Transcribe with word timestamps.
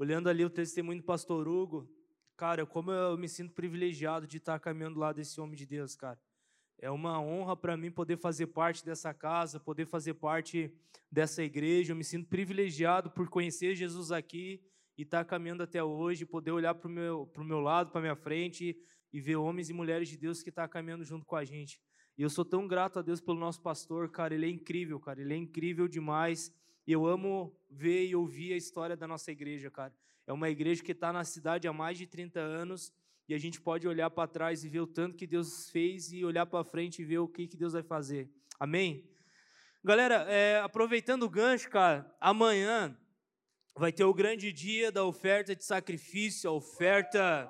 olhando 0.00 0.30
ali 0.30 0.42
o 0.42 0.48
testemunho 0.48 0.98
do 0.98 1.04
pastor 1.04 1.46
Hugo, 1.46 1.86
cara, 2.34 2.64
como 2.64 2.90
eu 2.90 3.18
me 3.18 3.28
sinto 3.28 3.52
privilegiado 3.52 4.26
de 4.26 4.38
estar 4.38 4.58
caminhando 4.58 4.98
lá 4.98 5.12
desse 5.12 5.38
homem 5.38 5.54
de 5.54 5.66
Deus, 5.66 5.94
cara. 5.94 6.18
É 6.78 6.90
uma 6.90 7.20
honra 7.20 7.54
para 7.54 7.76
mim 7.76 7.90
poder 7.90 8.16
fazer 8.16 8.46
parte 8.46 8.82
dessa 8.82 9.12
casa, 9.12 9.60
poder 9.60 9.84
fazer 9.84 10.14
parte 10.14 10.72
dessa 11.12 11.42
igreja. 11.42 11.92
Eu 11.92 11.96
me 11.96 12.02
sinto 12.02 12.26
privilegiado 12.30 13.10
por 13.10 13.28
conhecer 13.28 13.74
Jesus 13.74 14.10
aqui 14.10 14.64
e 14.96 15.02
estar 15.02 15.22
caminhando 15.26 15.64
até 15.64 15.84
hoje, 15.84 16.24
poder 16.24 16.52
olhar 16.52 16.74
para 16.74 16.88
o 16.88 16.90
meu, 16.90 17.30
meu 17.36 17.60
lado, 17.60 17.90
para 17.90 18.00
minha 18.00 18.16
frente 18.16 18.74
e 19.12 19.20
ver 19.20 19.36
homens 19.36 19.68
e 19.68 19.74
mulheres 19.74 20.08
de 20.08 20.16
Deus 20.16 20.42
que 20.42 20.48
estão 20.48 20.64
tá 20.64 20.68
caminhando 20.68 21.04
junto 21.04 21.26
com 21.26 21.36
a 21.36 21.44
gente. 21.44 21.78
E 22.16 22.22
eu 22.22 22.30
sou 22.30 22.46
tão 22.46 22.66
grato 22.66 22.98
a 22.98 23.02
Deus 23.02 23.20
pelo 23.20 23.38
nosso 23.38 23.60
pastor, 23.60 24.10
cara. 24.10 24.32
Ele 24.34 24.46
é 24.46 24.48
incrível, 24.48 24.98
cara. 24.98 25.20
Ele 25.20 25.34
é 25.34 25.36
incrível 25.36 25.86
demais. 25.86 26.50
E 26.90 26.92
eu 26.92 27.06
amo 27.06 27.56
ver 27.70 28.04
e 28.04 28.16
ouvir 28.16 28.52
a 28.52 28.56
história 28.56 28.96
da 28.96 29.06
nossa 29.06 29.30
igreja, 29.30 29.70
cara. 29.70 29.94
É 30.26 30.32
uma 30.32 30.50
igreja 30.50 30.82
que 30.82 30.90
está 30.90 31.12
na 31.12 31.22
cidade 31.22 31.68
há 31.68 31.72
mais 31.72 31.96
de 31.96 32.04
30 32.04 32.40
anos 32.40 32.92
e 33.28 33.32
a 33.32 33.38
gente 33.38 33.60
pode 33.60 33.86
olhar 33.86 34.10
para 34.10 34.26
trás 34.26 34.64
e 34.64 34.68
ver 34.68 34.80
o 34.80 34.88
tanto 34.88 35.16
que 35.16 35.24
Deus 35.24 35.70
fez 35.70 36.12
e 36.12 36.24
olhar 36.24 36.46
para 36.46 36.64
frente 36.64 37.00
e 37.00 37.04
ver 37.04 37.18
o 37.18 37.28
que, 37.28 37.46
que 37.46 37.56
Deus 37.56 37.74
vai 37.74 37.84
fazer. 37.84 38.28
Amém? 38.58 39.08
Galera, 39.84 40.26
é, 40.28 40.58
aproveitando 40.58 41.22
o 41.22 41.30
gancho, 41.30 41.70
cara, 41.70 42.12
amanhã 42.20 42.98
vai 43.76 43.92
ter 43.92 44.02
o 44.02 44.12
grande 44.12 44.52
dia 44.52 44.90
da 44.90 45.04
oferta 45.04 45.54
de 45.54 45.64
sacrifício, 45.64 46.50
a 46.50 46.52
oferta, 46.52 47.48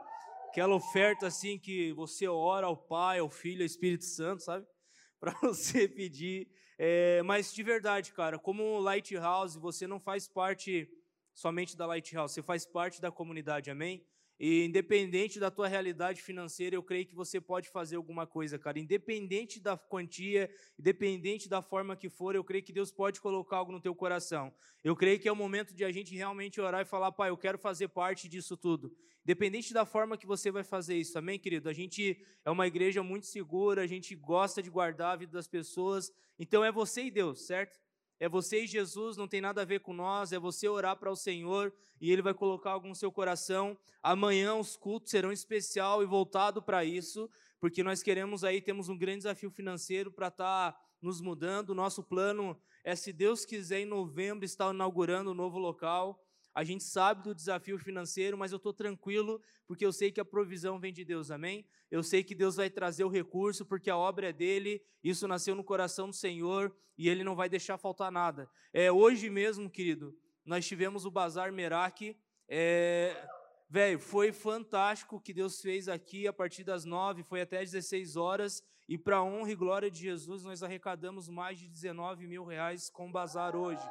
aquela 0.51 0.75
oferta 0.75 1.29
assim 1.29 1.59
que 1.59 1.95
você 1.95 2.29
ora 2.29 2.67
ao 2.67 2.77
Pai, 2.77 3.21
ao 3.21 3.31
Filho, 3.31 3.63
ao 3.63 3.67
Espírito 3.67 4.05
Santo, 4.05 4.43
sabe? 4.43 4.67
Para 5.19 5.33
você 5.41 5.89
pedir. 5.89 6.60
É, 6.83 7.23
mas 7.25 7.53
de 7.53 7.63
verdade, 7.63 8.11
cara, 8.11 8.39
como 8.39 8.79
Lighthouse, 8.79 9.59
você 9.59 9.87
não 9.87 10.01
faz 10.01 10.27
parte 10.27 10.89
somente 11.35 11.77
da 11.77 11.85
Lighthouse, 11.85 12.33
você 12.33 12.43
faz 12.43 12.65
parte 12.65 13.03
da 13.03 13.13
comunidade, 13.13 13.71
amém? 13.71 14.03
E 14.43 14.65
independente 14.65 15.39
da 15.39 15.51
tua 15.51 15.69
realidade 15.69 16.23
financeira, 16.23 16.75
eu 16.75 16.83
creio 16.83 17.05
que 17.05 17.15
você 17.15 17.39
pode 17.39 17.69
fazer 17.69 17.97
alguma 17.97 18.27
coisa, 18.27 18.59
cara. 18.59 18.79
Independente 18.79 19.61
da 19.61 19.77
quantia, 19.77 20.51
independente 20.79 21.47
da 21.47 21.61
forma 21.61 21.95
que 21.95 22.09
for, 22.09 22.35
eu 22.35 22.43
creio 22.43 22.65
que 22.65 22.73
Deus 22.73 22.91
pode 22.91 23.21
colocar 23.21 23.59
algo 23.59 23.71
no 23.71 23.83
teu 23.83 23.95
coração. 23.95 24.51
Eu 24.83 24.97
creio 24.97 25.21
que 25.21 25.29
é 25.29 25.33
o 25.33 25.37
momento 25.37 25.75
de 25.75 25.85
a 25.85 25.93
gente 25.93 26.17
realmente 26.17 26.59
orar 26.59 26.81
e 26.81 26.87
falar, 26.87 27.13
Pai, 27.13 27.29
eu 27.29 27.37
quero 27.37 27.59
fazer 27.59 27.89
parte 27.89 28.31
disso 28.31 28.57
tudo. 28.57 28.97
Independente 29.27 29.75
da 29.75 29.85
forma 29.85 30.17
que 30.17 30.27
você 30.27 30.51
vai 30.51 30.65
fazer 30.65 30.97
isso, 30.97 31.19
amém, 31.19 31.39
querido? 31.39 31.69
A 31.69 31.75
gente 31.75 32.25
é 32.43 32.51
uma 32.51 32.67
igreja 32.67 33.03
muito 33.03 33.27
segura, 33.27 33.83
a 33.83 33.87
gente 33.87 34.15
gosta 34.15 34.63
de 34.63 34.71
guardar 34.71 35.13
a 35.13 35.17
vida 35.17 35.33
das 35.33 35.47
pessoas. 35.47 36.11
Então 36.39 36.65
é 36.65 36.73
você 36.73 37.03
e 37.03 37.11
Deus, 37.11 37.47
certo? 37.47 37.79
É 38.21 38.29
você 38.29 38.65
e 38.65 38.67
Jesus, 38.67 39.17
não 39.17 39.27
tem 39.27 39.41
nada 39.41 39.63
a 39.63 39.65
ver 39.65 39.81
com 39.81 39.95
nós, 39.95 40.31
é 40.31 40.39
você 40.39 40.69
orar 40.69 40.95
para 40.95 41.11
o 41.11 41.17
Senhor 41.17 41.73
e 41.99 42.13
Ele 42.13 42.21
vai 42.21 42.35
colocar 42.35 42.73
algo 42.73 42.87
no 42.87 42.95
seu 42.95 43.11
coração. 43.11 43.77
Amanhã 44.03 44.55
os 44.55 44.77
cultos 44.77 45.11
serão 45.11 45.33
especial 45.33 46.03
e 46.03 46.07
voltado 46.07 46.61
para 46.61 46.85
isso, 46.85 47.31
porque 47.59 47.83
nós 47.83 48.03
queremos 48.03 48.45
aí, 48.45 48.61
temos 48.61 48.91
um 48.91 48.97
grande 48.99 49.21
desafio 49.21 49.51
financeiro 49.51 50.13
para 50.13 50.29
estar 50.29 50.73
tá 50.73 50.81
nos 51.01 51.23
mudando. 51.23 51.71
O 51.71 51.75
nosso 51.75 52.03
plano 52.03 52.55
é, 52.85 52.95
se 52.95 53.11
Deus 53.11 53.47
quiser, 53.47 53.81
em 53.81 53.87
novembro, 53.87 54.45
estar 54.45 54.73
inaugurando 54.73 55.31
um 55.31 55.35
novo 55.35 55.59
local. 55.59 56.23
A 56.55 56.65
gente 56.65 56.83
sabe 56.83 57.23
do 57.23 57.35
desafio 57.35 57.79
financeiro, 57.79 58.37
mas 58.37 58.53
eu 58.53 58.57
estou 58.57 58.73
tranquilo, 58.73 59.41
porque 59.67 59.87
eu 59.87 59.93
sei 59.93 60.11
que 60.11 60.21
a 60.21 60.25
provisão 60.25 60.81
vem 60.81 60.93
de 60.93 61.05
Deus, 61.05 61.31
amém? 61.31 61.65
Eu 61.91 62.03
sei 62.03 62.25
que 62.25 62.35
Deus 62.35 62.57
vai 62.57 62.69
trazer 62.69 63.05
o 63.05 63.09
recurso, 63.09 63.65
porque 63.65 63.89
a 63.89 63.97
obra 63.97 64.31
é 64.31 64.33
dele, 64.33 64.83
isso 65.03 65.29
nasceu 65.29 65.55
no 65.55 65.63
coração 65.63 66.09
do 66.09 66.15
Senhor, 66.15 66.75
e 66.99 67.09
ele 67.09 67.25
não 67.25 67.37
vai 67.37 67.49
deixar 67.49 67.79
faltar 67.79 68.11
nada. 68.11 68.51
É, 68.73 68.91
hoje 68.91 69.31
mesmo, 69.31 69.71
querido, 69.71 70.17
nós 70.45 70.67
tivemos 70.67 71.05
o 71.05 71.11
Bazar 71.11 71.53
Merak, 71.53 72.17
é, 72.49 73.29
velho, 73.69 73.99
foi 73.99 74.33
fantástico 74.33 75.17
o 75.17 75.21
que 75.21 75.33
Deus 75.33 75.61
fez 75.61 75.89
aqui, 75.89 76.27
a 76.27 76.33
partir 76.33 76.65
das 76.65 76.85
nove, 76.85 77.23
foi 77.23 77.41
até 77.41 77.61
16 77.61 78.17
horas, 78.17 78.63
e 78.89 78.99
para 78.99 79.23
honra 79.23 79.53
e 79.53 79.55
glória 79.55 79.89
de 79.89 80.01
Jesus, 80.01 80.43
nós 80.43 80.65
arrecadamos 80.65 81.29
mais 81.29 81.61
de 81.61 81.69
19 81.69 82.27
mil 82.27 82.45
reais 82.45 82.91
com 82.91 83.09
o 83.09 83.13
Bazar 83.13 83.55
hoje. 83.55 83.89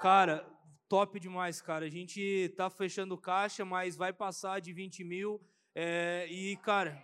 Cara, 0.00 0.46
top 0.88 1.18
demais, 1.18 1.60
cara. 1.60 1.86
A 1.86 1.90
gente 1.90 2.52
tá 2.56 2.70
fechando 2.70 3.18
caixa, 3.18 3.64
mas 3.64 3.96
vai 3.96 4.12
passar 4.12 4.60
de 4.60 4.72
20 4.72 5.04
mil. 5.04 5.40
É, 5.74 6.26
e, 6.30 6.56
cara, 6.58 7.02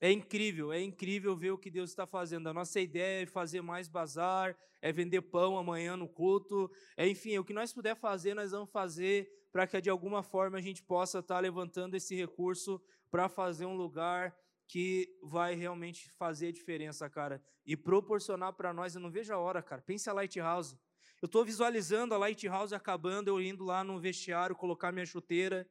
é 0.00 0.10
incrível, 0.10 0.72
é 0.72 0.80
incrível 0.80 1.36
ver 1.36 1.52
o 1.52 1.58
que 1.58 1.70
Deus 1.70 1.90
está 1.90 2.06
fazendo. 2.06 2.48
A 2.48 2.54
nossa 2.54 2.80
ideia 2.80 3.22
é 3.22 3.26
fazer 3.26 3.60
mais 3.62 3.88
bazar, 3.88 4.56
é 4.82 4.92
vender 4.92 5.22
pão 5.22 5.56
amanhã 5.56 5.96
no 5.96 6.08
culto. 6.08 6.70
É, 6.96 7.08
enfim, 7.08 7.38
o 7.38 7.44
que 7.44 7.52
nós 7.52 7.72
puder 7.72 7.96
fazer, 7.96 8.34
nós 8.34 8.50
vamos 8.50 8.70
fazer 8.70 9.28
para 9.50 9.66
que 9.66 9.80
de 9.80 9.88
alguma 9.88 10.22
forma 10.22 10.58
a 10.58 10.60
gente 10.60 10.82
possa 10.82 11.20
estar 11.20 11.36
tá 11.36 11.40
levantando 11.40 11.94
esse 11.94 12.14
recurso 12.14 12.82
para 13.10 13.28
fazer 13.28 13.66
um 13.66 13.76
lugar 13.76 14.36
que 14.66 15.08
vai 15.22 15.54
realmente 15.54 16.10
fazer 16.12 16.48
a 16.48 16.52
diferença, 16.52 17.08
cara. 17.08 17.42
E 17.64 17.76
proporcionar 17.76 18.52
para 18.54 18.72
nós, 18.72 18.94
eu 18.94 19.00
não 19.00 19.10
vejo 19.10 19.32
a 19.32 19.38
hora, 19.38 19.62
cara. 19.62 19.80
Pense 19.80 20.10
a 20.10 20.12
Lighthouse. 20.12 20.76
Eu 21.24 21.26
estou 21.26 21.42
visualizando 21.42 22.14
a 22.14 22.18
Lighthouse 22.18 22.74
acabando, 22.74 23.28
eu 23.28 23.40
indo 23.40 23.64
lá 23.64 23.82
no 23.82 23.98
vestiário 23.98 24.54
colocar 24.54 24.92
minha 24.92 25.06
chuteira 25.06 25.66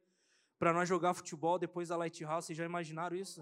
para 0.58 0.72
nós 0.72 0.88
jogar 0.88 1.14
futebol 1.14 1.60
depois 1.60 1.90
da 1.90 1.96
Lighthouse. 1.96 2.48
Vocês 2.48 2.58
já 2.58 2.64
imaginaram 2.64 3.14
isso? 3.14 3.40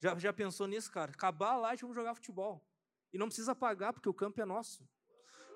Já, 0.00 0.18
já 0.18 0.32
pensou 0.32 0.66
nisso, 0.66 0.90
cara? 0.90 1.12
Acabar 1.12 1.52
a 1.52 1.56
Light, 1.56 1.82
vamos 1.82 1.94
jogar 1.94 2.16
futebol. 2.16 2.60
E 3.12 3.16
não 3.16 3.28
precisa 3.28 3.54
pagar, 3.54 3.92
porque 3.92 4.08
o 4.08 4.12
campo 4.12 4.40
é 4.40 4.44
nosso. 4.44 4.84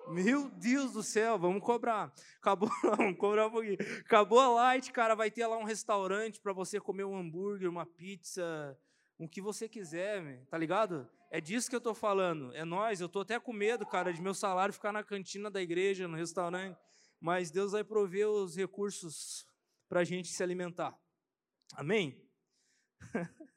Meu 0.07 0.49
Deus 0.49 0.93
do 0.93 1.03
céu, 1.03 1.37
vamos 1.37 1.61
cobrar. 1.61 2.15
Acabou, 2.39 2.71
vamos 2.97 3.19
cobrar 3.19 3.49
um 3.49 3.51
pouquinho. 3.51 3.79
Acabou 3.99 4.39
a 4.39 4.47
Light, 4.47 4.93
cara, 4.93 5.17
vai 5.17 5.29
ter 5.29 5.45
lá 5.45 5.59
um 5.59 5.65
restaurante 5.65 6.41
para 6.41 6.53
você 6.53 6.79
comer 6.79 7.03
um 7.03 7.17
hambúrguer, 7.17 7.69
uma 7.69 7.85
pizza, 7.85 8.79
o 9.19 9.29
que 9.29 9.43
você 9.43 9.69
quiser, 9.69 10.47
tá 10.47 10.57
ligado? 10.57 11.11
É 11.35 11.41
disso 11.41 11.69
que 11.69 11.75
eu 11.75 11.79
estou 11.79 11.97
falando. 11.97 12.55
É 12.55 12.65
nós. 12.65 13.01
Eu 13.01 13.09
estou 13.09 13.23
até 13.23 13.41
com 13.41 13.53
medo, 13.53 13.85
cara, 13.85 14.13
de 14.13 14.23
meu 14.23 14.33
salário 14.33 14.73
ficar 14.73 14.93
na 14.93 15.03
cantina 15.03 15.51
da 15.51 15.61
igreja, 15.61 16.07
no 16.07 16.17
restaurante. 16.17 16.79
Mas 17.21 17.51
Deus 17.51 17.73
vai 17.73 17.83
prover 17.83 18.29
os 18.29 18.55
recursos 18.55 19.45
para 19.89 19.99
a 19.99 20.05
gente 20.05 20.29
se 20.29 20.41
alimentar. 20.45 20.97
Amém? 21.73 22.25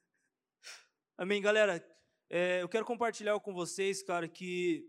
Amém, 1.15 1.39
galera. 1.39 1.87
É, 2.27 2.63
eu 2.63 2.67
quero 2.67 2.83
compartilhar 2.83 3.39
com 3.41 3.53
vocês, 3.53 4.01
cara, 4.01 4.27
que 4.27 4.83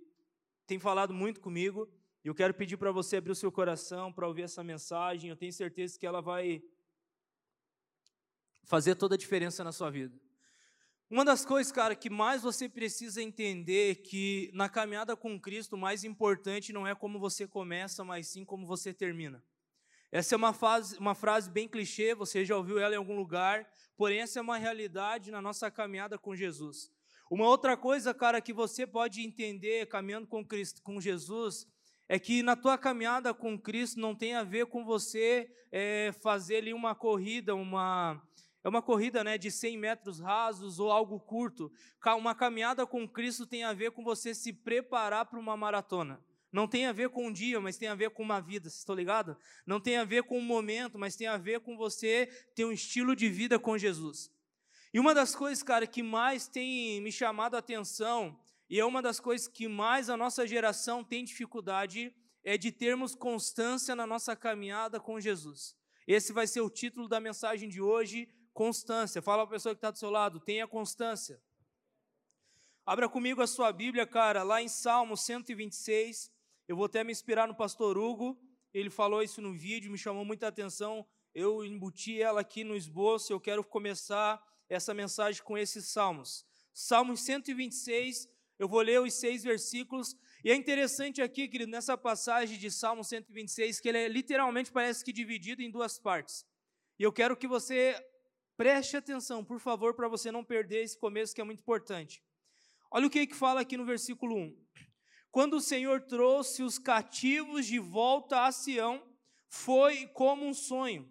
tem 0.67 0.79
falado 0.79 1.13
muito 1.13 1.43
comigo. 1.43 1.93
E 2.25 2.29
eu 2.29 2.35
quero 2.35 2.55
pedir 2.55 2.79
para 2.79 2.91
você 2.91 3.19
abrir 3.19 3.33
o 3.33 3.35
seu 3.35 3.53
coração 3.53 4.11
para 4.11 4.27
ouvir 4.27 4.45
essa 4.45 4.65
mensagem. 4.65 5.29
Eu 5.29 5.37
tenho 5.37 5.53
certeza 5.53 5.99
que 5.99 6.07
ela 6.07 6.23
vai 6.23 6.63
fazer 8.65 8.95
toda 8.95 9.15
a 9.15 9.19
diferença 9.19 9.63
na 9.63 9.73
sua 9.73 9.91
vida. 9.91 10.19
Uma 11.11 11.25
das 11.25 11.43
coisas, 11.43 11.73
cara, 11.73 11.97
que 11.97 12.11
mais 12.11 12.43
você 12.43 12.69
precisa 12.69 13.23
entender 13.23 14.03
que 14.03 14.51
na 14.53 14.69
caminhada 14.69 15.17
com 15.17 15.41
Cristo, 15.41 15.73
o 15.75 15.79
mais 15.79 16.05
importante 16.05 16.71
não 16.71 16.87
é 16.87 16.95
como 16.95 17.19
você 17.19 17.47
começa, 17.47 18.05
mas 18.05 18.29
sim 18.29 18.45
como 18.45 18.67
você 18.67 18.93
termina. 18.93 19.43
Essa 20.13 20.35
é 20.35 20.37
uma, 20.37 20.53
fase, 20.53 20.99
uma 20.99 21.15
frase 21.15 21.51
bem 21.51 21.67
clichê, 21.67 22.15
você 22.15 22.45
já 22.45 22.55
ouviu 22.55 22.79
ela 22.79 22.95
em 22.95 22.99
algum 22.99 23.17
lugar, 23.17 23.67
porém 23.97 24.21
essa 24.21 24.39
é 24.39 24.43
uma 24.43 24.59
realidade 24.59 25.31
na 25.31 25.41
nossa 25.41 25.71
caminhada 25.71 26.19
com 26.19 26.37
Jesus. 26.37 26.93
Uma 27.31 27.47
outra 27.47 27.75
coisa, 27.75 28.13
cara, 28.13 28.39
que 28.39 28.53
você 28.53 28.87
pode 28.87 29.23
entender 29.23 29.87
caminhando 29.87 30.27
com, 30.27 30.45
Cristo, 30.45 30.83
com 30.83 31.01
Jesus, 31.01 31.67
é 32.07 32.19
que 32.19 32.43
na 32.43 32.55
tua 32.55 32.77
caminhada 32.77 33.33
com 33.33 33.59
Cristo 33.59 33.99
não 33.99 34.15
tem 34.15 34.35
a 34.35 34.45
ver 34.45 34.67
com 34.67 34.85
você 34.85 35.51
é, 35.73 36.13
fazer 36.21 36.57
ali 36.57 36.75
uma 36.75 36.95
corrida, 36.95 37.55
uma, 37.55 38.23
é 38.65 38.69
uma 38.69 38.83
corrida 38.83 39.23
né, 39.23 39.39
de 39.39 39.51
100 39.51 39.79
metros 39.79 40.21
rasos 40.21 40.81
ou 40.81 40.91
algo 40.91 41.21
curto. 41.21 41.71
Uma 42.19 42.35
caminhada 42.35 42.87
com 42.87 43.09
Cristo 43.09 43.47
tem 43.47 43.65
a 43.65 43.73
ver 43.73 43.93
com 43.93 44.03
você 44.03 44.35
se 44.35 44.53
preparar 44.53 45.27
para 45.27 45.39
uma 45.39 45.57
maratona. 45.57 46.23
Não 46.51 46.67
tem 46.67 46.87
a 46.87 46.93
ver 46.93 47.11
com 47.11 47.27
um 47.27 47.33
dia, 47.33 47.61
mas 47.61 47.77
tem 47.77 47.89
a 47.89 47.95
ver 47.95 48.11
com 48.11 48.23
uma 48.23 48.41
vida, 48.41 48.69
vocês 48.69 48.81
estão 48.81 48.95
ligados? 48.95 49.37
Não 49.67 49.79
tem 49.79 49.99
a 49.99 50.05
ver 50.05 50.23
com 50.23 50.39
um 50.39 50.43
momento, 50.43 50.99
mas 50.99 51.15
tem 51.15 51.27
a 51.27 51.37
ver 51.37 51.61
com 51.61 51.77
você 51.77 52.27
ter 52.55 52.65
um 52.65 52.73
estilo 52.73 53.15
de 53.15 53.29
vida 53.29 53.59
com 53.59 53.77
Jesus. 53.77 54.31
E 54.93 54.99
uma 54.99 55.15
das 55.15 55.35
coisas, 55.35 55.63
cara, 55.63 55.87
que 55.87 56.03
mais 56.03 56.49
tem 56.49 57.01
me 57.03 57.13
chamado 57.13 57.55
a 57.55 57.59
atenção, 57.59 58.39
e 58.71 58.81
é 58.81 58.85
uma 58.85 59.03
das 59.03 59.21
coisas 59.21 59.47
que 59.47 59.69
mais 59.69 60.09
a 60.09 60.17
nossa 60.17 60.47
geração 60.47 61.05
tem 61.05 61.23
dificuldade, 61.23 62.15
é 62.43 62.57
de 62.57 62.73
termos 62.73 63.15
constância 63.15 63.95
na 63.95 64.07
nossa 64.07 64.35
caminhada 64.35 64.99
com 64.99 65.21
Jesus. 65.21 65.77
Esse 66.07 66.33
vai 66.33 66.47
ser 66.47 66.63
o 66.63 66.71
título 66.71 67.07
da 67.07 67.21
mensagem 67.21 67.69
de 67.69 67.83
hoje, 67.83 68.27
Constância. 68.59 69.23
Fala 69.23 69.47
para 69.47 69.55
a 69.55 69.57
pessoa 69.57 69.73
que 69.73 69.79
está 69.79 69.89
do 69.89 70.01
seu 70.01 70.11
lado, 70.11 70.41
tenha 70.41 70.67
constância. 70.67 71.41
Abra 72.85 73.09
comigo 73.09 73.41
a 73.41 73.47
sua 73.47 73.71
Bíblia, 73.71 74.05
cara, 74.05 74.43
lá 74.43 74.61
em 74.61 74.67
Salmo 74.67 75.17
126. 75.17 76.29
Eu 76.67 76.75
vou 76.75 76.87
até 76.87 77.05
me 77.05 77.13
inspirar 77.13 77.47
no 77.47 77.55
pastor 77.55 77.97
Hugo. 77.97 78.37
Ele 78.75 78.91
falou 78.91 79.23
isso 79.23 79.41
no 79.41 79.57
vídeo, 79.57 79.93
me 79.93 79.97
chamou 79.97 80.25
muita 80.25 80.49
atenção. 80.49 81.07
Eu 81.33 81.65
embuti 81.65 82.21
ela 82.21 82.41
aqui 82.41 82.65
no 82.65 82.75
esboço. 82.75 83.33
Eu 83.33 83.39
quero 83.39 83.63
começar 83.63 84.45
essa 84.69 84.93
mensagem 84.93 85.41
com 85.45 85.57
esses 85.57 85.87
salmos. 85.87 86.45
Salmo 86.75 87.17
126, 87.17 88.29
eu 88.59 88.69
vou 88.69 88.81
ler 88.81 89.01
os 89.01 89.15
seis 89.15 89.45
versículos. 89.45 90.17
E 90.43 90.51
é 90.51 90.57
interessante 90.57 91.23
aqui, 91.23 91.47
querido, 91.47 91.71
nessa 91.71 91.97
passagem 91.97 92.59
de 92.59 92.73
Salmo 92.73 93.05
126, 93.05 93.79
que 93.79 93.89
ele 93.89 93.99
é, 93.99 94.09
literalmente 94.09 94.73
parece 94.73 95.05
que 95.05 95.13
dividido 95.13 95.63
em 95.63 95.71
duas 95.71 95.97
partes. 95.97 96.45
E 96.99 97.05
eu 97.05 97.13
quero 97.13 97.37
que 97.37 97.47
você 97.47 97.95
preste 98.59 98.97
atenção, 98.97 99.45
por 99.45 99.61
favor, 99.61 99.95
para 99.95 100.09
você 100.09 100.33
não 100.33 100.43
perder 100.43 100.83
esse 100.83 100.99
começo 100.99 101.33
que 101.33 101.41
é 101.41 101.45
muito 101.45 101.61
importante. 101.61 102.21
Olha 102.91 103.07
o 103.07 103.11
que, 103.11 103.25
que 103.25 103.37
fala 103.37 103.61
aqui 103.61 103.77
no 103.77 103.85
versículo 103.85 104.35
1. 104.37 104.57
Quando 105.31 105.55
o 105.55 105.61
Senhor 105.61 106.03
trouxe 106.03 106.65
os 106.65 106.77
cativos 106.77 107.67
de 107.67 107.79
volta 107.79 108.47
a 108.47 108.51
Sião, 108.51 109.01
foi 109.49 110.09
como 110.09 110.45
um 110.45 110.53
sonho. 110.53 111.09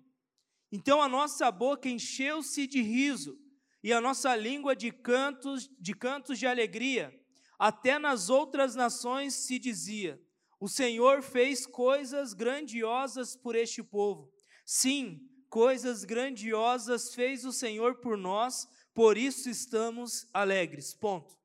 Então 0.69 1.01
a 1.01 1.07
nossa 1.07 1.49
boca 1.49 1.88
encheu-se 1.88 2.67
de 2.67 2.81
riso 2.81 3.39
e 3.81 3.94
a 3.94 4.01
nossa 4.01 4.35
língua 4.35 4.75
de 4.75 4.91
cantos, 4.91 5.69
de 5.79 5.94
cantos 5.94 6.38
de 6.38 6.45
alegria. 6.45 7.17
Até 7.57 7.97
nas 7.97 8.29
outras 8.29 8.75
nações 8.75 9.33
se 9.33 9.57
dizia: 9.57 10.21
O 10.59 10.67
Senhor 10.67 11.21
fez 11.21 11.65
coisas 11.65 12.33
grandiosas 12.33 13.38
por 13.38 13.55
este 13.55 13.81
povo. 13.81 14.29
Sim, 14.65 15.21
coisas 15.49 16.03
grandiosas 16.03 17.13
fez 17.13 17.45
o 17.45 17.51
Senhor 17.51 17.95
por 17.95 18.17
nós, 18.17 18.67
por 18.94 19.17
isso 19.17 19.49
estamos 19.49 20.27
alegres. 20.33 20.94
Ponto. 20.94 21.38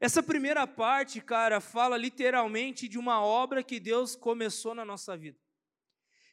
Essa 0.00 0.22
primeira 0.22 0.66
parte, 0.66 1.20
cara, 1.20 1.60
fala 1.60 1.96
literalmente 1.96 2.86
de 2.86 2.98
uma 2.98 3.20
obra 3.20 3.62
que 3.62 3.80
Deus 3.80 4.14
começou 4.14 4.74
na 4.74 4.84
nossa 4.84 5.16
vida. 5.16 5.38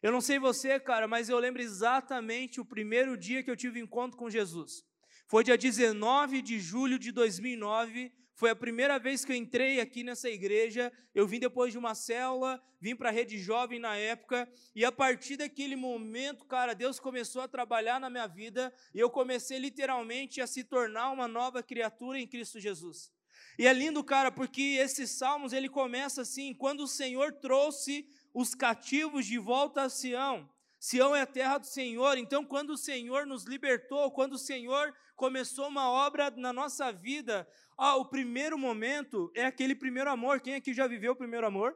Eu 0.01 0.11
não 0.11 0.19
sei 0.19 0.37
você, 0.37 0.77
cara, 0.79 1.07
mas 1.07 1.29
eu 1.29 1.39
lembro 1.39 1.61
exatamente 1.61 2.59
o 2.59 2.65
primeiro 2.65 3.15
dia 3.17 3.41
que 3.41 3.49
eu 3.49 3.55
tive 3.55 3.79
encontro 3.79 4.17
com 4.17 4.29
Jesus. 4.29 4.83
Foi 5.27 5.45
dia 5.45 5.57
19 5.57 6.41
de 6.41 6.59
julho 6.59 6.99
de 6.99 7.11
2009, 7.11 8.11
foi 8.35 8.49
a 8.49 8.55
primeira 8.55 8.97
vez 8.97 9.23
que 9.23 9.31
eu 9.31 9.35
entrei 9.35 9.79
aqui 9.79 10.03
nessa 10.03 10.29
igreja. 10.29 10.91
Eu 11.13 11.27
vim 11.27 11.39
depois 11.39 11.71
de 11.71 11.77
uma 11.77 11.93
célula, 11.93 12.61
vim 12.81 12.95
para 12.95 13.09
a 13.09 13.11
rede 13.11 13.37
jovem 13.37 13.79
na 13.79 13.95
época, 13.95 14.49
e 14.75 14.83
a 14.83 14.91
partir 14.91 15.37
daquele 15.37 15.75
momento, 15.75 16.45
cara, 16.45 16.73
Deus 16.73 16.99
começou 16.99 17.41
a 17.41 17.47
trabalhar 17.47 17.99
na 17.99 18.09
minha 18.09 18.27
vida 18.27 18.73
e 18.93 18.99
eu 18.99 19.09
comecei 19.09 19.59
literalmente 19.59 20.41
a 20.41 20.47
se 20.47 20.63
tornar 20.63 21.11
uma 21.11 21.27
nova 21.27 21.61
criatura 21.61 22.19
em 22.19 22.27
Cristo 22.27 22.59
Jesus. 22.59 23.11
E 23.57 23.67
é 23.67 23.73
lindo, 23.73 24.03
cara, 24.03 24.31
porque 24.31 24.77
esses 24.79 25.11
salmos 25.11 25.53
ele 25.53 25.69
começa 25.69 26.21
assim: 26.21 26.53
quando 26.53 26.81
o 26.81 26.87
Senhor 26.87 27.33
trouxe 27.33 28.07
os 28.33 28.55
cativos 28.55 29.25
de 29.27 29.37
volta 29.37 29.83
a 29.83 29.89
Sião. 29.89 30.49
Sião 30.79 31.15
é 31.15 31.21
a 31.21 31.25
terra 31.25 31.59
do 31.59 31.65
Senhor, 31.65 32.17
então 32.17 32.43
quando 32.43 32.71
o 32.71 32.77
Senhor 32.77 33.25
nos 33.25 33.45
libertou, 33.45 34.11
quando 34.11 34.33
o 34.33 34.37
Senhor 34.37 34.93
começou 35.15 35.69
uma 35.69 35.89
obra 35.89 36.29
na 36.31 36.51
nossa 36.51 36.91
vida, 36.91 37.47
o 37.77 38.05
primeiro 38.05 38.57
momento 38.57 39.31
é 39.35 39.45
aquele 39.45 39.75
primeiro 39.75 40.09
amor. 40.09 40.39
Quem 40.39 40.55
aqui 40.55 40.73
já 40.73 40.87
viveu 40.87 41.13
o 41.13 41.15
primeiro 41.15 41.45
amor? 41.45 41.75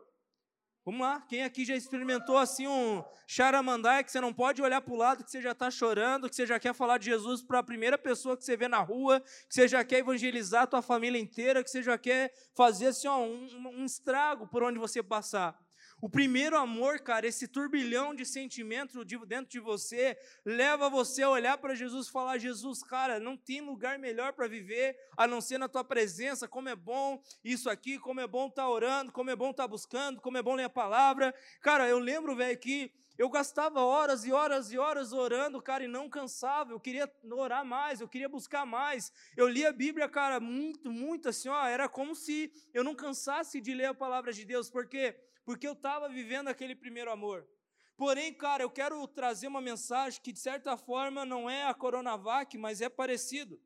Vamos 0.88 1.02
lá, 1.02 1.20
quem 1.20 1.44
aqui 1.44 1.66
já 1.66 1.76
experimentou 1.76 2.38
assim 2.38 2.66
um 2.66 3.04
charamandai 3.28 4.06
que 4.06 4.10
você 4.10 4.22
não 4.22 4.34
pode 4.34 4.62
olhar 4.62 4.80
para 4.80 4.94
o 4.94 4.96
lado, 4.96 5.22
que 5.22 5.30
você 5.30 5.42
já 5.42 5.52
está 5.52 5.70
chorando, 5.70 6.30
que 6.30 6.36
você 6.38 6.46
já 6.46 6.58
quer 6.58 6.74
falar 6.74 6.98
de 6.98 7.08
Jesus 7.08 7.44
para 7.44 7.60
a 7.60 7.64
primeira 7.64 7.98
pessoa 7.98 8.38
que 8.38 8.46
você 8.46 8.56
vê 8.56 8.70
na 8.70 8.80
rua, 8.80 9.20
que 9.20 9.54
você 9.54 9.68
já 9.68 9.84
quer 9.84 10.00
evangelizar 10.00 10.64
a 10.64 10.68
tua 10.68 10.82
família 10.82 11.20
inteira, 11.20 11.62
que 11.62 11.70
você 11.70 11.84
já 11.84 11.98
quer 11.98 12.32
fazer 12.56 12.88
assim, 12.88 13.10
ó, 13.10 13.20
um, 13.20 13.82
um 13.82 13.84
estrago 13.84 14.48
por 14.48 14.64
onde 14.64 14.80
você 14.80 15.04
passar. 15.04 15.60
O 16.00 16.08
primeiro 16.08 16.56
amor, 16.56 17.00
cara, 17.00 17.26
esse 17.26 17.48
turbilhão 17.48 18.14
de 18.14 18.24
sentimentos 18.24 19.04
dentro 19.26 19.50
de 19.50 19.60
você, 19.60 20.16
leva 20.46 20.92
você 20.92 21.24
a 21.24 21.30
olhar 21.30 21.58
para 21.58 21.74
Jesus 21.74 22.08
e 22.08 22.12
falar: 22.12 22.38
Jesus, 22.38 22.84
cara, 22.84 23.20
não 23.20 23.36
tem 23.36 23.62
lugar 23.62 23.98
melhor 23.98 24.34
para 24.34 24.48
viver 24.48 24.96
a 25.18 25.26
não 25.26 25.42
ser 25.42 25.58
na 25.58 25.68
tua 25.68 25.84
presença. 25.84 26.48
Como 26.48 26.70
é 26.70 26.76
bom 26.76 27.20
isso 27.44 27.68
aqui, 27.68 27.98
como 27.98 28.20
é 28.20 28.28
bom 28.28 28.46
estar 28.46 28.62
tá 28.62 28.70
orando, 28.70 29.12
como 29.12 29.32
é 29.32 29.36
bom 29.36 29.50
estar 29.50 29.64
tá 29.64 29.68
buscando, 29.68 30.22
como 30.22 30.38
é 30.38 30.44
bom 30.44 30.54
ler 30.54 30.66
a 30.66 30.70
palavra. 30.70 31.34
Cara, 31.62 31.88
eu 31.88 31.98
lembro, 31.98 32.36
velho, 32.36 32.60
que 32.60 32.92
eu 33.18 33.28
gastava 33.28 33.82
horas 33.82 34.24
e 34.24 34.32
horas 34.32 34.72
e 34.72 34.78
horas 34.78 35.12
orando, 35.12 35.60
cara, 35.60 35.84
e 35.84 35.88
não 35.88 36.08
cansava. 36.08 36.74
Eu 36.74 36.80
queria 36.80 37.12
orar 37.32 37.66
mais, 37.66 38.00
eu 38.00 38.08
queria 38.08 38.30
buscar 38.30 38.68
mais. 38.68 39.12
Eu 39.36 39.48
lia 39.48 39.70
a 39.70 39.74
Bíblia, 39.74 40.08
cara, 40.08 40.40
muito, 40.40 40.92
muito 40.92 41.28
assim, 41.28 41.50
ó. 41.50 41.66
Era 41.66 41.90
como 41.90 42.14
se 42.14 42.52
eu 42.72 42.84
não 42.84 42.94
cansasse 42.94 43.60
de 43.60 43.74
ler 43.74 43.86
a 43.86 43.96
palavra 43.96 44.32
de 44.32 44.46
Deus, 44.46 44.70
porque 44.70 45.16
porque 45.48 45.66
eu 45.66 45.72
estava 45.72 46.10
vivendo 46.10 46.50
aquele 46.50 46.76
primeiro 46.76 47.10
amor. 47.10 47.48
Porém, 47.96 48.34
cara, 48.34 48.64
eu 48.64 48.70
quero 48.70 49.08
trazer 49.08 49.48
uma 49.48 49.62
mensagem 49.62 50.22
que, 50.22 50.34
de 50.34 50.40
certa 50.40 50.76
forma, 50.76 51.24
não 51.24 51.50
é 51.50 51.64
a 51.64 51.74
Coronavac, 51.74 52.58
mas 52.58 52.82
é 52.82 52.90
parecido. 52.90 53.58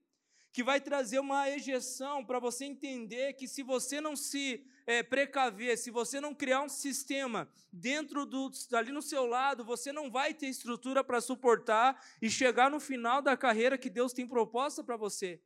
Que 0.54 0.64
vai 0.64 0.80
trazer 0.80 1.18
uma 1.18 1.50
ejeção 1.50 2.24
para 2.24 2.38
você 2.38 2.66
entender 2.66 3.34
que, 3.34 3.48
se 3.48 3.64
você 3.64 4.00
não 4.00 4.16
se 4.16 4.64
é, 4.86 5.02
precaver, 5.02 5.76
se 5.76 5.90
você 5.90 6.22
não 6.22 6.36
criar 6.36 6.62
um 6.62 6.70
sistema 6.70 7.52
dentro 7.74 8.28
do, 8.28 8.52
ali 8.74 8.92
no 8.92 9.02
seu 9.02 9.26
lado, 9.26 9.66
você 9.66 9.92
não 9.92 10.12
vai 10.12 10.36
ter 10.36 10.50
estrutura 10.50 11.04
para 11.04 11.20
suportar 11.20 12.00
e 12.22 12.30
chegar 12.30 12.70
no 12.70 12.80
final 12.80 13.24
da 13.24 13.36
carreira 13.36 13.76
que 13.76 13.90
Deus 13.90 14.14
tem 14.14 14.28
proposta 14.28 14.84
para 14.84 14.98
você. 14.98 15.42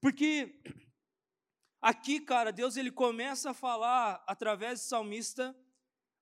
Porque 0.00 0.58
aqui, 1.82 2.18
cara, 2.18 2.50
Deus 2.50 2.78
ele 2.78 2.90
começa 2.90 3.50
a 3.50 3.54
falar 3.54 4.24
através 4.26 4.80
do 4.80 4.84
salmista 4.84 5.54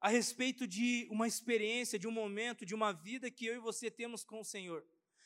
a 0.05 0.09
respeito 0.09 0.67
de 0.67 1.09
uma 1.11 1.27
experiência, 1.27 1.99
de 1.99 2.06
um 2.06 2.11
momento, 2.11 2.67
de 2.67 2.75
uma 2.75 2.93
vida 2.93 3.31
que 3.31 3.47
eu 3.47 3.55
e 3.55 3.59
você 3.59 3.91
temos 3.91 4.23
com 4.23 4.39
o 4.39 4.45
Senhor. 4.45 4.85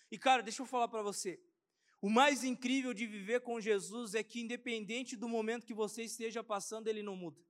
E 0.08 0.16
cara, 0.16 0.40
deixa 0.40 0.62
eu 0.62 0.66
falar 0.66 0.86
para 0.86 1.02
você. 1.02 1.40
O 2.00 2.08
mais 2.08 2.44
incrível 2.44 2.94
de 2.94 3.04
viver 3.04 3.40
com 3.40 3.60
Jesus 3.60 4.14
é 4.14 4.22
que, 4.22 4.40
independente 4.40 5.16
do 5.16 5.28
momento 5.28 5.66
que 5.66 5.74
você 5.74 6.04
esteja 6.04 6.44
passando, 6.44 6.86
ele 6.86 7.02
não 7.02 7.16
muda. 7.16 7.40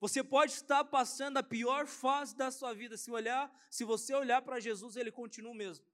Você 0.00 0.24
pode 0.24 0.50
estar 0.50 0.82
passando 0.82 1.36
a 1.36 1.42
pior 1.44 1.86
fase 1.86 2.34
da 2.34 2.50
sua 2.50 2.74
vida. 2.74 2.96
Se 2.96 3.12
olhar, 3.12 3.48
se 3.70 3.84
você 3.84 4.12
olhar 4.12 4.42
para 4.42 4.58
Jesus, 4.58 4.96
ele 4.96 5.12
continua 5.12 5.52
o 5.52 5.54
mesmo. 5.54 5.86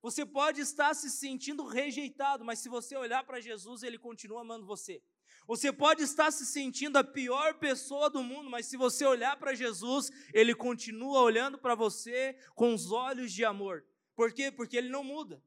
Você 0.00 0.24
pode 0.24 0.60
estar 0.60 0.94
se 0.94 1.10
sentindo 1.10 1.66
rejeitado, 1.66 2.44
mas 2.44 2.60
se 2.60 2.68
você 2.68 2.94
olhar 2.94 3.24
para 3.24 3.40
Jesus, 3.40 3.82
ele 3.82 3.98
continua 3.98 4.42
amando 4.42 4.64
você. 4.64 5.02
Você 5.46 5.72
pode 5.72 6.02
estar 6.02 6.30
se 6.30 6.46
sentindo 6.46 6.96
a 6.96 7.04
pior 7.04 7.54
pessoa 7.54 8.08
do 8.08 8.22
mundo, 8.22 8.48
mas 8.48 8.66
se 8.66 8.76
você 8.76 9.04
olhar 9.04 9.36
para 9.36 9.54
Jesus, 9.54 10.10
ele 10.32 10.54
continua 10.54 11.20
olhando 11.20 11.58
para 11.58 11.74
você 11.74 12.36
com 12.54 12.72
os 12.72 12.90
olhos 12.90 13.32
de 13.32 13.44
amor. 13.44 13.84
Por 14.16 14.32
quê? 14.32 14.50
Porque 14.50 14.76
ele 14.76 14.88
não 14.88 15.04
muda. 15.04 15.42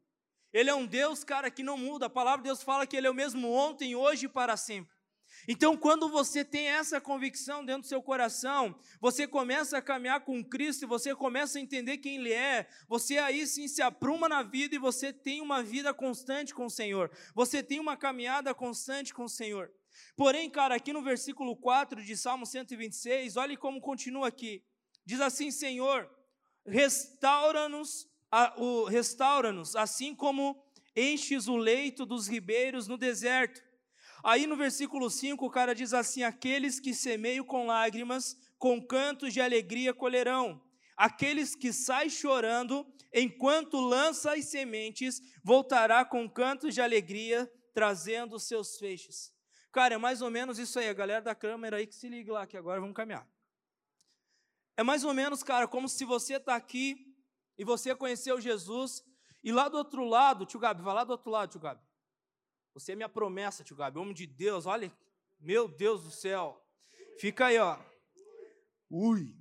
Ele 0.54 0.70
é 0.70 0.76
um 0.76 0.86
Deus, 0.86 1.24
cara, 1.24 1.50
que 1.50 1.64
não 1.64 1.78
muda. 1.78 2.06
A 2.06 2.10
palavra 2.10 2.40
de 2.40 2.50
Deus 2.50 2.62
fala 2.62 2.86
que 2.86 2.96
ele 2.96 3.08
é 3.08 3.10
o 3.10 3.14
mesmo 3.14 3.52
ontem, 3.52 3.96
hoje 3.96 4.26
e 4.26 4.30
para 4.30 4.56
sempre. 4.56 4.98
Então, 5.48 5.78
quando 5.78 6.10
você 6.10 6.44
tem 6.44 6.68
essa 6.68 7.00
convicção 7.00 7.64
dentro 7.64 7.82
do 7.82 7.88
seu 7.88 8.02
coração, 8.02 8.78
você 9.00 9.28
começa 9.28 9.78
a 9.78 9.82
caminhar 9.82 10.22
com 10.22 10.44
Cristo 10.44 10.88
você 10.88 11.14
começa 11.16 11.58
a 11.58 11.62
entender 11.62 11.98
quem 11.98 12.18
Ele 12.18 12.34
é, 12.34 12.68
você 12.88 13.18
aí 13.18 13.46
sim 13.46 13.68
se 13.68 13.82
apruma 13.82 14.30
na 14.30 14.42
vida 14.42 14.76
e 14.76 14.80
você 14.80 15.12
tem 15.12 15.42
uma 15.42 15.62
vida 15.62 15.94
constante 15.94 16.54
com 16.54 16.66
o 16.66 16.70
Senhor, 16.70 17.12
você 17.34 17.62
tem 17.62 17.80
uma 17.80 17.98
caminhada 17.98 18.54
constante 18.54 19.14
com 19.14 19.26
o 19.26 19.30
Senhor. 19.30 19.72
Porém, 20.16 20.50
cara, 20.50 20.76
aqui 20.76 20.92
no 20.92 21.02
versículo 21.02 21.56
4 21.56 22.04
de 22.04 22.18
Salmo 22.18 22.46
126, 22.46 23.38
olhe 23.38 23.56
como 23.56 23.82
continua 23.82 24.28
aqui. 24.28 24.64
Diz 25.06 25.22
assim: 25.22 25.52
Senhor, 25.52 26.10
restaura-nos, 26.66 28.08
restaura-nos, 28.90 29.76
assim 29.76 30.16
como 30.16 30.62
enches 30.96 31.48
o 31.48 31.56
leito 31.56 32.06
dos 32.06 32.28
ribeiros 32.28 32.88
no 32.88 32.98
deserto. 32.98 33.62
Aí 34.24 34.48
no 34.48 34.58
versículo 34.58 35.10
5, 35.10 35.46
o 35.46 35.50
cara 35.50 35.74
diz 35.74 35.94
assim: 35.94 36.24
Aqueles 36.24 36.80
que 36.80 36.94
semeiam 36.94 37.46
com 37.46 37.68
lágrimas, 37.68 38.36
com 38.58 38.82
cantos 38.86 39.34
de 39.34 39.40
alegria 39.40 39.94
colherão. 39.94 40.62
Aqueles 40.98 41.56
que 41.56 41.72
saem 41.72 42.10
chorando, 42.10 42.86
enquanto 43.14 43.80
lança 43.80 44.34
as 44.34 44.46
sementes, 44.46 45.22
voltará 45.44 46.04
com 46.04 46.28
cantos 46.28 46.74
de 46.74 46.82
alegria, 46.82 47.50
trazendo 47.74 48.40
seus 48.40 48.78
feixes. 48.78 49.32
Cara, 49.78 49.94
é 49.94 49.98
mais 50.00 50.24
ou 50.24 50.32
menos 50.32 50.58
isso 50.58 50.80
aí. 50.80 50.90
A 50.90 50.94
galera 50.94 51.22
da 51.22 51.36
câmera 51.36 51.78
aí 51.78 51.86
que 51.86 51.94
se 51.94 52.10
liga 52.10 52.34
lá, 52.34 52.48
que 52.48 52.58
agora 52.58 52.82
vamos 52.82 52.96
caminhar. 52.96 53.30
É 54.76 54.82
mais 54.82 55.04
ou 55.04 55.14
menos, 55.14 55.44
cara, 55.44 55.68
como 55.68 55.88
se 55.88 56.04
você 56.04 56.38
está 56.38 56.56
aqui 56.56 57.16
e 57.56 57.64
você 57.64 57.94
conheceu 57.94 58.42
Jesus, 58.42 59.06
e 59.44 59.52
lá 59.52 59.70
do 59.70 59.78
outro 59.78 60.04
lado, 60.04 60.48
tio 60.48 60.60
Gabi, 60.60 60.82
vai 60.82 60.96
lá 60.96 61.04
do 61.04 61.12
outro 61.12 61.30
lado, 61.30 61.52
tio 61.52 61.60
Gabi. 61.60 61.80
Você 62.74 62.94
é 62.94 62.96
minha 62.96 63.08
promessa, 63.08 63.64
tio 63.64 63.76
Gabi, 63.76 64.00
homem 64.00 64.16
de 64.16 64.26
Deus, 64.26 64.66
olha, 64.66 64.92
meu 65.40 65.68
Deus 65.68 66.04
do 66.04 66.10
céu. 66.10 66.60
Fica 67.20 67.46
aí, 67.46 67.60
ó. 67.60 67.78
Ui. 68.90 69.38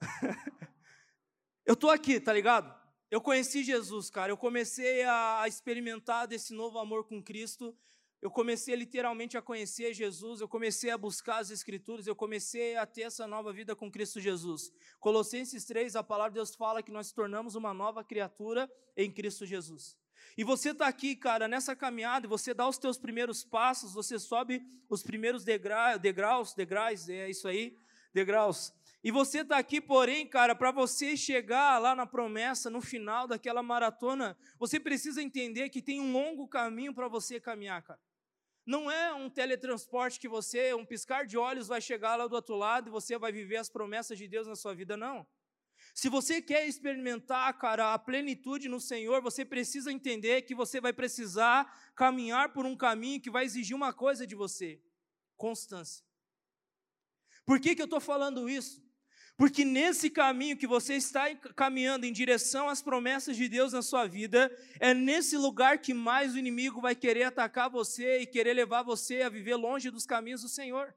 eu 1.66 1.74
tô 1.74 1.90
aqui, 1.90 2.20
tá 2.20 2.32
ligado? 2.32 2.72
Eu 3.10 3.20
conheci 3.20 3.64
Jesus, 3.64 4.08
cara. 4.08 4.30
Eu 4.30 4.36
comecei 4.36 5.02
a 5.02 5.42
experimentar 5.48 6.28
desse 6.28 6.54
novo 6.54 6.78
amor 6.78 7.08
com 7.08 7.20
Cristo 7.20 7.76
eu 8.22 8.30
comecei 8.30 8.76
literalmente 8.76 9.36
a 9.36 9.42
conhecer 9.42 9.92
Jesus, 9.92 10.40
eu 10.40 10.46
comecei 10.46 10.90
a 10.90 10.96
buscar 10.96 11.38
as 11.38 11.50
Escrituras, 11.50 12.06
eu 12.06 12.14
comecei 12.14 12.76
a 12.76 12.86
ter 12.86 13.02
essa 13.02 13.26
nova 13.26 13.52
vida 13.52 13.74
com 13.74 13.90
Cristo 13.90 14.20
Jesus. 14.20 14.72
Colossenses 15.00 15.64
3, 15.64 15.96
a 15.96 16.04
palavra 16.04 16.30
de 16.30 16.36
Deus 16.36 16.54
fala 16.54 16.84
que 16.84 16.92
nós 16.92 17.10
tornamos 17.10 17.56
uma 17.56 17.74
nova 17.74 18.04
criatura 18.04 18.70
em 18.96 19.10
Cristo 19.10 19.44
Jesus. 19.44 19.98
E 20.38 20.44
você 20.44 20.70
está 20.70 20.86
aqui, 20.86 21.16
cara, 21.16 21.48
nessa 21.48 21.74
caminhada, 21.74 22.28
você 22.28 22.54
dá 22.54 22.68
os 22.68 22.78
teus 22.78 22.96
primeiros 22.96 23.44
passos, 23.44 23.92
você 23.92 24.20
sobe 24.20 24.64
os 24.88 25.02
primeiros 25.02 25.42
degra 25.42 25.96
degraus, 25.96 26.54
degraus, 26.54 27.08
é 27.08 27.28
isso 27.28 27.48
aí, 27.48 27.76
degraus. 28.14 28.72
E 29.02 29.10
você 29.10 29.40
está 29.40 29.58
aqui, 29.58 29.80
porém, 29.80 30.28
cara, 30.28 30.54
para 30.54 30.70
você 30.70 31.16
chegar 31.16 31.76
lá 31.80 31.92
na 31.96 32.06
promessa, 32.06 32.70
no 32.70 32.80
final 32.80 33.26
daquela 33.26 33.64
maratona, 33.64 34.38
você 34.60 34.78
precisa 34.78 35.20
entender 35.20 35.70
que 35.70 35.82
tem 35.82 36.00
um 36.00 36.12
longo 36.12 36.46
caminho 36.46 36.94
para 36.94 37.08
você 37.08 37.40
caminhar, 37.40 37.82
cara. 37.82 37.98
Não 38.64 38.90
é 38.90 39.12
um 39.12 39.28
teletransporte 39.28 40.20
que 40.20 40.28
você, 40.28 40.72
um 40.72 40.86
piscar 40.86 41.26
de 41.26 41.36
olhos, 41.36 41.66
vai 41.68 41.80
chegar 41.80 42.16
lá 42.16 42.26
do 42.26 42.34
outro 42.34 42.54
lado 42.54 42.88
e 42.88 42.90
você 42.90 43.18
vai 43.18 43.32
viver 43.32 43.56
as 43.56 43.68
promessas 43.68 44.16
de 44.16 44.28
Deus 44.28 44.46
na 44.46 44.54
sua 44.54 44.74
vida, 44.74 44.96
não. 44.96 45.26
Se 45.94 46.08
você 46.08 46.40
quer 46.40 46.66
experimentar, 46.66 47.52
cara, 47.58 47.92
a 47.92 47.98
plenitude 47.98 48.68
no 48.68 48.80
Senhor, 48.80 49.20
você 49.20 49.44
precisa 49.44 49.92
entender 49.92 50.42
que 50.42 50.54
você 50.54 50.80
vai 50.80 50.92
precisar 50.92 51.92
caminhar 51.94 52.52
por 52.52 52.64
um 52.64 52.76
caminho 52.76 53.20
que 53.20 53.30
vai 53.30 53.44
exigir 53.44 53.76
uma 53.76 53.92
coisa 53.92 54.26
de 54.26 54.34
você: 54.34 54.80
constância. 55.36 56.04
Por 57.44 57.60
que, 57.60 57.74
que 57.74 57.82
eu 57.82 57.86
estou 57.86 58.00
falando 58.00 58.48
isso? 58.48 58.80
Porque 59.42 59.64
nesse 59.64 60.08
caminho 60.08 60.56
que 60.56 60.68
você 60.68 60.94
está 60.94 61.34
caminhando 61.56 62.06
em 62.06 62.12
direção 62.12 62.68
às 62.68 62.80
promessas 62.80 63.36
de 63.36 63.48
Deus 63.48 63.72
na 63.72 63.82
sua 63.82 64.06
vida, 64.06 64.56
é 64.78 64.94
nesse 64.94 65.36
lugar 65.36 65.78
que 65.78 65.92
mais 65.92 66.32
o 66.32 66.38
inimigo 66.38 66.80
vai 66.80 66.94
querer 66.94 67.24
atacar 67.24 67.68
você 67.68 68.20
e 68.20 68.26
querer 68.26 68.54
levar 68.54 68.84
você 68.84 69.22
a 69.22 69.28
viver 69.28 69.56
longe 69.56 69.90
dos 69.90 70.06
caminhos 70.06 70.42
do 70.42 70.48
Senhor. 70.48 70.94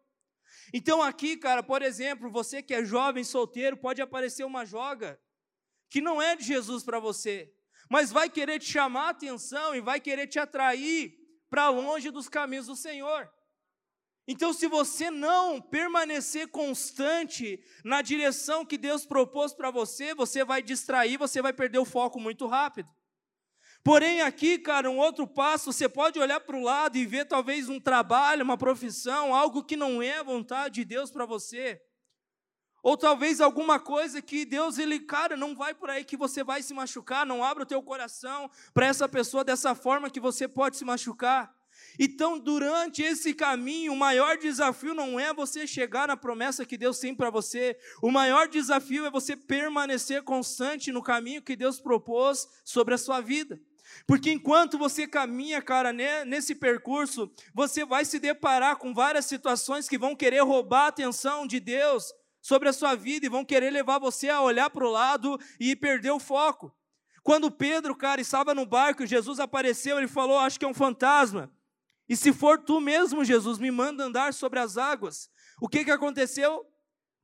Então, 0.71 1.01
aqui, 1.01 1.35
cara, 1.37 1.63
por 1.63 1.81
exemplo, 1.81 2.29
você 2.29 2.61
que 2.61 2.75
é 2.75 2.85
jovem, 2.85 3.23
solteiro, 3.23 3.75
pode 3.77 3.99
aparecer 3.99 4.43
uma 4.43 4.63
joga 4.63 5.19
que 5.89 5.99
não 5.99 6.21
é 6.21 6.35
de 6.35 6.43
Jesus 6.43 6.83
para 6.83 6.99
você, 6.99 7.51
mas 7.89 8.11
vai 8.11 8.29
querer 8.29 8.59
te 8.59 8.71
chamar 8.71 9.07
a 9.07 9.09
atenção 9.09 9.73
e 9.73 9.81
vai 9.81 9.99
querer 9.99 10.27
te 10.27 10.37
atrair 10.37 11.17
para 11.49 11.69
longe 11.69 12.11
dos 12.11 12.29
caminhos 12.29 12.67
do 12.67 12.75
Senhor. 12.75 13.27
Então, 14.27 14.51
se 14.51 14.67
você 14.67 15.11
não 15.11 15.61
permanecer 15.61 16.47
constante 16.47 17.63
na 17.83 18.01
direção 18.01 18.65
que 18.65 18.77
Deus 18.77 19.05
propôs 19.05 19.53
para 19.53 19.69
você, 19.69 20.15
você 20.15 20.43
vai 20.43 20.63
distrair, 20.63 21.17
você 21.17 21.41
vai 21.41 21.53
perder 21.53 21.77
o 21.77 21.85
foco 21.85 22.19
muito 22.19 22.47
rápido. 22.47 22.89
Porém, 23.83 24.21
aqui, 24.21 24.57
cara, 24.57 24.89
um 24.89 24.97
outro 24.97 25.27
passo, 25.27 25.71
você 25.71 25.87
pode 25.87 26.19
olhar 26.19 26.39
para 26.39 26.57
o 26.57 26.63
lado 26.63 26.97
e 26.97 27.05
ver 27.05 27.25
talvez 27.25 27.69
um 27.69 27.79
trabalho, 27.79 28.43
uma 28.43 28.57
profissão, 28.57 29.35
algo 29.35 29.63
que 29.63 29.77
não 29.77 30.01
é 30.01 30.17
a 30.17 30.23
vontade 30.23 30.75
de 30.75 30.85
Deus 30.85 31.11
para 31.11 31.23
você. 31.23 31.79
Ou 32.81 32.97
talvez 32.97 33.39
alguma 33.39 33.79
coisa 33.79 34.23
que 34.23 34.43
Deus, 34.43 34.79
ele, 34.79 34.99
cara, 34.99 35.37
não 35.37 35.55
vai 35.55 35.75
por 35.75 35.91
aí 35.91 36.03
que 36.03 36.17
você 36.17 36.43
vai 36.43 36.63
se 36.63 36.73
machucar, 36.73 37.27
não 37.27 37.43
abra 37.43 37.61
o 37.61 37.65
teu 37.65 37.81
coração 37.83 38.49
para 38.73 38.87
essa 38.87 39.07
pessoa 39.07 39.43
dessa 39.43 39.75
forma 39.75 40.09
que 40.09 40.19
você 40.19 40.47
pode 40.47 40.77
se 40.77 40.85
machucar. 40.85 41.55
Então, 41.99 42.37
durante 42.39 43.01
esse 43.01 43.33
caminho, 43.33 43.93
o 43.93 43.97
maior 43.97 44.37
desafio 44.37 44.93
não 44.93 45.19
é 45.19 45.33
você 45.33 45.65
chegar 45.65 46.07
na 46.07 46.17
promessa 46.17 46.65
que 46.65 46.77
Deus 46.77 46.99
tem 46.99 47.15
para 47.15 47.29
você, 47.29 47.77
o 48.01 48.11
maior 48.11 48.47
desafio 48.47 49.05
é 49.05 49.11
você 49.11 49.35
permanecer 49.35 50.23
constante 50.23 50.91
no 50.91 51.01
caminho 51.01 51.41
que 51.41 51.55
Deus 51.55 51.79
propôs 51.79 52.47
sobre 52.63 52.93
a 52.93 52.97
sua 52.97 53.21
vida. 53.21 53.59
Porque 54.07 54.31
enquanto 54.31 54.77
você 54.77 55.07
caminha, 55.07 55.61
cara, 55.61 55.93
nesse 56.25 56.55
percurso, 56.55 57.31
você 57.53 57.85
vai 57.85 58.03
se 58.03 58.19
deparar 58.19 58.77
com 58.77 58.93
várias 58.93 59.25
situações 59.25 59.87
que 59.87 59.97
vão 59.97 60.15
querer 60.15 60.43
roubar 60.43 60.85
a 60.85 60.87
atenção 60.87 61.47
de 61.47 61.59
Deus 61.59 62.13
sobre 62.41 62.69
a 62.69 62.73
sua 62.73 62.95
vida 62.95 63.25
e 63.25 63.29
vão 63.29 63.45
querer 63.45 63.71
levar 63.71 63.99
você 63.99 64.29
a 64.29 64.41
olhar 64.41 64.69
para 64.69 64.85
o 64.85 64.91
lado 64.91 65.39
e 65.59 65.75
perder 65.75 66.11
o 66.11 66.19
foco. 66.19 66.75
Quando 67.23 67.49
Pedro, 67.49 67.95
cara, 67.95 68.21
estava 68.21 68.53
no 68.53 68.67
barco, 68.67 69.05
Jesus 69.05 69.39
apareceu, 69.39 69.97
ele 69.97 70.07
falou: 70.07 70.37
Acho 70.37 70.59
que 70.59 70.65
é 70.65 70.67
um 70.67 70.73
fantasma. 70.73 71.51
E 72.07 72.15
se 72.15 72.31
for 72.31 72.59
tu 72.59 72.79
mesmo, 72.79 73.25
Jesus, 73.25 73.57
me 73.57 73.71
manda 73.71 74.03
andar 74.03 74.33
sobre 74.33 74.59
as 74.59 74.77
águas. 74.77 75.29
O 75.59 75.67
que, 75.67 75.83
que 75.83 75.91
aconteceu? 75.91 76.65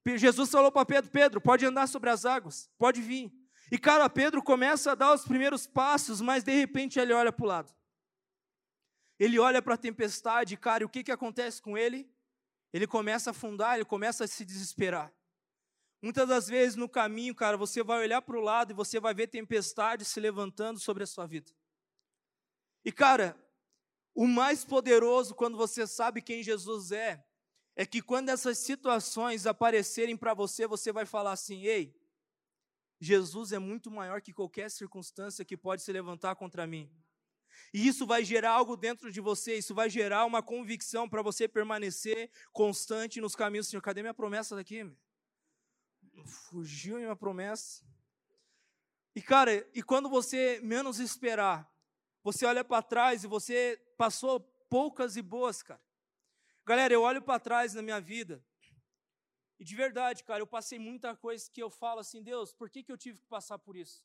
Jesus 0.06 0.50
falou 0.50 0.72
para 0.72 0.86
Pedro: 0.86 1.12
Pedro, 1.12 1.42
pode 1.42 1.66
andar 1.66 1.88
sobre 1.88 2.10
as 2.10 2.26
águas, 2.26 2.70
pode 2.78 3.02
vir. 3.02 3.32
E, 3.72 3.78
cara, 3.78 4.10
Pedro 4.10 4.44
começa 4.44 4.92
a 4.92 4.96
dar 4.96 5.14
os 5.14 5.24
primeiros 5.24 5.66
passos, 5.66 6.20
mas 6.20 6.44
de 6.44 6.52
repente 6.52 7.00
ele 7.00 7.14
olha 7.14 7.32
para 7.32 7.46
o 7.46 7.48
lado. 7.48 7.74
Ele 9.18 9.40
olha 9.40 9.62
para 9.62 9.76
a 9.76 9.78
tempestade, 9.78 10.58
cara, 10.58 10.84
e 10.84 10.86
o 10.86 10.90
que, 10.90 11.04
que 11.04 11.12
acontece 11.12 11.62
com 11.62 11.78
ele? 11.78 12.12
Ele 12.74 12.88
começa 12.88 13.30
a 13.30 13.32
afundar, 13.32 13.76
ele 13.76 13.86
começa 13.86 14.24
a 14.24 14.28
se 14.28 14.44
desesperar. 14.44 15.14
Muitas 16.02 16.28
das 16.28 16.48
vezes 16.48 16.76
no 16.76 16.90
caminho, 16.90 17.36
cara, 17.36 17.56
você 17.56 17.84
vai 17.84 18.00
olhar 18.00 18.22
para 18.24 18.36
o 18.36 18.42
lado 18.42 18.72
e 18.72 18.74
você 18.74 19.00
vai 19.00 19.14
ver 19.14 19.28
tempestade 19.28 20.04
se 20.04 20.20
levantando 20.20 20.80
sobre 20.80 21.04
a 21.04 21.08
sua 21.08 21.28
vida. 21.28 21.52
E, 22.84 22.92
cara, 22.92 23.38
o 24.14 24.28
mais 24.28 24.66
poderoso 24.66 25.34
quando 25.34 25.58
você 25.58 25.88
sabe 25.88 26.22
quem 26.22 26.44
Jesus 26.44 26.92
é, 26.92 27.24
é 27.76 27.86
que 27.86 28.02
quando 28.02 28.30
essas 28.30 28.58
situações 28.58 29.46
aparecerem 29.46 30.18
para 30.18 30.34
você, 30.34 30.68
você 30.68 30.92
vai 30.92 31.06
falar 31.06 31.32
assim: 31.32 31.64
ei, 31.64 31.96
Jesus 33.00 33.52
é 33.52 33.60
muito 33.60 33.90
maior 33.90 34.22
que 34.22 34.34
qualquer 34.34 34.70
circunstância 34.70 35.46
que 35.46 35.58
pode 35.58 35.82
se 35.82 35.92
levantar 35.92 36.36
contra 36.36 36.68
mim. 36.68 36.92
E 37.74 37.88
isso 37.88 38.06
vai 38.06 38.24
gerar 38.24 38.52
algo 38.52 38.76
dentro 38.76 39.12
de 39.12 39.22
você, 39.22 39.58
isso 39.58 39.74
vai 39.74 39.90
gerar 39.90 40.26
uma 40.26 40.44
convicção 40.44 41.08
para 41.08 41.22
você 41.22 41.48
permanecer 41.48 42.30
constante 42.52 43.22
nos 43.22 43.36
caminhos 43.36 43.68
Senhor. 43.68 43.82
Cadê 43.82 44.02
minha 44.02 44.14
promessa 44.14 44.56
daqui? 44.56 44.92
Fugiu 46.26 46.98
minha 46.98 47.16
promessa. 47.16 47.84
E 49.16 49.22
cara, 49.22 49.68
e 49.74 49.82
quando 49.82 50.10
você 50.10 50.60
menos 50.62 51.00
esperar, 51.00 51.70
você 52.24 52.46
olha 52.46 52.64
para 52.64 52.82
trás 52.82 53.24
e 53.24 53.28
você 53.28 53.78
passou 53.98 54.40
poucas 54.70 55.16
e 55.18 55.22
boas, 55.22 55.62
cara. 55.62 55.82
Galera, 56.66 56.94
eu 56.94 57.02
olho 57.02 57.22
para 57.22 57.40
trás 57.40 57.74
na 57.74 57.82
minha 57.82 58.00
vida 58.00 58.44
e 59.62 59.64
de 59.64 59.76
verdade, 59.76 60.24
cara, 60.24 60.42
eu 60.42 60.48
passei 60.48 60.80
muita 60.80 61.16
coisa 61.16 61.48
que 61.52 61.62
eu 61.62 61.70
falo 61.70 62.00
assim, 62.00 62.24
Deus, 62.24 62.52
por 62.52 62.68
que, 62.68 62.82
que 62.82 62.92
eu 62.92 62.98
tive 62.98 63.20
que 63.20 63.28
passar 63.28 63.60
por 63.60 63.76
isso? 63.76 64.04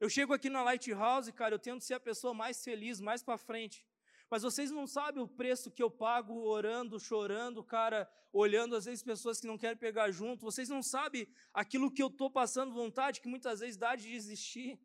Eu 0.00 0.08
chego 0.10 0.34
aqui 0.34 0.50
na 0.50 0.60
Lighthouse, 0.64 1.32
cara, 1.32 1.54
eu 1.54 1.58
tento 1.60 1.84
ser 1.84 1.94
a 1.94 2.00
pessoa 2.00 2.34
mais 2.34 2.64
feliz, 2.64 3.00
mais 3.00 3.22
para 3.22 3.38
frente. 3.38 3.86
Mas 4.28 4.42
vocês 4.42 4.72
não 4.72 4.84
sabem 4.84 5.22
o 5.22 5.28
preço 5.28 5.70
que 5.70 5.80
eu 5.80 5.88
pago 5.88 6.34
orando, 6.34 6.98
chorando, 6.98 7.62
cara, 7.62 8.10
olhando 8.32 8.74
às 8.74 8.86
vezes 8.86 9.04
pessoas 9.04 9.40
que 9.40 9.46
não 9.46 9.56
querem 9.56 9.76
pegar 9.76 10.10
junto. 10.10 10.44
Vocês 10.44 10.68
não 10.68 10.82
sabem 10.82 11.28
aquilo 11.54 11.88
que 11.88 12.02
eu 12.02 12.08
estou 12.08 12.28
passando, 12.28 12.74
vontade 12.74 13.20
que 13.20 13.28
muitas 13.28 13.60
vezes 13.60 13.76
dá 13.76 13.94
de 13.94 14.08
desistir. 14.08 14.80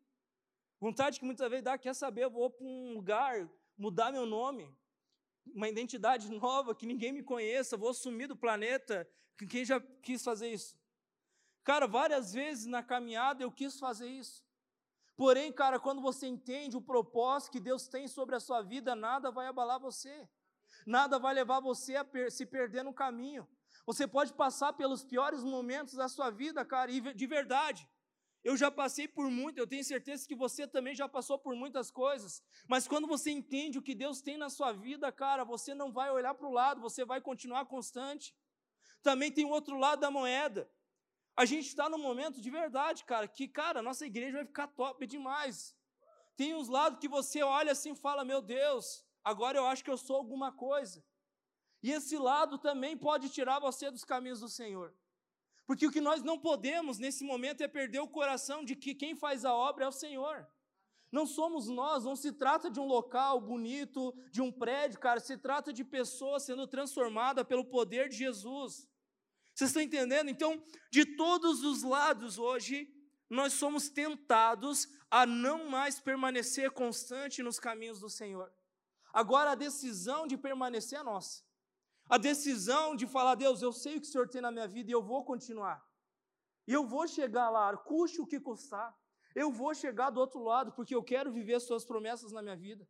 Vontade 0.82 1.20
que 1.20 1.24
muitas 1.24 1.48
vezes 1.48 1.62
dá, 1.62 1.78
quer 1.78 1.94
saber, 1.94 2.24
eu 2.24 2.30
vou 2.30 2.50
para 2.50 2.66
um 2.66 2.94
lugar, 2.94 3.48
mudar 3.78 4.10
meu 4.10 4.26
nome, 4.26 4.68
uma 5.54 5.68
identidade 5.68 6.28
nova, 6.28 6.74
que 6.74 6.84
ninguém 6.84 7.12
me 7.12 7.22
conheça, 7.22 7.76
vou 7.76 7.94
sumir 7.94 8.26
do 8.26 8.34
planeta, 8.34 9.08
quem 9.48 9.64
já 9.64 9.80
quis 10.02 10.24
fazer 10.24 10.48
isso? 10.52 10.76
Cara, 11.62 11.86
várias 11.86 12.32
vezes 12.32 12.66
na 12.66 12.82
caminhada 12.82 13.44
eu 13.44 13.52
quis 13.52 13.78
fazer 13.78 14.08
isso. 14.08 14.44
Porém, 15.16 15.52
cara, 15.52 15.78
quando 15.78 16.02
você 16.02 16.26
entende 16.26 16.76
o 16.76 16.82
propósito 16.82 17.52
que 17.52 17.60
Deus 17.60 17.86
tem 17.86 18.08
sobre 18.08 18.34
a 18.34 18.40
sua 18.40 18.60
vida, 18.60 18.96
nada 18.96 19.30
vai 19.30 19.46
abalar 19.46 19.78
você. 19.78 20.28
Nada 20.84 21.16
vai 21.16 21.32
levar 21.32 21.60
você 21.60 21.94
a 21.94 22.04
se 22.28 22.44
perder 22.44 22.82
no 22.82 22.92
caminho. 22.92 23.48
Você 23.86 24.04
pode 24.04 24.32
passar 24.32 24.72
pelos 24.72 25.04
piores 25.04 25.44
momentos 25.44 25.94
da 25.94 26.08
sua 26.08 26.28
vida, 26.28 26.64
cara, 26.64 26.90
e 26.90 27.00
de 27.14 27.26
verdade. 27.28 27.88
Eu 28.44 28.56
já 28.56 28.70
passei 28.70 29.06
por 29.06 29.30
muito, 29.30 29.58
eu 29.58 29.66
tenho 29.66 29.84
certeza 29.84 30.26
que 30.26 30.34
você 30.34 30.66
também 30.66 30.94
já 30.94 31.08
passou 31.08 31.38
por 31.38 31.54
muitas 31.54 31.90
coisas. 31.90 32.42
Mas 32.68 32.88
quando 32.88 33.06
você 33.06 33.30
entende 33.30 33.78
o 33.78 33.82
que 33.82 33.94
Deus 33.94 34.20
tem 34.20 34.36
na 34.36 34.50
sua 34.50 34.72
vida, 34.72 35.12
cara, 35.12 35.44
você 35.44 35.74
não 35.74 35.92
vai 35.92 36.10
olhar 36.10 36.34
para 36.34 36.46
o 36.46 36.52
lado, 36.52 36.80
você 36.80 37.04
vai 37.04 37.20
continuar 37.20 37.66
constante 37.66 38.34
também 39.02 39.30
tem 39.32 39.44
o 39.44 39.50
outro 39.50 39.76
lado 39.76 40.00
da 40.00 40.10
moeda. 40.10 40.70
A 41.36 41.44
gente 41.44 41.66
está 41.66 41.88
num 41.88 41.98
momento 41.98 42.40
de 42.40 42.50
verdade, 42.50 43.04
cara, 43.04 43.26
que, 43.26 43.48
cara, 43.48 43.82
nossa 43.82 44.06
igreja 44.06 44.38
vai 44.38 44.46
ficar 44.46 44.68
top 44.68 45.06
demais. 45.06 45.74
Tem 46.36 46.54
uns 46.54 46.68
lados 46.68 46.98
que 46.98 47.08
você 47.08 47.42
olha 47.42 47.72
assim 47.72 47.92
e 47.92 47.96
fala: 47.96 48.24
Meu 48.24 48.40
Deus, 48.40 49.04
agora 49.24 49.58
eu 49.58 49.66
acho 49.66 49.82
que 49.82 49.90
eu 49.90 49.98
sou 49.98 50.16
alguma 50.16 50.52
coisa. 50.52 51.04
E 51.82 51.90
esse 51.90 52.16
lado 52.16 52.58
também 52.58 52.96
pode 52.96 53.28
tirar 53.28 53.58
você 53.58 53.90
dos 53.90 54.04
caminhos 54.04 54.40
do 54.40 54.48
Senhor. 54.48 54.94
Porque 55.66 55.86
o 55.86 55.90
que 55.90 56.00
nós 56.00 56.22
não 56.22 56.38
podemos 56.38 56.98
nesse 56.98 57.24
momento 57.24 57.62
é 57.62 57.68
perder 57.68 58.00
o 58.00 58.08
coração 58.08 58.64
de 58.64 58.74
que 58.74 58.94
quem 58.94 59.14
faz 59.14 59.44
a 59.44 59.54
obra 59.54 59.84
é 59.84 59.88
o 59.88 59.92
Senhor. 59.92 60.46
Não 61.10 61.26
somos 61.26 61.68
nós, 61.68 62.04
não 62.04 62.16
se 62.16 62.32
trata 62.32 62.70
de 62.70 62.80
um 62.80 62.86
local 62.86 63.40
bonito, 63.40 64.14
de 64.30 64.40
um 64.40 64.50
prédio, 64.50 64.98
cara, 64.98 65.20
se 65.20 65.36
trata 65.36 65.72
de 65.72 65.84
pessoas 65.84 66.42
sendo 66.42 66.66
transformadas 66.66 67.46
pelo 67.46 67.64
poder 67.64 68.08
de 68.08 68.16
Jesus. 68.16 68.88
Vocês 69.54 69.68
estão 69.68 69.82
entendendo? 69.82 70.30
Então, 70.30 70.64
de 70.90 71.04
todos 71.04 71.62
os 71.62 71.82
lados 71.82 72.38
hoje, 72.38 72.90
nós 73.28 73.52
somos 73.52 73.90
tentados 73.90 74.88
a 75.10 75.26
não 75.26 75.68
mais 75.68 76.00
permanecer 76.00 76.70
constante 76.70 77.42
nos 77.42 77.60
caminhos 77.60 78.00
do 78.00 78.08
Senhor. 78.08 78.50
Agora 79.12 79.52
a 79.52 79.54
decisão 79.54 80.26
de 80.26 80.38
permanecer 80.38 80.98
é 80.98 81.02
nossa. 81.02 81.42
A 82.14 82.18
decisão 82.18 82.94
de 82.94 83.06
falar, 83.06 83.36
Deus, 83.36 83.62
eu 83.62 83.72
sei 83.72 83.96
o 83.96 84.00
que 84.00 84.06
o 84.06 84.10
Senhor 84.10 84.28
tem 84.28 84.42
na 84.42 84.50
minha 84.52 84.68
vida 84.68 84.90
e 84.90 84.92
eu 84.92 85.02
vou 85.02 85.24
continuar. 85.24 85.82
E 86.68 86.72
eu 86.78 86.84
vou 86.86 87.08
chegar 87.08 87.48
lá, 87.48 87.74
custe 87.74 88.20
o 88.20 88.26
que 88.26 88.38
custar. 88.38 88.94
Eu 89.34 89.50
vou 89.50 89.72
chegar 89.74 90.10
do 90.10 90.20
outro 90.20 90.42
lado 90.42 90.72
porque 90.72 90.94
eu 90.94 91.02
quero 91.02 91.32
viver 91.32 91.54
as 91.54 91.62
suas 91.62 91.86
promessas 91.86 92.30
na 92.30 92.42
minha 92.42 92.54
vida. 92.54 92.86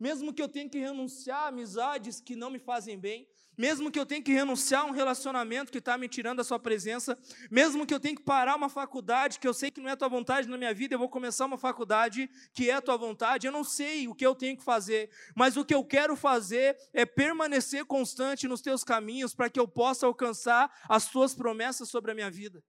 Mesmo 0.00 0.32
que 0.32 0.40
eu 0.40 0.48
tenha 0.48 0.66
que 0.66 0.78
renunciar 0.78 1.42
a 1.42 1.48
amizades 1.48 2.20
que 2.20 2.34
não 2.34 2.48
me 2.48 2.58
fazem 2.58 2.98
bem, 2.98 3.28
mesmo 3.60 3.90
que 3.90 4.00
eu 4.00 4.06
tenha 4.06 4.22
que 4.22 4.32
renunciar 4.32 4.80
a 4.80 4.84
um 4.86 4.90
relacionamento 4.90 5.70
que 5.70 5.76
está 5.76 5.98
me 5.98 6.08
tirando 6.08 6.38
da 6.38 6.44
sua 6.44 6.58
presença, 6.58 7.18
mesmo 7.50 7.86
que 7.86 7.92
eu 7.92 8.00
tenha 8.00 8.16
que 8.16 8.22
parar 8.22 8.56
uma 8.56 8.70
faculdade 8.70 9.38
que 9.38 9.46
eu 9.46 9.52
sei 9.52 9.70
que 9.70 9.78
não 9.78 9.90
é 9.90 9.92
a 9.92 9.96
tua 9.98 10.08
vontade 10.08 10.48
na 10.48 10.56
minha 10.56 10.72
vida, 10.72 10.94
eu 10.94 10.98
vou 10.98 11.10
começar 11.10 11.44
uma 11.44 11.58
faculdade 11.58 12.30
que 12.54 12.70
é 12.70 12.72
a 12.72 12.80
tua 12.80 12.96
vontade, 12.96 13.46
eu 13.46 13.52
não 13.52 13.62
sei 13.62 14.08
o 14.08 14.14
que 14.14 14.26
eu 14.26 14.34
tenho 14.34 14.56
que 14.56 14.64
fazer, 14.64 15.10
mas 15.36 15.58
o 15.58 15.64
que 15.66 15.74
eu 15.74 15.84
quero 15.84 16.16
fazer 16.16 16.74
é 16.94 17.04
permanecer 17.04 17.84
constante 17.84 18.48
nos 18.48 18.62
teus 18.62 18.82
caminhos 18.82 19.34
para 19.34 19.50
que 19.50 19.60
eu 19.60 19.68
possa 19.68 20.06
alcançar 20.06 20.74
as 20.88 21.10
tuas 21.10 21.34
promessas 21.34 21.90
sobre 21.90 22.12
a 22.12 22.14
minha 22.14 22.30
vida. 22.30 22.64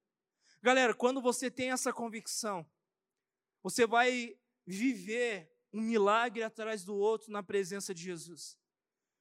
Galera, 0.61 0.93
quando 0.93 1.21
você 1.21 1.49
tem 1.49 1.71
essa 1.71 1.93
convicção, 1.93 2.69
você 3.63 3.87
vai 3.87 4.35
viver 4.67 5.49
um 5.73 5.81
milagre 5.81 6.43
atrás 6.43 6.83
do 6.83 6.95
outro 6.95 7.31
na 7.31 7.41
presença 7.41 7.93
de 7.93 8.03
Jesus. 8.03 8.57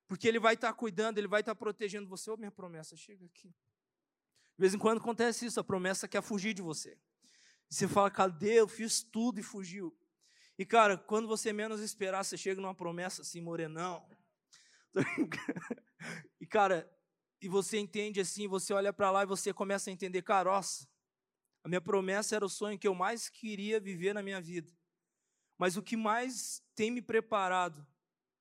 Porque 0.06 0.26
Ele 0.26 0.40
vai 0.40 0.54
estar 0.54 0.72
cuidando, 0.72 1.18
Ele 1.18 1.28
vai 1.28 1.40
estar 1.40 1.54
protegendo 1.54 2.08
você. 2.08 2.30
Ô, 2.30 2.34
oh, 2.34 2.36
minha 2.36 2.50
promessa, 2.50 2.96
chega 2.96 3.24
aqui. 3.24 3.48
De 3.48 3.54
vez 4.58 4.74
em 4.74 4.78
quando 4.78 4.98
acontece 4.98 5.46
isso, 5.46 5.60
a 5.60 5.64
promessa 5.64 6.08
quer 6.08 6.22
fugir 6.22 6.52
de 6.52 6.62
você. 6.62 6.98
Você 7.68 7.86
fala, 7.86 8.10
cadê? 8.10 8.54
Eu 8.54 8.66
fiz 8.66 9.02
tudo 9.02 9.38
e 9.38 9.42
fugiu. 9.42 9.96
E, 10.58 10.66
cara, 10.66 10.98
quando 10.98 11.28
você 11.28 11.52
menos 11.52 11.80
esperar, 11.80 12.24
você 12.24 12.36
chega 12.36 12.60
numa 12.60 12.74
promessa 12.74 13.22
assim, 13.22 13.40
morenão. 13.40 14.04
e, 16.40 16.46
cara, 16.46 16.90
e 17.40 17.48
você 17.48 17.78
entende 17.78 18.20
assim, 18.20 18.48
você 18.48 18.72
olha 18.74 18.92
para 18.92 19.10
lá 19.10 19.22
e 19.22 19.26
você 19.26 19.52
começa 19.52 19.88
a 19.88 19.92
entender, 19.92 20.22
caroça. 20.22 20.88
A 21.62 21.68
minha 21.68 21.80
promessa 21.80 22.36
era 22.36 22.44
o 22.44 22.48
sonho 22.48 22.78
que 22.78 22.88
eu 22.88 22.94
mais 22.94 23.28
queria 23.28 23.78
viver 23.78 24.12
na 24.12 24.22
minha 24.22 24.40
vida. 24.40 24.70
Mas 25.60 25.76
o 25.76 25.82
que 25.82 25.94
mais 25.94 26.62
tem 26.74 26.90
me 26.90 27.02
preparado 27.02 27.86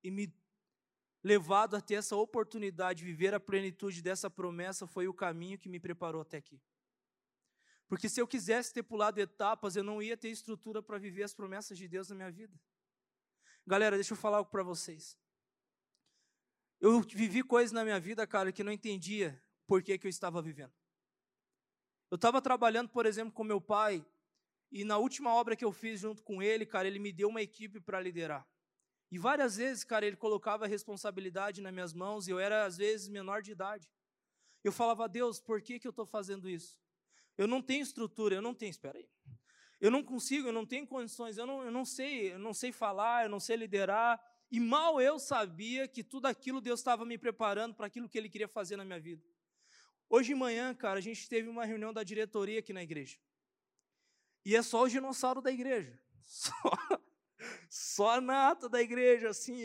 e 0.02 0.10
me 0.10 0.34
levado 1.22 1.76
a 1.76 1.82
ter 1.82 1.96
essa 1.96 2.16
oportunidade 2.16 3.00
de 3.00 3.06
viver 3.06 3.34
a 3.34 3.42
plenitude 3.42 4.02
dessa 4.02 4.30
promessa 4.30 4.88
foi 4.88 5.06
o 5.06 5.14
caminho 5.14 5.60
que 5.60 5.68
me 5.68 5.82
preparou 5.82 6.22
até 6.22 6.38
aqui. 6.38 6.62
Porque 7.90 8.08
se 8.08 8.22
eu 8.22 8.26
quisesse 8.26 8.74
ter 8.74 8.84
pulado 8.84 9.20
etapas, 9.20 9.76
eu 9.76 9.84
não 9.84 10.02
ia 10.02 10.16
ter 10.16 10.30
estrutura 10.30 10.82
para 10.82 10.98
viver 10.98 11.24
as 11.24 11.34
promessas 11.34 11.78
de 11.78 11.90
Deus 11.90 12.08
na 12.08 12.16
minha 12.16 12.32
vida. 12.32 12.58
Galera, 13.68 13.98
deixa 13.98 14.14
eu 14.14 14.18
falar 14.18 14.38
algo 14.38 14.50
para 14.50 14.64
vocês. 14.64 15.20
Eu 16.80 17.02
vivi 17.02 17.44
coisas 17.44 17.74
na 17.74 17.84
minha 17.84 18.00
vida, 18.00 18.26
cara, 18.26 18.50
que 18.54 18.64
não 18.64 18.72
entendia 18.72 19.44
por 19.68 19.84
que, 19.84 19.98
que 19.98 20.08
eu 20.08 20.10
estava 20.10 20.42
vivendo. 20.42 20.72
Eu 22.10 22.16
estava 22.16 22.42
trabalhando, 22.42 22.88
por 22.88 23.06
exemplo, 23.06 23.34
com 23.34 23.44
meu 23.44 23.60
pai, 23.60 24.06
e 24.72 24.84
na 24.84 24.98
última 24.98 25.34
obra 25.34 25.56
que 25.56 25.66
eu 25.66 25.72
fiz 25.72 26.00
junto 26.00 26.24
com 26.24 26.42
ele, 26.42 26.66
cara, 26.66 26.88
ele 26.88 27.00
me 27.00 27.12
deu 27.12 27.30
uma 27.30 27.42
equipe 27.42 27.80
para 27.80 28.00
liderar. 28.00 28.48
E 29.12 29.18
várias 29.18 29.56
vezes, 29.56 29.84
cara, 29.84 30.06
ele 30.06 30.16
colocava 30.16 30.66
a 30.66 30.68
responsabilidade 30.68 31.62
nas 31.62 31.74
minhas 31.74 31.94
mãos 31.94 32.28
e 32.28 32.32
eu 32.32 32.40
era, 32.40 32.66
às 32.66 32.78
vezes, 32.78 33.10
menor 33.10 33.42
de 33.42 33.52
idade. 33.52 33.92
Eu 34.64 34.72
falava, 34.72 35.10
Deus, 35.10 35.40
por 35.40 35.62
que, 35.62 35.80
que 35.80 35.88
eu 35.88 35.92
estou 35.92 36.06
fazendo 36.06 36.48
isso? 36.48 36.78
Eu 37.38 37.48
não 37.48 37.62
tenho 37.62 37.82
estrutura, 37.82 38.36
eu 38.36 38.42
não 38.42 38.54
tenho, 38.54 38.70
espera 38.70 38.98
aí. 38.98 39.10
Eu 39.82 39.90
não 39.90 40.04
consigo, 40.04 40.50
eu 40.50 40.54
não 40.54 40.66
tenho 40.66 40.86
condições, 40.86 41.38
eu 41.38 41.48
não, 41.48 41.64
eu 41.64 41.72
não 41.72 41.86
sei, 41.86 42.34
eu 42.34 42.40
não 42.40 42.54
sei 42.54 42.72
falar, 42.72 43.24
eu 43.24 43.30
não 43.30 43.40
sei 43.40 43.56
liderar. 43.56 44.22
E 44.52 44.60
mal 44.60 45.00
eu 45.02 45.18
sabia 45.18 45.88
que 45.88 46.04
tudo 46.04 46.26
aquilo 46.26 46.60
Deus 46.60 46.80
estava 46.80 47.06
me 47.06 47.18
preparando 47.18 47.74
para 47.76 47.88
aquilo 47.88 48.10
que 48.10 48.18
Ele 48.18 48.30
queria 48.30 48.48
fazer 48.48 48.76
na 48.76 48.84
minha 48.84 49.00
vida. 49.00 49.24
Hoje 50.10 50.30
de 50.30 50.36
manhã, 50.36 50.76
cara, 50.76 51.00
a 51.00 51.02
gente 51.02 51.30
teve 51.30 51.48
uma 51.48 51.66
reunião 51.66 51.94
da 51.94 52.04
diretoria 52.04 52.60
aqui 52.60 52.74
na 52.74 52.84
igreja. 52.84 53.18
E 54.46 54.56
é 54.56 54.62
só 54.62 54.84
o 54.84 54.90
dinossauro 54.90 55.42
da 55.42 55.52
igreja. 55.52 56.00
Só, 56.30 56.54
só 57.70 58.10
a 58.12 58.22
nata 58.22 58.70
da 58.70 58.80
igreja, 58.80 59.30
assim. 59.30 59.58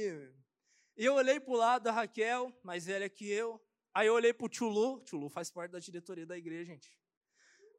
E 0.96 1.04
eu 1.04 1.12
olhei 1.12 1.38
para 1.38 1.52
o 1.52 1.56
lado 1.56 1.82
da 1.82 1.92
Raquel, 1.92 2.50
mais 2.62 2.86
velha 2.86 3.06
que 3.06 3.28
eu. 3.28 3.60
Aí 3.92 4.06
eu 4.06 4.14
olhei 4.14 4.32
para 4.32 4.46
o 4.46 4.48
Tchulu. 4.48 5.28
Faz 5.28 5.50
parte 5.50 5.72
da 5.72 5.78
diretoria 5.78 6.24
da 6.26 6.38
igreja, 6.38 6.72
gente. 6.72 6.98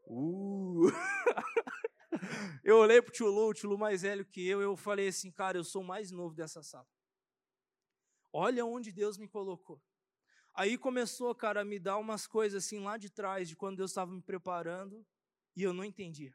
Uh. 0.06 0.86
eu 2.64 2.78
olhei 2.78 3.02
para 3.02 3.10
o 3.10 3.12
Tchulu, 3.12 3.50
o 3.50 3.54
Tchulu 3.54 3.78
mais 3.78 4.04
velho 4.04 4.24
que 4.24 4.48
eu. 4.48 4.62
Eu 4.62 4.76
falei 4.78 5.08
assim, 5.08 5.32
cara, 5.32 5.58
eu 5.58 5.64
sou 5.64 5.82
o 5.82 5.86
mais 5.86 6.12
novo 6.12 6.36
dessa 6.36 6.62
sala. 6.62 6.88
Olha 8.32 8.66
onde 8.66 8.92
Deus 8.92 9.18
me 9.18 9.28
colocou. 9.28 9.82
Aí 10.54 10.78
começou, 10.78 11.34
cara, 11.36 11.62
a 11.62 11.66
me 11.66 11.80
dar 11.80 11.98
umas 11.98 12.28
coisas 12.28 12.64
assim 12.64 12.80
lá 12.80 12.98
de 12.98 13.10
trás, 13.10 13.50
de 13.50 13.56
quando 13.56 13.78
Deus 13.78 13.92
estava 13.92 14.12
me 14.12 14.22
preparando, 14.22 15.06
e 15.56 15.64
eu 15.64 15.74
não 15.74 15.84
entendia. 15.84 16.34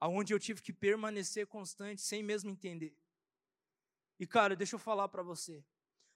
Aonde 0.00 0.32
eu 0.32 0.38
tive 0.38 0.62
que 0.62 0.72
permanecer 0.72 1.46
constante 1.46 2.00
sem 2.00 2.22
mesmo 2.22 2.50
entender. 2.50 2.96
E, 4.18 4.26
cara, 4.26 4.56
deixa 4.56 4.76
eu 4.76 4.78
falar 4.78 5.08
para 5.08 5.22
você. 5.22 5.64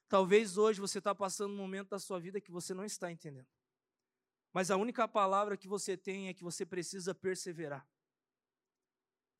Talvez 0.07 0.57
hoje 0.57 0.79
você 0.79 0.99
está 0.99 1.15
passando 1.15 1.53
um 1.53 1.57
momento 1.57 1.89
da 1.89 1.99
sua 1.99 2.19
vida 2.19 2.39
que 2.39 2.51
você 2.51 2.73
não 2.73 2.85
está 2.85 3.11
entendendo. 3.11 3.47
Mas 4.53 4.69
a 4.69 4.77
única 4.77 5.07
palavra 5.07 5.57
que 5.57 5.67
você 5.67 5.97
tem 5.97 6.27
é 6.27 6.33
que 6.33 6.43
você 6.43 6.65
precisa 6.65 7.15
perseverar. 7.15 7.87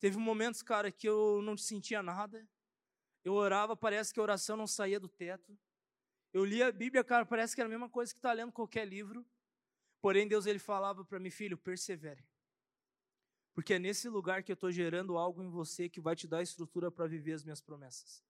Teve 0.00 0.16
momentos, 0.16 0.62
cara, 0.62 0.90
que 0.90 1.08
eu 1.08 1.40
não 1.42 1.56
sentia 1.56 2.02
nada. 2.02 2.46
Eu 3.24 3.34
orava, 3.34 3.76
parece 3.76 4.12
que 4.12 4.18
a 4.18 4.22
oração 4.22 4.56
não 4.56 4.66
saía 4.66 4.98
do 4.98 5.08
teto. 5.08 5.56
Eu 6.32 6.44
lia 6.44 6.66
a 6.66 6.72
Bíblia, 6.72 7.04
cara, 7.04 7.24
parece 7.24 7.54
que 7.54 7.60
era 7.60 7.68
a 7.68 7.70
mesma 7.70 7.88
coisa 7.88 8.12
que 8.12 8.18
está 8.18 8.32
lendo 8.32 8.52
qualquer 8.52 8.84
livro. 8.86 9.24
Porém, 10.00 10.26
Deus 10.26 10.46
ele 10.46 10.58
falava 10.58 11.04
para 11.04 11.20
mim, 11.20 11.30
filho, 11.30 11.56
persevere. 11.56 12.26
Porque 13.54 13.74
é 13.74 13.78
nesse 13.78 14.08
lugar 14.08 14.42
que 14.42 14.50
eu 14.50 14.54
estou 14.54 14.70
gerando 14.70 15.16
algo 15.16 15.42
em 15.42 15.48
você 15.48 15.88
que 15.88 16.00
vai 16.00 16.16
te 16.16 16.26
dar 16.26 16.42
estrutura 16.42 16.90
para 16.90 17.06
viver 17.06 17.32
as 17.32 17.44
minhas 17.44 17.60
promessas. 17.60 18.22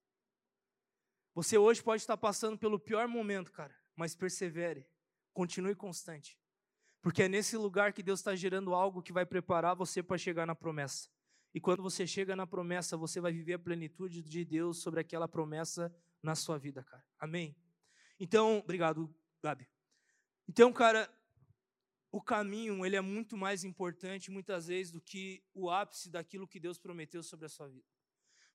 Você 1.35 1.57
hoje 1.59 1.83
pode 1.83 2.03
estar 2.03 2.17
passando 2.17 2.59
pelo 2.59 2.79
pior 2.79 3.09
momento, 3.09 3.51
cara, 3.51 3.75
mas 3.97 4.15
persevere, 4.15 4.87
continue 5.33 5.75
constante. 5.75 6.39
Porque 7.01 7.23
é 7.23 7.29
nesse 7.29 7.57
lugar 7.57 7.93
que 7.93 8.03
Deus 8.03 8.21
está 8.21 8.37
gerando 8.37 8.75
algo 8.75 9.03
que 9.03 9.13
vai 9.13 9.27
preparar 9.27 9.75
você 9.75 10.03
para 10.03 10.17
chegar 10.17 10.47
na 10.47 10.55
promessa. 10.55 11.09
E 11.55 11.61
quando 11.61 11.83
você 11.83 12.07
chega 12.07 12.37
na 12.37 12.47
promessa, 12.47 12.97
você 12.97 13.21
vai 13.21 13.33
viver 13.33 13.55
a 13.55 13.59
plenitude 13.59 14.23
de 14.23 14.45
Deus 14.45 14.83
sobre 14.83 15.01
aquela 15.01 15.27
promessa 15.27 15.95
na 16.23 16.35
sua 16.35 16.59
vida, 16.59 16.83
cara. 16.83 17.05
Amém? 17.19 17.57
Então, 18.19 18.59
obrigado, 18.59 19.15
Gabi. 19.43 19.69
Então, 20.49 20.73
cara, 20.73 21.11
o 22.15 22.23
caminho, 22.23 22.87
ele 22.87 22.95
é 22.95 23.01
muito 23.01 23.37
mais 23.37 23.65
importante 23.65 24.31
muitas 24.31 24.69
vezes 24.69 24.93
do 24.93 25.01
que 25.01 25.43
o 25.53 25.69
ápice 25.69 26.09
daquilo 26.09 26.47
que 26.47 26.61
Deus 26.61 26.79
prometeu 26.79 27.25
sobre 27.25 27.47
a 27.47 27.49
sua 27.49 27.67
vida. 27.67 27.89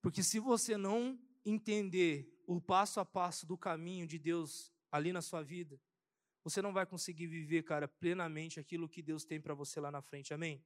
Porque 0.02 0.24
se 0.24 0.40
você 0.40 0.78
não 0.78 1.20
entender 1.46 2.42
o 2.48 2.62
passo 2.62 3.02
a 3.02 3.06
passo 3.06 3.46
do 3.46 3.58
caminho 3.58 4.08
de 4.08 4.18
Deus 4.18 4.72
ali 4.90 5.12
na 5.12 5.22
sua 5.22 5.44
vida, 5.44 5.78
você 6.42 6.62
não 6.62 6.72
vai 6.72 6.86
conseguir 6.86 7.28
viver, 7.28 7.64
cara, 7.64 7.86
plenamente 7.86 8.62
aquilo 8.62 8.88
que 8.88 9.02
Deus 9.02 9.26
tem 9.26 9.42
para 9.42 9.54
você 9.54 9.82
lá 9.82 9.92
na 9.92 10.02
frente. 10.02 10.34
Amém? 10.34 10.64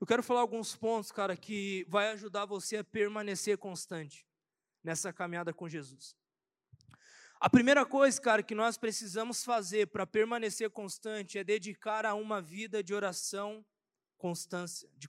Eu 0.00 0.06
quero 0.06 0.22
falar 0.22 0.42
alguns 0.42 0.76
pontos, 0.76 1.10
cara, 1.10 1.36
que 1.36 1.84
vai 1.88 2.12
ajudar 2.12 2.44
você 2.44 2.76
a 2.76 2.84
permanecer 2.84 3.58
constante 3.58 4.24
nessa 4.80 5.12
caminhada 5.12 5.52
com 5.52 5.68
Jesus. 5.68 6.16
A 7.38 7.50
primeira 7.50 7.84
coisa, 7.84 8.20
cara, 8.20 8.42
que 8.42 8.54
nós 8.54 8.78
precisamos 8.78 9.44
fazer 9.44 9.88
para 9.88 10.06
permanecer 10.06 10.70
constante 10.70 11.38
é 11.38 11.44
dedicar 11.44 12.06
a 12.06 12.14
uma 12.14 12.40
vida 12.40 12.82
de 12.82 12.94
oração, 12.94 13.64
constância, 14.16 14.88
de 14.96 15.08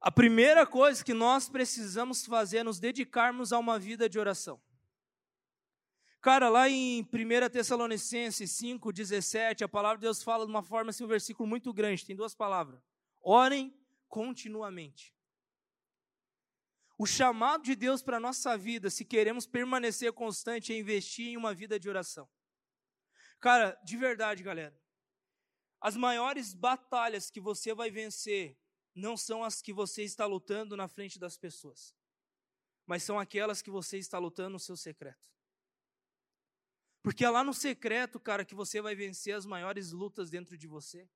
A 0.00 0.10
primeira 0.10 0.64
coisa 0.64 1.04
que 1.04 1.12
nós 1.12 1.48
precisamos 1.48 2.24
fazer 2.24 2.58
é 2.58 2.64
nos 2.64 2.78
dedicarmos 2.78 3.52
a 3.52 3.58
uma 3.58 3.78
vida 3.78 4.08
de 4.08 4.18
oração. 4.18 4.60
Cara, 6.20 6.48
lá 6.48 6.68
em 6.68 7.02
1 7.02 7.50
Tessalonicenses 7.50 8.52
5,17, 8.52 9.62
a 9.62 9.68
palavra 9.68 9.98
de 9.98 10.02
Deus 10.02 10.22
fala 10.22 10.44
de 10.46 10.52
uma 10.52 10.62
forma 10.62 10.90
assim, 10.90 11.02
um 11.02 11.08
versículo 11.08 11.48
muito 11.48 11.72
grande, 11.72 12.06
tem 12.06 12.14
duas 12.14 12.32
palavras. 12.32 12.80
Orem 13.20 13.76
continuamente. 14.08 15.12
O 16.98 17.06
chamado 17.06 17.64
de 17.64 17.74
Deus 17.74 18.02
para 18.02 18.18
a 18.18 18.20
nossa 18.20 18.56
vida, 18.56 18.90
se 18.90 19.04
queremos 19.04 19.46
permanecer 19.46 20.12
constante, 20.12 20.72
é 20.72 20.78
investir 20.78 21.28
em 21.28 21.36
uma 21.36 21.54
vida 21.54 21.78
de 21.78 21.88
oração. 21.88 22.28
Cara, 23.40 23.72
de 23.84 23.96
verdade, 23.96 24.42
galera, 24.42 24.78
as 25.80 25.96
maiores 25.96 26.54
batalhas 26.54 27.30
que 27.30 27.40
você 27.40 27.74
vai 27.74 27.90
vencer 27.90 28.56
não 28.94 29.16
são 29.16 29.42
as 29.42 29.60
que 29.60 29.72
você 29.72 30.04
está 30.04 30.26
lutando 30.26 30.76
na 30.76 30.86
frente 30.86 31.18
das 31.18 31.36
pessoas, 31.36 31.96
mas 32.86 33.02
são 33.02 33.18
aquelas 33.18 33.60
que 33.62 33.70
você 33.70 33.98
está 33.98 34.18
lutando 34.18 34.50
no 34.50 34.60
seu 34.60 34.76
secreto. 34.76 35.32
Porque 37.02 37.24
é 37.24 37.30
lá 37.30 37.42
no 37.42 37.52
secreto, 37.52 38.20
cara, 38.20 38.44
que 38.44 38.54
você 38.54 38.80
vai 38.80 38.94
vencer 38.94 39.34
as 39.34 39.44
maiores 39.44 39.90
lutas 39.90 40.30
dentro 40.30 40.56
de 40.56 40.68
você. 40.68 41.08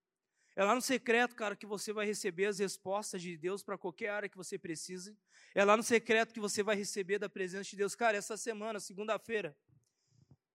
É 0.58 0.64
lá 0.64 0.74
no 0.74 0.80
secreto, 0.80 1.36
cara, 1.36 1.54
que 1.54 1.66
você 1.66 1.92
vai 1.92 2.06
receber 2.06 2.46
as 2.46 2.58
respostas 2.58 3.20
de 3.20 3.36
Deus 3.36 3.62
para 3.62 3.76
qualquer 3.76 4.08
área 4.08 4.26
que 4.26 4.38
você 4.38 4.58
precise. 4.58 5.14
É 5.54 5.62
lá 5.62 5.76
no 5.76 5.82
secreto 5.82 6.32
que 6.32 6.40
você 6.40 6.62
vai 6.62 6.74
receber 6.74 7.18
da 7.18 7.28
presença 7.28 7.68
de 7.68 7.76
Deus. 7.76 7.94
Cara, 7.94 8.16
essa 8.16 8.38
semana, 8.38 8.80
segunda-feira, 8.80 9.54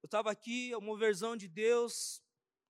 eu 0.02 0.08
estava 0.08 0.32
aqui, 0.32 0.74
uma 0.76 0.98
versão 0.98 1.38
de 1.38 1.48
Deus, 1.48 2.20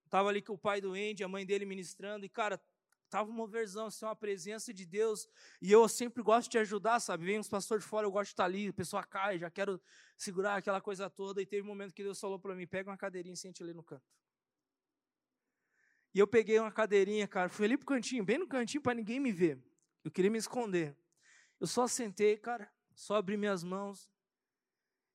estava 0.04 0.28
ali 0.28 0.42
com 0.42 0.56
o 0.56 0.58
pai 0.58 0.82
do 0.82 0.92
Andy, 0.92 1.24
a 1.24 1.28
mãe 1.30 1.46
dele 1.46 1.66
ministrando, 1.66 2.26
e, 2.26 2.30
cara, 2.30 2.62
tava 3.10 3.30
uma 3.30 3.48
versão, 3.48 3.86
assim, 3.86 4.04
uma 4.04 4.16
presença 4.16 4.74
de 4.74 4.86
Deus. 4.86 5.26
E 5.62 5.72
eu 5.72 5.88
sempre 5.88 6.22
gosto 6.22 6.52
de 6.52 6.58
ajudar, 6.58 7.00
sabe? 7.00 7.26
Vem 7.26 7.40
uns 7.40 7.48
pastores 7.48 7.86
de 7.86 7.90
fora, 7.90 8.06
eu 8.06 8.12
gosto 8.12 8.28
de 8.28 8.34
estar 8.34 8.44
ali, 8.44 8.68
a 8.68 8.74
pessoa 8.74 9.06
cai, 9.06 9.40
já 9.40 9.50
quero 9.50 9.82
segurar 10.18 10.58
aquela 10.58 10.82
coisa 10.82 11.10
toda. 11.10 11.42
E 11.42 11.46
teve 11.46 11.64
um 11.64 11.68
momento 11.68 11.94
que 11.94 12.04
Deus 12.04 12.20
falou 12.20 12.38
para 12.38 12.54
mim: 12.54 12.68
pega 12.68 12.90
uma 12.90 12.98
cadeirinha 12.98 13.34
e 13.34 13.38
sente 13.38 13.64
ali 13.64 13.74
no 13.74 13.84
canto. 13.84 14.04
E 16.14 16.20
eu 16.20 16.28
peguei 16.28 16.60
uma 16.60 16.72
cadeirinha, 16.72 17.28
cara, 17.28 17.50
fui 17.50 17.66
ali 17.66 17.78
pro 17.78 17.86
cantinho, 17.86 18.24
bem 18.24 18.38
no 18.38 18.48
cantinho 18.48 18.82
para 18.82 18.94
ninguém 18.94 19.20
me 19.20 19.32
ver. 19.32 19.58
Eu 20.04 20.12
queria 20.12 20.30
me 20.30 20.38
esconder. 20.38 20.96
Eu 21.60 21.68
só 21.68 21.88
sentei, 21.88 22.36
cara, 22.38 22.72
só 22.94 23.16
abri 23.16 23.38
minhas 23.38 23.64
mãos. 23.64 24.10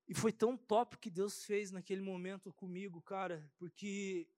E 0.09 0.15
foi 0.15 0.33
tão 0.33 0.57
top 0.57 0.97
que 0.99 1.11
Deus 1.11 1.45
fez 1.45 1.71
naquele 1.71 2.01
momento 2.01 2.53
comigo, 2.53 3.03
cara, 3.03 3.51
porque 3.59 4.29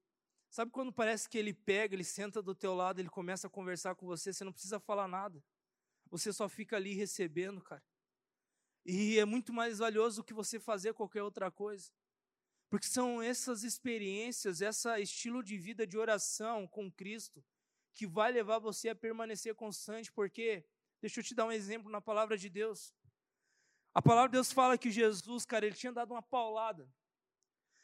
sabe 0.49 0.71
quando 0.71 0.91
parece 0.93 1.29
que 1.29 1.37
ele 1.37 1.53
pega, 1.53 1.95
ele 1.95 2.05
senta 2.05 2.43
do 2.43 2.55
teu 2.55 2.75
lado, 2.75 3.01
ele 3.01 3.11
começa 3.11 3.47
a 3.47 3.51
conversar 3.51 3.95
com 3.95 4.07
você, 4.07 4.33
você 4.33 4.45
não 4.45 4.53
precisa 4.53 4.81
falar 4.81 5.07
nada. 5.07 5.45
Você 6.11 6.33
só 6.33 6.49
fica 6.49 6.77
ali 6.77 6.95
recebendo, 6.95 7.61
cara. 7.61 7.85
E 8.85 9.19
é 9.19 9.25
muito 9.27 9.53
mais 9.53 9.79
valioso 9.79 10.23
do 10.23 10.25
que 10.25 10.33
você 10.33 10.59
fazer 10.59 10.95
qualquer 10.95 11.23
outra 11.23 11.51
coisa. 11.51 11.93
Porque 12.69 12.87
são 12.87 13.23
essas 13.23 13.63
experiências, 13.63 14.61
esse 14.61 15.01
estilo 15.01 15.43
de 15.43 15.57
vida 15.57 15.87
de 15.87 15.97
oração 15.97 16.67
com 16.67 16.91
Cristo 16.91 17.43
que 17.95 18.07
vai 18.07 18.31
levar 18.31 18.59
você 18.59 18.91
a 18.91 18.95
permanecer 18.95 19.55
constante, 19.55 20.13
porque 20.13 20.65
deixa 21.01 21.19
eu 21.19 21.25
te 21.25 21.35
dar 21.35 21.47
um 21.47 21.53
exemplo 21.53 21.91
na 21.91 22.01
palavra 22.01 22.39
de 22.39 22.49
Deus. 22.49 22.95
A 23.93 24.01
palavra 24.01 24.29
de 24.29 24.35
Deus 24.35 24.53
fala 24.53 24.79
que 24.79 24.91
Jesus, 24.91 25.45
cara, 25.45 25.67
ele 25.67 25.75
tinha 25.75 25.93
dado 25.93 26.13
uma 26.13 26.23
paulada. 26.23 26.89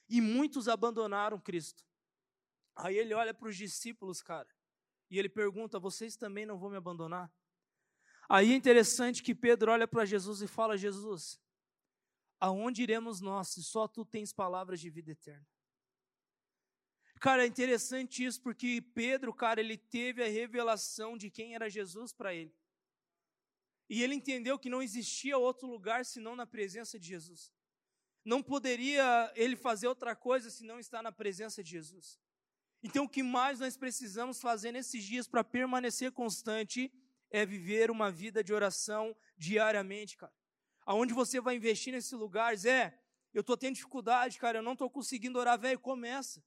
E 0.08 0.20
muitos 0.20 0.68
abandonaram 0.68 1.40
Cristo. 1.40 1.84
Aí 2.76 2.96
ele 2.96 3.14
olha 3.14 3.32
para 3.34 3.48
os 3.48 3.56
discípulos, 3.56 4.22
cara, 4.22 4.48
e 5.10 5.18
ele 5.18 5.28
pergunta: 5.28 5.80
"Vocês 5.80 6.16
também 6.16 6.46
não 6.46 6.58
vão 6.58 6.70
me 6.70 6.76
abandonar?" 6.76 7.32
Aí 8.28 8.52
é 8.52 8.54
interessante 8.54 9.22
que 9.22 9.34
Pedro 9.34 9.72
olha 9.72 9.88
para 9.88 10.04
Jesus 10.04 10.42
e 10.42 10.46
fala: 10.46 10.76
"Jesus, 10.76 11.40
aonde 12.40 12.82
iremos 12.82 13.20
nós 13.20 13.48
se 13.48 13.62
só 13.62 13.86
tu 13.88 14.04
tens 14.04 14.32
palavras 14.32 14.80
de 14.80 14.90
vida 14.90 15.12
eterna? 15.12 15.46
Cara, 17.20 17.44
é 17.44 17.46
interessante 17.46 18.24
isso 18.24 18.42
porque 18.42 18.82
Pedro, 18.94 19.32
cara, 19.32 19.60
ele 19.60 19.78
teve 19.78 20.22
a 20.22 20.28
revelação 20.28 21.16
de 21.16 21.30
quem 21.30 21.54
era 21.54 21.70
Jesus 21.70 22.12
para 22.12 22.34
ele. 22.34 22.54
E 23.88 24.02
ele 24.02 24.14
entendeu 24.14 24.58
que 24.58 24.68
não 24.68 24.82
existia 24.82 25.38
outro 25.38 25.66
lugar 25.66 26.04
senão 26.04 26.36
na 26.36 26.46
presença 26.46 26.98
de 26.98 27.06
Jesus. 27.06 27.52
Não 28.24 28.42
poderia 28.42 29.32
ele 29.34 29.56
fazer 29.56 29.86
outra 29.86 30.14
coisa 30.16 30.50
senão 30.50 30.78
estar 30.78 31.02
na 31.02 31.12
presença 31.12 31.62
de 31.62 31.70
Jesus. 31.70 32.18
Então, 32.82 33.04
o 33.04 33.08
que 33.08 33.22
mais 33.22 33.60
nós 33.60 33.76
precisamos 33.76 34.40
fazer 34.40 34.72
nesses 34.72 35.02
dias 35.04 35.26
para 35.26 35.42
permanecer 35.42 36.12
constante 36.12 36.92
é 37.30 37.46
viver 37.46 37.90
uma 37.90 38.10
vida 38.10 38.44
de 38.44 38.52
oração 38.52 39.16
diariamente, 39.36 40.16
cara 40.16 40.32
aonde 40.84 41.14
você 41.14 41.40
vai 41.40 41.56
investir 41.56 41.92
nesses 41.92 42.12
lugares. 42.12 42.64
É, 42.64 42.98
eu 43.32 43.40
estou 43.40 43.56
tendo 43.56 43.74
dificuldade, 43.74 44.38
cara, 44.38 44.58
eu 44.58 44.62
não 44.62 44.72
estou 44.72 44.88
conseguindo 44.88 45.38
orar, 45.38 45.58
velho, 45.58 45.78
começa. 45.78 46.42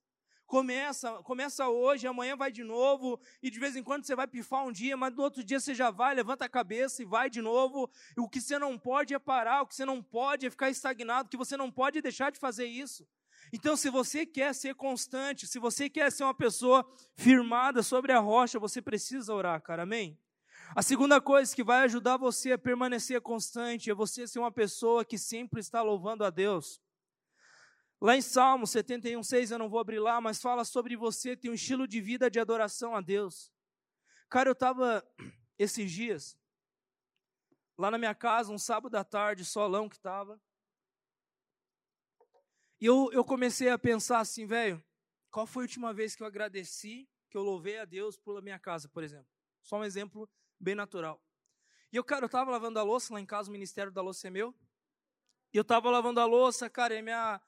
Começa, 0.45 1.12
começa 1.23 1.67
hoje, 1.67 2.08
amanhã 2.08 2.38
vai 2.38 2.50
de 2.50 2.63
novo, 2.63 3.19
e 3.43 3.52
de 3.52 3.60
vez 3.60 3.76
em 3.76 3.84
quando 3.84 4.06
você 4.06 4.15
vai 4.15 4.26
pifar 4.26 4.65
um 4.65 4.71
dia, 4.71 4.95
mas 4.95 5.13
no 5.13 5.21
outro 5.21 5.43
dia 5.43 5.60
você 5.60 5.76
já 5.76 5.91
vai, 5.91 6.15
levanta 6.15 6.45
a 6.45 6.50
cabeça 6.50 7.02
e 7.02 7.06
vai 7.06 7.30
de 7.30 7.41
novo. 7.41 7.91
E 8.15 8.21
o 8.21 8.30
que 8.30 8.39
você 8.39 8.58
não 8.58 8.80
pode 8.80 9.13
é 9.13 9.19
parar, 9.19 9.63
o 9.63 9.67
que 9.67 9.76
você 9.76 9.84
não 9.84 10.02
pode 10.02 10.45
é 10.45 10.50
ficar 10.50 10.69
estagnado, 10.69 11.28
o 11.28 11.30
que 11.30 11.36
você 11.36 11.58
não 11.58 11.69
pode 11.69 11.97
é 11.97 12.02
deixar 12.02 12.32
de 12.32 12.39
fazer 12.39 12.65
isso. 12.65 13.06
Então, 13.52 13.76
se 13.76 13.89
você 13.89 14.26
quer 14.26 14.56
ser 14.56 14.73
constante, 14.76 15.45
se 15.45 15.60
você 15.60 15.89
quer 15.89 16.10
ser 16.13 16.23
uma 16.23 16.34
pessoa 16.34 16.89
firmada 17.17 17.84
sobre 17.84 18.13
a 18.13 18.19
rocha, 18.19 18.58
você 18.58 18.82
precisa 18.82 19.34
orar, 19.34 19.62
cara, 19.62 19.84
amém? 19.84 20.17
A 20.75 20.82
segunda 20.82 21.21
coisa 21.21 21.56
que 21.56 21.63
vai 21.63 21.84
ajudar 21.86 22.17
você 22.17 22.51
a 22.51 22.58
permanecer 22.58 23.21
constante 23.21 23.89
é 23.89 23.93
você 23.93 24.27
ser 24.27 24.39
uma 24.39 24.51
pessoa 24.51 25.06
que 25.06 25.17
sempre 25.17 25.60
está 25.60 25.82
louvando 25.82 26.23
a 26.23 26.30
Deus. 26.30 26.82
Lá 27.99 28.15
em 28.15 28.21
Salmo 28.21 28.67
71, 28.67 29.23
6, 29.23 29.51
eu 29.51 29.58
não 29.58 29.69
vou 29.69 29.80
abrir 29.80 29.99
lá, 29.99 30.21
mas 30.21 30.41
fala 30.41 30.63
sobre 30.63 30.95
você 30.95 31.36
ter 31.36 31.49
um 31.49 31.53
estilo 31.53 31.88
de 31.88 31.99
vida 31.99 32.30
de 32.30 32.39
adoração 32.39 32.95
a 32.95 33.01
Deus. 33.01 33.51
Cara, 34.30 34.49
eu 34.49 34.53
estava 34.53 35.03
esses 35.58 35.91
dias, 35.91 36.38
lá 37.77 37.89
na 37.89 37.97
minha 37.97 38.13
casa, 38.13 38.51
um 38.51 38.60
sábado 38.60 38.95
à 38.95 39.03
tarde, 39.03 39.45
solão 39.45 39.89
que 39.89 39.95
estava. 39.95 40.39
E 42.80 42.86
eu, 42.86 43.10
eu 43.12 43.23
comecei 43.23 43.69
a 43.69 43.80
pensar 43.80 44.19
assim, 44.19 44.45
velho, 44.45 44.84
qual 45.32 45.47
foi 45.47 45.63
a 45.63 45.65
última 45.65 45.91
vez 45.93 46.15
que 46.15 46.21
eu 46.21 46.27
agradeci, 46.27 47.10
que 47.32 47.38
eu 47.38 47.41
louvei 47.41 47.80
a 47.80 47.86
Deus 47.86 48.17
pela 48.17 48.41
minha 48.41 48.60
casa, 48.60 48.88
por 48.88 49.03
exemplo? 49.03 49.27
Só 49.63 49.77
um 49.77 49.84
exemplo 49.84 50.30
bem 50.60 50.76
natural. 50.76 51.22
E 51.91 51.96
eu, 51.96 52.04
cara, 52.04 52.26
eu 52.26 52.30
tava 52.30 52.52
lavando 52.52 52.80
a 52.80 52.84
louça 52.84 53.13
lá 53.13 53.22
em 53.22 53.26
casa, 53.26 53.50
o 53.50 53.52
ministério 53.52 53.91
da 53.91 54.02
louça 54.02 54.28
é 54.28 54.30
meu. 54.30 54.54
E 55.54 55.58
eu 55.58 55.63
tava 55.63 55.89
lavando 55.89 56.20
a 56.20 56.26
louça, 56.26 56.70
cara, 56.70 56.93
e 56.93 57.02
minha, 57.02 57.41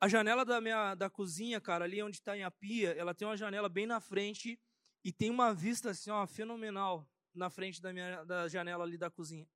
a 0.00 0.08
janela 0.08 0.44
da 0.44 0.60
minha 0.60 0.94
da 0.94 1.10
cozinha, 1.10 1.60
cara, 1.60 1.84
ali 1.84 2.02
onde 2.02 2.16
está 2.16 2.34
a 2.34 2.50
pia, 2.50 2.92
ela 2.92 3.12
tem 3.12 3.26
uma 3.26 3.36
janela 3.36 3.68
bem 3.68 3.86
na 3.86 4.00
frente 4.00 4.60
e 5.04 5.12
tem 5.12 5.30
uma 5.30 5.52
vista 5.52 5.90
assim, 5.90 6.10
ó, 6.10 6.26
fenomenal 6.26 7.08
na 7.34 7.50
frente 7.50 7.82
da 7.82 7.92
minha 7.92 8.24
da 8.24 8.48
janela 8.48 8.84
ali 8.84 8.96
da 8.96 9.10
cozinha. 9.10 9.48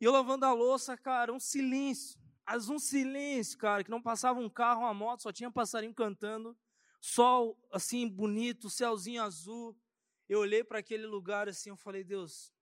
E 0.00 0.04
eu 0.04 0.12
lavando 0.12 0.44
a 0.44 0.52
louça, 0.52 0.96
cara, 0.96 1.32
um 1.32 1.40
silêncio, 1.40 2.18
mas 2.46 2.68
um 2.68 2.78
silêncio, 2.78 3.58
cara, 3.58 3.82
que 3.82 3.90
não 3.90 4.02
passava 4.02 4.38
um 4.38 4.48
carro, 4.48 4.82
uma 4.82 4.94
moto, 4.94 5.22
só 5.22 5.32
tinha 5.32 5.50
passarinho 5.50 5.94
cantando, 5.94 6.56
sol 7.00 7.58
assim 7.72 8.08
bonito, 8.08 8.70
céuzinho 8.70 9.22
azul 9.22 9.76
eu 10.28 10.40
olhei 10.40 10.64
para 10.64 10.78
aquele 10.78 11.06
lugar 11.06 11.48
assim, 11.48 11.70
eu 11.70 11.76
falei, 11.76 12.02
Deus, 12.02 12.52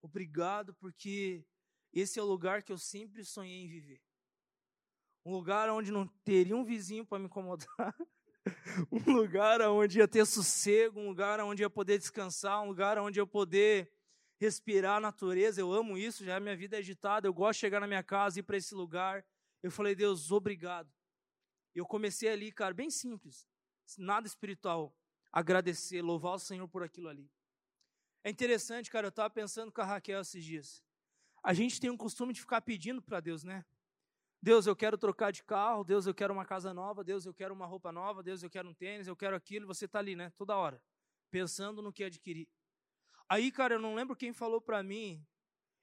obrigado, 0.00 0.74
porque 0.74 1.44
esse 1.92 2.18
é 2.18 2.22
o 2.22 2.26
lugar 2.26 2.62
que 2.62 2.72
eu 2.72 2.78
sempre 2.78 3.24
sonhei 3.24 3.62
em 3.62 3.68
viver. 3.68 4.00
Um 5.24 5.32
lugar 5.32 5.68
onde 5.70 5.90
não 5.90 6.06
teria 6.24 6.56
um 6.56 6.64
vizinho 6.64 7.04
para 7.04 7.18
me 7.18 7.26
incomodar. 7.26 7.68
um 8.90 9.12
lugar 9.12 9.60
onde 9.62 9.98
ia 9.98 10.08
ter 10.08 10.24
sossego, 10.24 11.00
um 11.00 11.08
lugar 11.08 11.40
onde 11.40 11.62
ia 11.62 11.68
poder 11.68 11.98
descansar, 11.98 12.62
um 12.62 12.68
lugar 12.68 12.98
onde 12.98 13.20
eu 13.20 13.26
poder 13.26 13.92
respirar 14.40 14.96
a 14.96 15.00
natureza. 15.00 15.60
Eu 15.60 15.72
amo 15.72 15.98
isso, 15.98 16.24
já 16.24 16.38
minha 16.38 16.56
vida 16.56 16.76
é 16.76 16.78
agitada, 16.78 17.26
eu 17.26 17.34
gosto 17.34 17.58
de 17.58 17.60
chegar 17.60 17.80
na 17.80 17.86
minha 17.86 18.02
casa 18.02 18.38
e 18.38 18.40
ir 18.40 18.44
para 18.44 18.56
esse 18.56 18.74
lugar. 18.74 19.26
Eu 19.62 19.70
falei, 19.70 19.94
Deus, 19.94 20.30
obrigado. 20.30 20.90
Eu 21.74 21.84
comecei 21.84 22.28
ali, 22.28 22.52
cara, 22.52 22.72
bem 22.72 22.90
simples, 22.90 23.46
nada 23.98 24.26
espiritual 24.26 24.94
agradecer, 25.38 26.02
louvar 26.02 26.34
o 26.34 26.38
Senhor 26.38 26.66
por 26.68 26.82
aquilo 26.82 27.08
ali. 27.08 27.30
É 28.24 28.30
interessante, 28.30 28.90
cara, 28.90 29.06
eu 29.06 29.10
estava 29.10 29.30
pensando 29.30 29.70
com 29.70 29.80
a 29.80 29.84
Raquel 29.84 30.20
esses 30.20 30.44
dias. 30.44 30.84
A 31.42 31.54
gente 31.54 31.80
tem 31.80 31.88
um 31.90 31.96
costume 31.96 32.32
de 32.32 32.40
ficar 32.40 32.60
pedindo 32.60 33.00
para 33.00 33.20
Deus, 33.20 33.44
né? 33.44 33.64
Deus, 34.42 34.66
eu 34.66 34.76
quero 34.76 34.98
trocar 34.98 35.30
de 35.32 35.42
carro, 35.42 35.84
Deus, 35.84 36.06
eu 36.06 36.14
quero 36.14 36.32
uma 36.32 36.44
casa 36.44 36.74
nova, 36.74 37.02
Deus, 37.02 37.24
eu 37.24 37.34
quero 37.34 37.54
uma 37.54 37.66
roupa 37.66 37.90
nova, 37.92 38.22
Deus, 38.22 38.42
eu 38.42 38.50
quero 38.50 38.68
um 38.68 38.74
tênis, 38.74 39.06
eu 39.06 39.16
quero 39.16 39.34
aquilo, 39.34 39.66
você 39.66 39.84
está 39.84 39.98
ali, 39.98 40.14
né? 40.14 40.30
Toda 40.36 40.56
hora, 40.56 40.82
pensando 41.30 41.80
no 41.80 41.92
que 41.92 42.04
adquirir. 42.04 42.48
Aí, 43.28 43.50
cara, 43.52 43.74
eu 43.74 43.80
não 43.80 43.94
lembro 43.94 44.16
quem 44.16 44.32
falou 44.32 44.60
para 44.60 44.82
mim, 44.82 45.24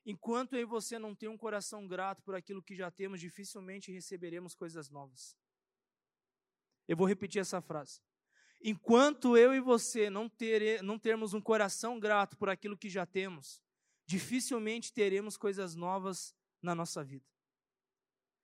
enquanto 0.06 0.54
eu 0.54 0.62
e 0.62 0.66
você 0.66 1.00
não 1.00 1.16
tem 1.16 1.30
um 1.30 1.38
coração 1.38 1.88
grato 1.88 2.22
por 2.24 2.36
aquilo 2.36 2.62
que 2.62 2.76
já 2.76 2.92
temos, 2.92 3.20
dificilmente 3.20 3.92
receberemos 3.92 4.54
coisas 4.54 4.90
novas. 4.90 5.36
Eu 6.88 6.98
vou 6.98 7.08
repetir 7.08 7.40
essa 7.40 7.62
frase. 7.62 8.02
Enquanto 8.68 9.38
eu 9.38 9.54
e 9.54 9.60
você 9.60 10.10
não, 10.10 10.28
ter, 10.28 10.82
não 10.82 10.98
termos 10.98 11.36
um 11.36 11.40
coração 11.40 12.00
grato 12.00 12.36
por 12.36 12.50
aquilo 12.50 12.76
que 12.76 12.90
já 12.90 13.06
temos, 13.06 13.62
dificilmente 14.08 14.92
teremos 14.92 15.38
coisas 15.38 15.76
novas 15.76 16.34
na 16.64 16.74
nossa 16.74 17.04
vida. 17.04 17.28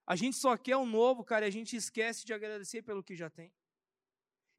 A 0.05 0.15
gente 0.15 0.37
só 0.37 0.55
quer 0.55 0.77
o 0.77 0.85
novo, 0.85 1.23
cara, 1.23 1.45
e 1.45 1.47
a 1.47 1.51
gente 1.51 1.75
esquece 1.75 2.23
de 2.23 2.35
agradecer 2.35 2.83
pelo 2.83 3.03
que 3.03 3.15
já 3.15 3.31
tem. 3.31 3.51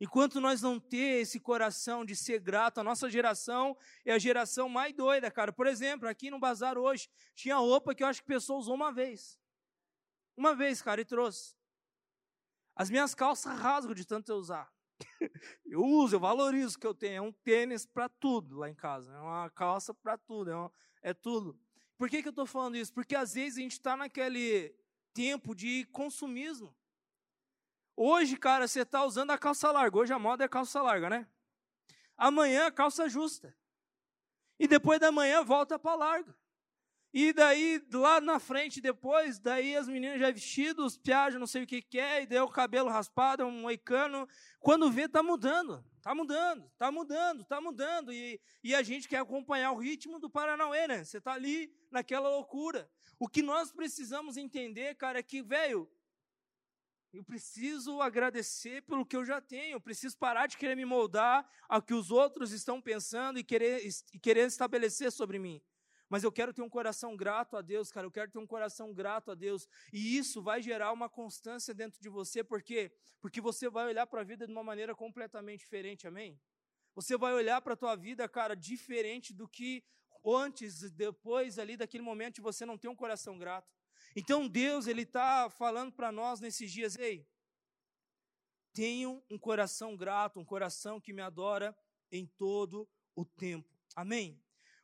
Enquanto 0.00 0.40
nós 0.40 0.62
não 0.62 0.80
ter 0.80 1.20
esse 1.20 1.38
coração 1.38 2.04
de 2.04 2.16
ser 2.16 2.40
grato, 2.40 2.78
a 2.78 2.82
nossa 2.82 3.08
geração 3.08 3.78
é 4.04 4.12
a 4.12 4.18
geração 4.18 4.68
mais 4.68 4.92
doida, 4.92 5.30
cara. 5.30 5.52
Por 5.52 5.68
exemplo, 5.68 6.08
aqui 6.08 6.28
no 6.28 6.40
bazar 6.40 6.76
hoje, 6.76 7.08
tinha 7.36 7.54
roupa 7.54 7.94
que 7.94 8.02
eu 8.02 8.08
acho 8.08 8.20
que 8.20 8.32
a 8.32 8.34
pessoa 8.34 8.58
usou 8.58 8.74
uma 8.74 8.90
vez. 8.90 9.38
Uma 10.36 10.56
vez, 10.56 10.82
cara, 10.82 11.00
e 11.00 11.04
trouxe. 11.04 11.54
As 12.74 12.90
minhas 12.90 13.14
calças 13.14 13.56
rasgam 13.56 13.94
de 13.94 14.04
tanto 14.04 14.32
eu 14.32 14.36
usar. 14.38 14.68
Eu 15.66 15.80
uso, 15.80 16.16
eu 16.16 16.20
valorizo 16.20 16.76
o 16.76 16.80
que 16.80 16.86
eu 16.86 16.94
tenho. 16.94 17.16
É 17.16 17.20
um 17.20 17.32
tênis 17.32 17.86
para 17.86 18.08
tudo 18.08 18.58
lá 18.58 18.68
em 18.68 18.74
casa, 18.74 19.12
é 19.12 19.18
uma 19.18 19.50
calça 19.50 19.92
para 19.92 20.16
tudo, 20.16 20.50
é, 20.50 20.54
uma, 20.54 20.72
é, 21.02 21.14
tudo. 21.14 21.58
Por 21.96 22.08
que, 22.08 22.22
que 22.22 22.28
eu 22.28 22.30
estou 22.30 22.46
falando 22.46 22.76
isso? 22.76 22.92
Porque 22.92 23.14
às 23.14 23.34
vezes 23.34 23.58
a 23.58 23.62
gente 23.62 23.72
está 23.72 23.96
naquele 23.96 24.74
tempo 25.14 25.54
de 25.54 25.84
consumismo. 25.92 26.74
Hoje, 27.96 28.36
cara, 28.36 28.66
você 28.66 28.80
está 28.80 29.04
usando 29.04 29.30
a 29.30 29.38
calça 29.38 29.70
larga. 29.70 29.98
Hoje 29.98 30.12
a 30.12 30.18
moda 30.18 30.44
é 30.44 30.48
calça 30.48 30.80
larga, 30.80 31.10
né? 31.10 31.28
Amanhã 32.16 32.70
calça 32.70 33.08
justa. 33.08 33.54
E 34.58 34.66
depois 34.66 34.98
da 34.98 35.12
manhã 35.12 35.44
volta 35.44 35.78
para 35.78 35.94
larga. 35.94 36.36
E 37.14 37.32
daí, 37.32 37.84
lá 37.92 38.22
na 38.22 38.38
frente, 38.38 38.80
depois, 38.80 39.38
daí 39.38 39.76
as 39.76 39.86
meninas 39.86 40.18
já 40.18 40.30
vestidas, 40.30 40.84
os 40.84 40.96
piados, 40.96 41.38
não 41.38 41.46
sei 41.46 41.64
o 41.64 41.66
que, 41.66 41.82
que 41.82 41.98
é, 41.98 42.22
e 42.22 42.26
daí 42.26 42.40
o 42.40 42.48
cabelo 42.48 42.88
raspado, 42.88 43.44
um 43.44 43.50
moicano. 43.50 44.26
Quando 44.60 44.90
vê, 44.90 45.06
tá 45.06 45.22
mudando. 45.22 45.84
Tá 46.00 46.14
mudando, 46.16 46.68
tá 46.76 46.90
mudando, 46.90 47.44
tá 47.44 47.60
mudando. 47.60 48.12
E, 48.12 48.40
e 48.64 48.74
a 48.74 48.82
gente 48.82 49.06
quer 49.08 49.18
acompanhar 49.18 49.70
o 49.70 49.78
ritmo 49.78 50.18
do 50.18 50.28
Paranauê, 50.28 50.88
né? 50.88 51.04
Você 51.04 51.20
tá 51.20 51.32
ali 51.32 51.72
naquela 51.92 52.28
loucura. 52.28 52.90
O 53.20 53.28
que 53.28 53.40
nós 53.40 53.70
precisamos 53.70 54.36
entender, 54.36 54.96
cara, 54.96 55.20
é 55.20 55.22
que, 55.22 55.42
velho, 55.42 55.88
eu 57.12 57.22
preciso 57.22 58.00
agradecer 58.00 58.82
pelo 58.82 59.06
que 59.06 59.14
eu 59.14 59.24
já 59.24 59.40
tenho. 59.40 59.74
Eu 59.74 59.80
preciso 59.80 60.18
parar 60.18 60.48
de 60.48 60.56
querer 60.56 60.74
me 60.74 60.84
moldar 60.84 61.48
ao 61.68 61.82
que 61.82 61.94
os 61.94 62.10
outros 62.10 62.50
estão 62.50 62.80
pensando 62.80 63.38
e 63.38 63.44
querer, 63.44 63.86
e 64.12 64.18
querer 64.18 64.46
estabelecer 64.46 65.12
sobre 65.12 65.38
mim. 65.38 65.62
Mas 66.12 66.22
eu 66.22 66.30
quero 66.30 66.52
ter 66.52 66.60
um 66.60 66.68
coração 66.68 67.16
grato 67.16 67.56
a 67.56 67.62
Deus, 67.62 67.90
cara. 67.90 68.06
Eu 68.06 68.10
quero 68.10 68.30
ter 68.30 68.38
um 68.38 68.46
coração 68.46 68.92
grato 68.92 69.30
a 69.30 69.34
Deus. 69.34 69.66
E 69.90 70.18
isso 70.18 70.42
vai 70.42 70.60
gerar 70.60 70.92
uma 70.92 71.08
constância 71.08 71.72
dentro 71.72 71.98
de 72.02 72.10
você. 72.10 72.44
Por 72.44 72.62
quê? 72.62 72.92
Porque 73.18 73.40
você 73.40 73.70
vai 73.70 73.86
olhar 73.86 74.06
para 74.06 74.20
a 74.20 74.24
vida 74.24 74.46
de 74.46 74.52
uma 74.52 74.62
maneira 74.62 74.94
completamente 74.94 75.60
diferente. 75.60 76.06
Amém? 76.06 76.38
Você 76.94 77.16
vai 77.16 77.32
olhar 77.32 77.62
para 77.62 77.72
a 77.72 77.76
tua 77.78 77.96
vida, 77.96 78.28
cara, 78.28 78.54
diferente 78.54 79.32
do 79.32 79.48
que 79.48 79.82
antes, 80.22 80.90
depois 80.90 81.58
ali 81.58 81.78
daquele 81.78 82.04
momento 82.04 82.42
você 82.42 82.66
não 82.66 82.76
ter 82.76 82.88
um 82.88 82.94
coração 82.94 83.38
grato. 83.38 83.72
Então 84.14 84.46
Deus, 84.46 84.86
Ele 84.86 85.04
está 85.04 85.48
falando 85.48 85.94
para 85.94 86.12
nós 86.12 86.40
nesses 86.40 86.70
dias, 86.70 86.94
ei, 86.98 87.26
tenham 88.74 89.24
um 89.30 89.38
coração 89.38 89.96
grato, 89.96 90.38
um 90.38 90.44
coração 90.44 91.00
que 91.00 91.14
me 91.14 91.22
adora 91.22 91.74
em 92.10 92.26
todo 92.26 92.86
o 93.16 93.24
tempo. 93.24 93.74
Amém? 93.96 94.38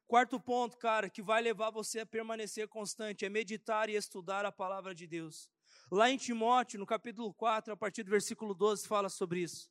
Quarto 0.08 0.40
ponto, 0.40 0.78
cara, 0.78 1.10
que 1.10 1.20
vai 1.20 1.42
levar 1.42 1.68
você 1.68 2.00
a 2.00 2.06
permanecer 2.06 2.66
constante, 2.66 3.26
é 3.26 3.28
meditar 3.28 3.90
e 3.90 3.94
estudar 3.94 4.46
a 4.46 4.50
palavra 4.50 4.94
de 4.94 5.06
Deus. 5.06 5.50
Lá 5.90 6.08
em 6.08 6.16
Timóteo, 6.16 6.80
no 6.80 6.86
capítulo 6.86 7.34
4, 7.34 7.74
a 7.74 7.76
partir 7.76 8.04
do 8.04 8.10
versículo 8.10 8.54
12, 8.54 8.88
fala 8.88 9.10
sobre 9.10 9.40
isso. 9.40 9.70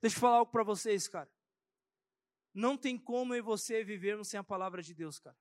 Deixa 0.00 0.16
eu 0.16 0.20
falar 0.20 0.38
algo 0.38 0.50
para 0.50 0.64
vocês, 0.64 1.06
cara. 1.06 1.30
Não 2.54 2.78
tem 2.78 2.96
como 2.96 3.34
eu 3.34 3.38
e 3.40 3.42
você 3.42 3.84
vivermos 3.84 4.28
sem 4.28 4.40
a 4.40 4.42
palavra 4.42 4.82
de 4.82 4.94
Deus, 4.94 5.18
cara. 5.18 5.36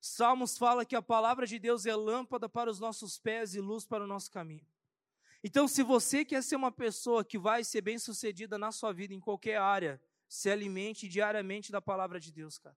Salmos 0.00 0.56
fala 0.56 0.84
que 0.84 0.94
a 0.94 1.02
palavra 1.02 1.44
de 1.44 1.58
Deus 1.58 1.84
é 1.84 1.96
lâmpada 1.96 2.48
para 2.48 2.70
os 2.70 2.78
nossos 2.78 3.18
pés 3.18 3.56
e 3.56 3.60
luz 3.60 3.84
para 3.84 4.04
o 4.04 4.06
nosso 4.06 4.30
caminho. 4.30 4.64
Então, 5.42 5.66
se 5.66 5.82
você 5.82 6.24
quer 6.24 6.44
ser 6.44 6.54
uma 6.54 6.70
pessoa 6.70 7.24
que 7.24 7.36
vai 7.36 7.64
ser 7.64 7.80
bem-sucedida 7.80 8.56
na 8.56 8.70
sua 8.70 8.92
vida 8.92 9.12
em 9.12 9.18
qualquer 9.18 9.56
área, 9.56 10.00
se 10.28 10.48
alimente 10.48 11.08
diariamente 11.08 11.72
da 11.72 11.82
palavra 11.82 12.20
de 12.20 12.30
Deus, 12.30 12.56
cara. 12.56 12.76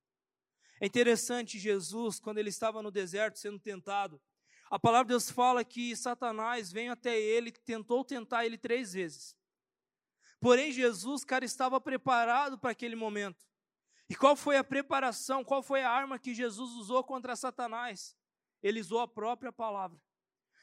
É 0.82 0.88
interessante 0.88 1.60
Jesus, 1.60 2.20
quando 2.20 2.40
ele 2.40 2.50
estava 2.50 2.82
no 2.82 2.90
deserto 2.90 3.38
sendo 3.38 3.60
tentado, 3.60 4.20
a 4.68 4.80
palavra 4.80 5.06
de 5.06 5.10
Deus 5.10 5.30
fala 5.30 5.64
que 5.64 5.96
Satanás 5.96 6.72
veio 6.72 6.92
até 6.92 7.16
ele, 7.20 7.52
tentou 7.52 8.04
tentar 8.04 8.48
ele 8.48 8.58
três 8.58 8.94
vezes. 8.94 9.38
Porém, 10.40 10.72
Jesus, 10.72 11.24
cara, 11.24 11.46
estava 11.46 11.80
preparado 11.80 12.58
para 12.58 12.72
aquele 12.72 12.96
momento. 12.96 13.46
E 14.10 14.16
qual 14.16 14.36
foi 14.36 14.58
a 14.58 14.64
preparação, 14.64 15.44
qual 15.44 15.62
foi 15.62 15.84
a 15.84 15.92
arma 15.92 16.18
que 16.18 16.34
Jesus 16.34 16.72
usou 16.72 17.04
contra 17.04 17.36
Satanás? 17.36 18.18
Ele 18.64 18.82
usou 18.82 19.02
a 19.02 19.08
própria 19.08 19.52
palavra. 19.52 20.02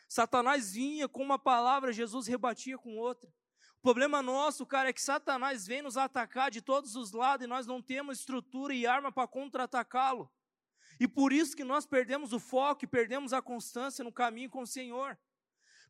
Satanás 0.08 0.72
vinha 0.72 1.08
com 1.08 1.22
uma 1.22 1.38
palavra, 1.38 1.92
Jesus 1.92 2.26
rebatia 2.26 2.76
com 2.76 2.96
outra. 2.96 3.32
O 3.78 3.82
problema 3.82 4.20
nosso, 4.20 4.66
cara, 4.66 4.88
é 4.88 4.92
que 4.92 5.00
Satanás 5.00 5.66
vem 5.66 5.82
nos 5.82 5.96
atacar 5.96 6.50
de 6.50 6.60
todos 6.60 6.96
os 6.96 7.12
lados 7.12 7.44
e 7.44 7.48
nós 7.48 7.66
não 7.66 7.80
temos 7.80 8.18
estrutura 8.18 8.74
e 8.74 8.86
arma 8.86 9.12
para 9.12 9.28
contra-atacá-lo. 9.28 10.30
E 10.98 11.06
por 11.06 11.32
isso 11.32 11.56
que 11.56 11.62
nós 11.62 11.86
perdemos 11.86 12.32
o 12.32 12.40
foco 12.40 12.84
e 12.84 12.88
perdemos 12.88 13.32
a 13.32 13.40
constância 13.40 14.02
no 14.02 14.12
caminho 14.12 14.50
com 14.50 14.62
o 14.62 14.66
Senhor. 14.66 15.16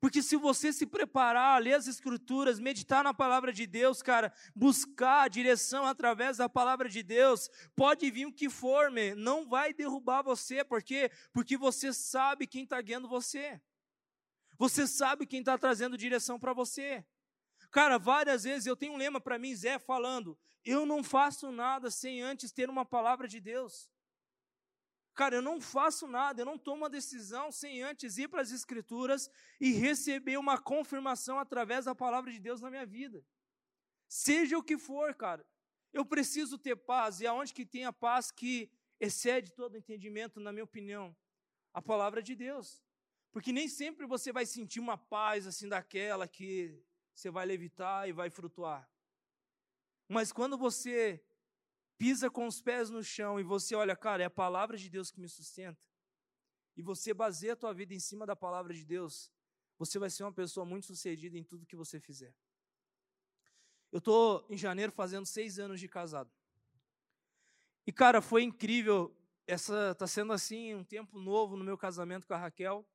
Porque 0.00 0.22
se 0.22 0.36
você 0.36 0.72
se 0.72 0.86
preparar, 0.86 1.60
ler 1.60 1.74
as 1.74 1.88
escrituras, 1.88 2.60
meditar 2.60 3.02
na 3.02 3.12
palavra 3.12 3.52
de 3.52 3.66
Deus, 3.66 4.02
cara, 4.02 4.32
buscar 4.54 5.22
a 5.22 5.28
direção 5.28 5.86
através 5.86 6.36
da 6.36 6.48
palavra 6.48 6.88
de 6.88 7.02
Deus, 7.02 7.50
pode 7.74 8.08
vir 8.10 8.26
o 8.26 8.32
que 8.32 8.48
for, 8.48 8.92
não 9.16 9.48
vai 9.48 9.72
derrubar 9.72 10.22
você, 10.22 10.62
por 10.62 10.82
quê? 10.82 11.10
Porque 11.32 11.56
você 11.56 11.92
sabe 11.92 12.46
quem 12.46 12.62
está 12.64 12.80
guiando 12.80 13.08
você. 13.08 13.60
Você 14.56 14.86
sabe 14.86 15.26
quem 15.26 15.40
está 15.40 15.56
trazendo 15.56 15.96
direção 15.96 16.38
para 16.38 16.52
você. 16.52 17.04
Cara, 17.70 17.98
várias 17.98 18.44
vezes 18.44 18.66
eu 18.66 18.76
tenho 18.76 18.94
um 18.94 18.96
lema 18.96 19.20
para 19.20 19.38
mim, 19.38 19.54
Zé, 19.54 19.78
falando: 19.78 20.38
eu 20.64 20.84
não 20.86 21.02
faço 21.02 21.50
nada 21.50 21.90
sem 21.90 22.20
antes 22.20 22.52
ter 22.52 22.68
uma 22.68 22.84
palavra 22.84 23.28
de 23.28 23.40
Deus. 23.40 23.90
Cara, 25.14 25.34
eu 25.34 25.42
não 25.42 25.60
faço 25.60 26.06
nada, 26.06 26.40
eu 26.40 26.46
não 26.46 26.56
tomo 26.56 26.82
uma 26.82 26.90
decisão 26.90 27.50
sem 27.50 27.82
antes 27.82 28.18
ir 28.18 28.28
para 28.28 28.40
as 28.40 28.52
Escrituras 28.52 29.28
e 29.60 29.72
receber 29.72 30.36
uma 30.38 30.56
confirmação 30.56 31.38
através 31.38 31.86
da 31.86 31.94
palavra 31.94 32.30
de 32.30 32.38
Deus 32.38 32.60
na 32.60 32.70
minha 32.70 32.86
vida. 32.86 33.24
Seja 34.06 34.56
o 34.56 34.62
que 34.62 34.78
for, 34.78 35.14
cara, 35.14 35.44
eu 35.92 36.04
preciso 36.04 36.56
ter 36.56 36.76
paz, 36.76 37.20
e 37.20 37.26
aonde 37.26 37.52
que 37.52 37.66
tem 37.66 37.84
a 37.84 37.92
paz 37.92 38.30
que 38.30 38.70
excede 39.00 39.52
todo 39.52 39.76
entendimento, 39.76 40.38
na 40.38 40.52
minha 40.52 40.64
opinião? 40.64 41.16
A 41.74 41.82
palavra 41.82 42.22
de 42.22 42.34
Deus. 42.36 42.82
Porque 43.32 43.52
nem 43.52 43.68
sempre 43.68 44.06
você 44.06 44.32
vai 44.32 44.46
sentir 44.46 44.80
uma 44.80 44.96
paz 44.96 45.46
assim 45.46 45.68
daquela 45.68 46.28
que 46.28 46.80
você 47.18 47.30
vai 47.30 47.44
levitar 47.44 48.08
e 48.08 48.12
vai 48.12 48.30
flutuar. 48.30 48.88
Mas 50.08 50.30
quando 50.30 50.56
você 50.56 51.20
pisa 51.96 52.30
com 52.30 52.46
os 52.46 52.62
pés 52.62 52.90
no 52.90 53.02
chão 53.02 53.40
e 53.40 53.42
você 53.42 53.74
olha, 53.74 53.96
cara, 53.96 54.22
é 54.22 54.26
a 54.26 54.30
palavra 54.30 54.76
de 54.76 54.88
Deus 54.88 55.10
que 55.10 55.20
me 55.20 55.28
sustenta, 55.28 55.82
e 56.76 56.82
você 56.82 57.12
baseia 57.12 57.54
a 57.54 57.56
tua 57.56 57.74
vida 57.74 57.92
em 57.92 57.98
cima 57.98 58.24
da 58.24 58.36
palavra 58.36 58.72
de 58.72 58.84
Deus, 58.84 59.32
você 59.76 59.98
vai 59.98 60.08
ser 60.08 60.22
uma 60.22 60.32
pessoa 60.32 60.64
muito 60.64 60.86
sucedida 60.86 61.36
em 61.36 61.42
tudo 61.42 61.66
que 61.66 61.74
você 61.74 61.98
fizer. 61.98 62.32
Eu 63.90 63.98
estou 63.98 64.46
em 64.48 64.56
janeiro 64.56 64.92
fazendo 64.92 65.26
seis 65.26 65.58
anos 65.58 65.80
de 65.80 65.88
casado. 65.88 66.30
E, 67.84 67.92
cara, 67.92 68.22
foi 68.22 68.44
incrível. 68.44 69.12
Essa 69.44 69.90
está 69.90 70.06
sendo 70.06 70.32
assim 70.32 70.72
um 70.74 70.84
tempo 70.84 71.18
novo 71.18 71.56
no 71.56 71.64
meu 71.64 71.76
casamento 71.76 72.28
com 72.28 72.34
a 72.34 72.38
Raquel, 72.38 72.86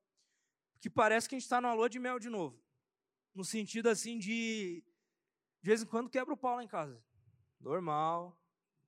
que 0.79 0.89
parece 0.89 1.27
que 1.27 1.35
a 1.35 1.37
gente 1.37 1.43
está 1.43 1.59
numa 1.59 1.73
lua 1.73 1.89
de 1.89 1.99
mel 1.99 2.19
de 2.19 2.29
novo. 2.29 2.63
No 3.33 3.43
sentido 3.43 3.89
assim 3.89 4.17
de 4.17 4.83
de 5.61 5.69
vez 5.69 5.81
em 5.81 5.85
quando 5.85 6.09
quebra 6.09 6.33
o 6.33 6.37
pau 6.37 6.57
lá 6.57 6.63
em 6.63 6.67
casa. 6.67 7.01
Normal, 7.59 8.37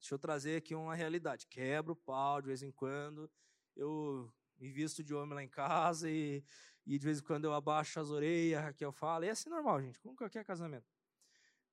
Deixa 0.06 0.14
eu 0.14 0.20
trazer 0.20 0.58
aqui 0.58 0.76
uma 0.76 0.94
realidade. 0.94 1.48
Quebro 1.48 1.94
o 1.94 1.96
pau 1.96 2.40
de 2.40 2.48
vez 2.48 2.62
em 2.62 2.72
quando. 2.72 3.28
Eu 3.76 4.32
me 4.56 4.70
visto 4.70 5.04
de 5.04 5.16
homem 5.16 5.34
lá 5.34 5.44
em 5.44 5.50
casa 5.50 6.10
e, 6.10 6.44
e 6.86 7.00
de 7.00 7.04
vez 7.04 7.20
em 7.20 7.24
quando 7.24 7.46
eu 7.46 7.54
abaixo 7.56 8.00
as 8.00 8.12
orelhas, 8.12 8.60
a 8.60 8.66
Raquel 8.66 8.92
fala. 8.92 9.26
E 9.26 9.30
é 9.30 9.32
assim 9.32 9.50
normal, 9.50 9.82
gente, 9.82 10.00
como 10.00 10.16
qualquer 10.16 10.46
casamento. 10.46 10.86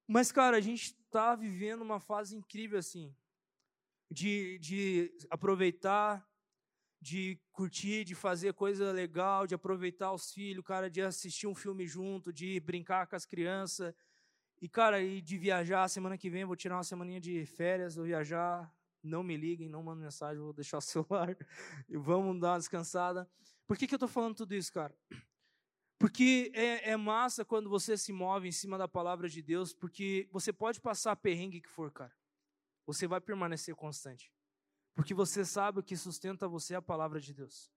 Mas, 0.06 0.32
cara, 0.32 0.56
a 0.56 0.60
gente 0.62 0.94
está 0.94 1.36
vivendo 1.36 1.82
uma 1.82 2.00
fase 2.00 2.34
incrível 2.34 2.78
assim. 2.78 3.14
De, 4.10 4.58
de 4.58 5.14
aproveitar, 5.28 6.26
de 7.02 7.36
curtir, 7.50 8.04
de 8.04 8.14
fazer 8.14 8.54
coisa 8.54 8.92
legal, 8.92 9.44
de 9.44 9.56
aproveitar 9.56 10.12
os 10.12 10.32
filhos, 10.32 10.64
cara, 10.64 10.88
de 10.88 11.02
assistir 11.02 11.48
um 11.48 11.54
filme 11.54 11.84
junto, 11.84 12.32
de 12.32 12.60
brincar 12.60 13.08
com 13.08 13.16
as 13.16 13.26
crianças 13.26 13.92
e, 14.60 14.68
cara, 14.68 15.02
e 15.02 15.20
de 15.20 15.36
viajar, 15.36 15.88
semana 15.88 16.16
que 16.16 16.30
vem 16.30 16.44
vou 16.44 16.54
tirar 16.54 16.76
uma 16.76 16.84
semaninha 16.84 17.20
de 17.20 17.44
férias, 17.44 17.96
vou 17.96 18.04
viajar. 18.04 18.72
Não 19.02 19.24
me 19.24 19.36
liguem, 19.36 19.68
não 19.68 19.82
mandem 19.82 20.04
mensagem, 20.04 20.40
vou 20.40 20.52
deixar 20.52 20.78
o 20.78 20.80
celular 20.80 21.36
e 21.88 21.96
vamos 21.96 22.40
dar 22.40 22.52
uma 22.52 22.58
descansada. 22.58 23.28
Por 23.66 23.76
que, 23.76 23.88
que 23.88 23.94
eu 23.94 23.96
estou 23.96 24.08
falando 24.08 24.36
tudo 24.36 24.54
isso, 24.54 24.72
cara? 24.72 24.96
Porque 25.98 26.52
é, 26.54 26.90
é, 26.90 26.96
massa 26.96 27.44
quando 27.44 27.68
você 27.68 27.96
se 27.96 28.12
move 28.12 28.46
em 28.46 28.52
cima 28.52 28.78
da 28.78 28.86
palavra 28.86 29.28
de 29.28 29.42
Deus, 29.42 29.74
porque 29.74 30.28
você 30.30 30.52
pode 30.52 30.80
passar 30.80 31.16
perrengue 31.16 31.60
que 31.60 31.68
for, 31.68 31.90
cara. 31.90 32.12
Você 32.86 33.08
vai 33.08 33.20
permanecer 33.20 33.74
constante. 33.74 34.32
Porque 34.94 35.14
você 35.14 35.44
sabe 35.44 35.80
o 35.80 35.82
que 35.82 35.96
sustenta 35.96 36.46
você 36.46 36.74
é 36.74 36.76
a 36.76 36.82
palavra 36.82 37.20
de 37.20 37.32
Deus. 37.32 37.70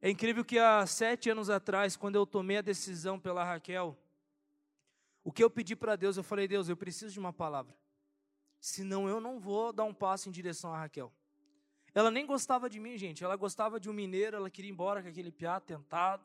É 0.00 0.10
incrível 0.10 0.44
que 0.44 0.58
há 0.58 0.84
sete 0.86 1.30
anos 1.30 1.48
atrás, 1.48 1.96
quando 1.96 2.16
eu 2.16 2.26
tomei 2.26 2.56
a 2.56 2.62
decisão 2.62 3.20
pela 3.20 3.44
Raquel, 3.44 3.96
o 5.22 5.30
que 5.30 5.44
eu 5.44 5.50
pedi 5.50 5.76
para 5.76 5.94
Deus, 5.94 6.16
eu 6.16 6.24
falei, 6.24 6.48
Deus, 6.48 6.68
eu 6.68 6.76
preciso 6.76 7.12
de 7.12 7.20
uma 7.20 7.32
palavra. 7.32 7.76
Senão 8.60 9.08
eu 9.08 9.20
não 9.20 9.38
vou 9.38 9.72
dar 9.72 9.84
um 9.84 9.94
passo 9.94 10.28
em 10.28 10.32
direção 10.32 10.74
a 10.74 10.78
Raquel. 10.78 11.12
Ela 11.94 12.10
nem 12.10 12.26
gostava 12.26 12.70
de 12.70 12.80
mim, 12.80 12.96
gente. 12.96 13.22
Ela 13.22 13.36
gostava 13.36 13.78
de 13.78 13.88
um 13.88 13.92
mineiro, 13.92 14.36
ela 14.36 14.50
queria 14.50 14.70
ir 14.70 14.72
embora 14.72 15.02
com 15.02 15.08
aquele 15.08 15.30
piá 15.30 15.60
tentado. 15.60 16.24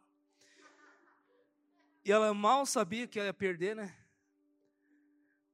E 2.06 2.12
ela 2.12 2.34
mal 2.34 2.66
sabia 2.66 3.06
que 3.06 3.20
ia 3.20 3.34
perder, 3.34 3.76
né? 3.76 3.94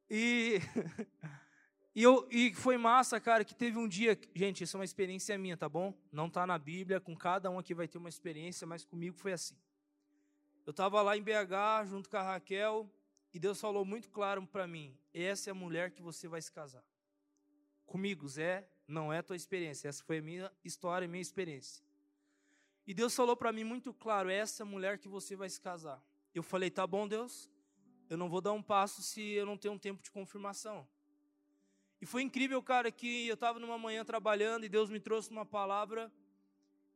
E, 0.09 0.59
e, 1.95 2.01
eu, 2.01 2.27
e 2.31 2.53
foi 2.55 2.75
massa, 2.77 3.19
cara, 3.19 3.45
que 3.45 3.53
teve 3.53 3.77
um 3.77 3.87
dia. 3.87 4.19
Gente, 4.33 4.63
isso 4.63 4.75
é 4.75 4.79
uma 4.79 4.85
experiência 4.85 5.37
minha, 5.37 5.55
tá 5.55 5.69
bom? 5.69 5.93
Não 6.11 6.29
tá 6.29 6.47
na 6.47 6.57
Bíblia, 6.57 6.99
com 6.99 7.15
cada 7.15 7.51
um 7.51 7.59
aqui 7.59 7.73
vai 7.73 7.87
ter 7.87 7.99
uma 7.99 8.09
experiência, 8.09 8.65
mas 8.65 8.83
comigo 8.83 9.15
foi 9.15 9.33
assim. 9.33 9.55
Eu 10.65 10.71
estava 10.71 11.01
lá 11.01 11.15
em 11.15 11.21
BH, 11.21 11.85
junto 11.85 12.09
com 12.09 12.17
a 12.17 12.23
Raquel, 12.23 12.89
e 13.33 13.39
Deus 13.39 13.59
falou 13.59 13.85
muito 13.85 14.09
claro 14.09 14.45
para 14.47 14.65
mim: 14.65 14.97
essa 15.13 15.49
é 15.49 15.51
a 15.51 15.55
mulher 15.55 15.91
que 15.91 16.01
você 16.01 16.27
vai 16.27 16.41
se 16.41 16.51
casar. 16.51 16.83
Comigo, 17.85 18.27
Zé, 18.27 18.67
não 18.87 19.13
é 19.13 19.21
tua 19.21 19.35
experiência, 19.35 19.87
essa 19.87 20.03
foi 20.03 20.17
a 20.17 20.21
minha 20.21 20.51
história, 20.63 21.05
a 21.05 21.07
minha 21.07 21.21
experiência. 21.21 21.83
E 22.87 22.93
Deus 22.93 23.15
falou 23.15 23.35
para 23.35 23.51
mim 23.51 23.63
muito 23.63 23.93
claro: 23.93 24.29
essa 24.29 24.63
é 24.63 24.65
a 24.65 24.67
mulher 24.67 24.97
que 24.97 25.07
você 25.07 25.35
vai 25.35 25.49
se 25.49 25.61
casar. 25.61 26.03
Eu 26.33 26.41
falei: 26.41 26.71
tá 26.71 26.87
bom, 26.87 27.07
Deus, 27.07 27.51
eu 28.09 28.17
não 28.17 28.29
vou 28.29 28.41
dar 28.41 28.53
um 28.53 28.63
passo 28.63 29.03
se 29.03 29.21
eu 29.21 29.45
não 29.45 29.57
tenho 29.57 29.75
um 29.75 29.79
tempo 29.79 30.01
de 30.01 30.09
confirmação. 30.09 30.87
E 32.03 32.05
foi 32.05 32.21
incrível, 32.21 32.61
cara, 32.61 32.91
que 32.91 33.29
eu 33.29 33.33
estava 33.33 33.57
numa 33.59 33.77
manhã 33.77 34.03
trabalhando 34.03 34.65
e 34.65 34.67
Deus 34.67 34.89
me 34.89 34.99
trouxe 34.99 35.29
uma 35.31 35.45
palavra. 35.45 36.11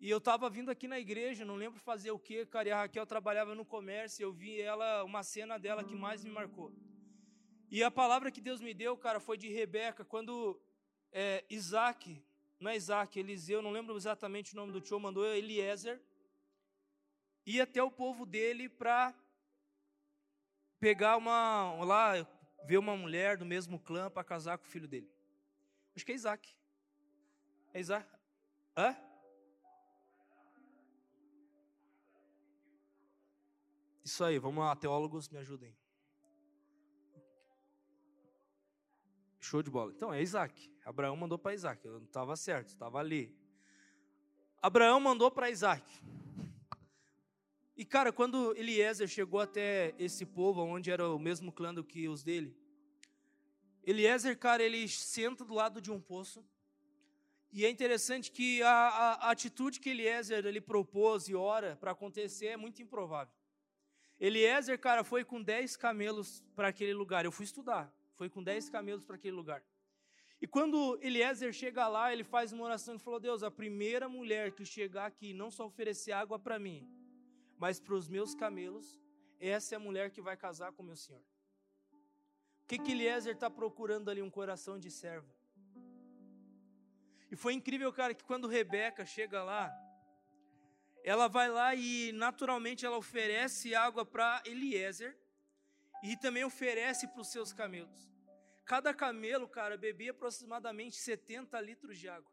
E 0.01 0.09
eu 0.09 0.17
estava 0.17 0.49
vindo 0.49 0.69
aqui 0.69 0.85
na 0.85 0.99
igreja, 0.99 1.45
não 1.45 1.55
lembro 1.55 1.79
fazer 1.79 2.11
o 2.11 2.19
que, 2.19 2.45
cara, 2.45 2.67
e 2.67 2.71
a 2.73 2.81
Raquel 2.81 3.05
trabalhava 3.05 3.55
no 3.55 3.63
comércio, 3.63 4.21
eu 4.21 4.33
vi 4.33 4.59
ela, 4.59 5.05
uma 5.05 5.23
cena 5.23 5.57
dela 5.57 5.81
que 5.81 5.95
mais 5.95 6.25
me 6.25 6.29
marcou. 6.29 6.73
E 7.71 7.81
a 7.81 7.89
palavra 7.89 8.29
que 8.29 8.41
Deus 8.41 8.59
me 8.59 8.73
deu, 8.73 8.97
cara, 8.97 9.21
foi 9.21 9.37
de 9.37 9.47
Rebeca, 9.47 10.03
quando 10.03 10.61
é, 11.13 11.45
Isaac, 11.49 12.21
não 12.59 12.69
é 12.69 12.75
Isaac, 12.75 13.17
Eliseu, 13.17 13.61
não 13.61 13.71
lembro 13.71 13.95
exatamente 13.95 14.51
o 14.51 14.57
nome 14.57 14.73
do 14.73 14.81
tio, 14.81 14.99
mandou 14.99 15.25
Eliezer, 15.25 16.01
ir 17.45 17.61
até 17.61 17.81
o 17.81 17.89
povo 17.89 18.25
dele 18.25 18.67
para 18.67 19.15
pegar 20.81 21.15
uma, 21.15 21.81
lá, 21.85 22.27
ver 22.65 22.77
uma 22.77 22.95
mulher 22.95 23.37
do 23.37 23.45
mesmo 23.45 23.79
clã 23.79 24.09
para 24.09 24.23
casar 24.23 24.57
com 24.57 24.65
o 24.65 24.69
filho 24.69 24.87
dele. 24.87 25.09
Acho 25.95 26.05
que 26.05 26.11
é 26.11 26.15
Isaac. 26.15 26.55
É 27.73 27.79
Isaac? 27.79 28.09
Hã? 28.75 28.95
Isso 34.03 34.23
aí, 34.23 34.39
vamos 34.39 34.63
lá, 34.63 34.75
teólogos, 34.75 35.27
me 35.27 35.37
ajudem. 35.39 35.75
Show 39.39 39.61
de 39.61 39.69
bola. 39.69 39.91
Então, 39.91 40.13
é 40.13 40.21
Isaac. 40.21 40.73
Abraão 40.85 41.15
mandou 41.15 41.37
para 41.37 41.53
Isaac. 41.53 41.85
Eu 41.85 41.99
não 41.99 42.05
estava 42.05 42.35
certo, 42.35 42.69
estava 42.69 42.99
ali. 42.99 43.37
Abraão 44.61 44.99
mandou 44.99 45.29
para 45.29 45.49
Isaac. 45.49 45.83
E, 47.77 47.85
cara, 47.85 48.11
quando 48.11 48.55
Eliezer 48.57 49.07
chegou 49.07 49.39
até 49.39 49.93
esse 49.99 50.25
povo, 50.25 50.63
onde 50.63 50.89
era 50.89 51.07
o 51.07 51.19
mesmo 51.19 51.51
clã 51.51 51.73
do 51.73 51.83
que 51.83 52.09
os 52.09 52.23
dele, 52.23 52.57
Eliezer, 53.85 54.37
cara, 54.37 54.63
ele 54.63 54.87
senta 54.87 55.45
do 55.45 55.53
lado 55.53 55.79
de 55.79 55.91
um 55.91 56.01
poço. 56.01 56.43
E 57.53 57.65
é 57.65 57.69
interessante 57.69 58.31
que 58.31 58.61
a, 58.63 58.69
a, 58.69 59.13
a 59.27 59.31
atitude 59.31 59.79
que 59.79 59.91
Eliezer 59.91 60.45
ele 60.45 60.59
propôs 60.59 61.29
e 61.29 61.35
ora 61.35 61.77
para 61.77 61.91
acontecer 61.91 62.47
é 62.47 62.57
muito 62.57 62.81
improvável. 62.81 63.33
Eliezer, 64.19 64.77
cara, 64.79 65.03
foi 65.03 65.23
com 65.23 65.41
10 65.41 65.77
camelos 65.77 66.43
para 66.55 66.69
aquele 66.69 66.93
lugar. 66.93 67.23
Eu 67.23 67.31
fui 67.31 67.45
estudar 67.45 67.93
foi 68.17 68.29
com 68.29 68.43
dez 68.43 68.67
camelos 68.67 69.05
para 69.05 69.15
aquele 69.15 69.35
lugar. 69.35 69.63
E 70.41 70.47
quando 70.47 70.99
Eliezer 71.01 71.53
chega 71.53 71.87
lá, 71.87 72.11
ele 72.11 72.23
faz 72.23 72.51
uma 72.51 72.63
oração 72.63 72.95
e 72.95 72.99
falou: 72.99 73.19
Deus, 73.19 73.43
a 73.43 73.51
primeira 73.51 74.09
mulher 74.09 74.51
que 74.51 74.65
chegar 74.65 75.05
aqui 75.05 75.33
não 75.33 75.51
só 75.51 75.65
oferecer 75.65 76.11
água 76.11 76.39
para 76.39 76.59
mim, 76.59 76.87
mas 77.57 77.79
para 77.79 77.95
os 77.95 78.07
meus 78.07 78.35
camelos, 78.35 78.99
essa 79.39 79.75
é 79.75 79.77
a 79.77 79.79
mulher 79.79 80.11
que 80.11 80.21
vai 80.21 80.37
casar 80.37 80.71
com 80.71 80.83
meu 80.83 80.95
senhor. 80.95 81.21
O 82.63 82.67
que, 82.67 82.77
que 82.77 82.91
Eliezer 82.91 83.33
está 83.33 83.49
procurando 83.49 84.09
ali? 84.09 84.21
Um 84.21 84.29
coração 84.29 84.77
de 84.77 84.91
serva. 84.91 85.33
E 87.31 87.35
foi 87.35 87.53
incrível, 87.53 87.91
cara, 87.91 88.13
que 88.13 88.23
quando 88.23 88.47
Rebeca 88.47 89.05
chega 89.05 89.43
lá, 89.43 89.73
ela 91.03 91.27
vai 91.27 91.49
lá 91.49 91.73
e 91.75 92.11
naturalmente 92.11 92.85
ela 92.85 92.97
oferece 92.97 93.73
água 93.73 94.05
para 94.05 94.41
Eliezer 94.45 95.17
e 96.03 96.17
também 96.17 96.43
oferece 96.43 97.07
para 97.07 97.21
os 97.21 97.29
seus 97.29 97.53
camelos. 97.53 98.09
Cada 98.65 98.93
camelo, 98.93 99.47
cara, 99.47 99.77
bebia 99.77 100.11
aproximadamente 100.11 100.97
70 100.97 101.59
litros 101.61 101.97
de 101.97 102.09
água. 102.09 102.31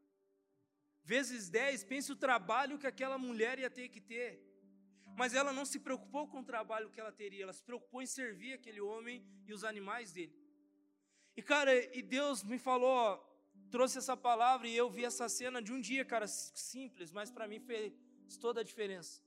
Vezes 1.04 1.48
10, 1.48 1.84
pense 1.84 2.10
o 2.10 2.16
trabalho 2.16 2.78
que 2.78 2.86
aquela 2.86 3.16
mulher 3.16 3.58
ia 3.58 3.70
ter 3.70 3.88
que 3.88 4.00
ter. 4.00 4.42
Mas 5.16 5.34
ela 5.34 5.52
não 5.52 5.64
se 5.64 5.78
preocupou 5.78 6.26
com 6.26 6.40
o 6.40 6.44
trabalho 6.44 6.90
que 6.90 7.00
ela 7.00 7.12
teria, 7.12 7.44
ela 7.44 7.52
se 7.52 7.62
preocupou 7.62 8.02
em 8.02 8.06
servir 8.06 8.52
aquele 8.54 8.80
homem 8.80 9.24
e 9.46 9.52
os 9.52 9.64
animais 9.64 10.12
dele. 10.12 10.36
E 11.36 11.42
cara, 11.42 11.72
e 11.96 12.02
Deus 12.02 12.42
me 12.42 12.58
falou, 12.58 13.00
trouxe 13.70 13.98
essa 13.98 14.16
palavra 14.16 14.68
e 14.68 14.76
eu 14.76 14.88
vi 14.88 15.04
essa 15.04 15.28
cena 15.28 15.60
de 15.60 15.72
um 15.72 15.80
dia, 15.80 16.04
cara, 16.04 16.26
simples, 16.26 17.10
mas 17.12 17.30
para 17.30 17.46
mim 17.46 17.60
fez 17.60 17.92
toda 18.38 18.60
a 18.60 18.64
diferença. 18.64 19.22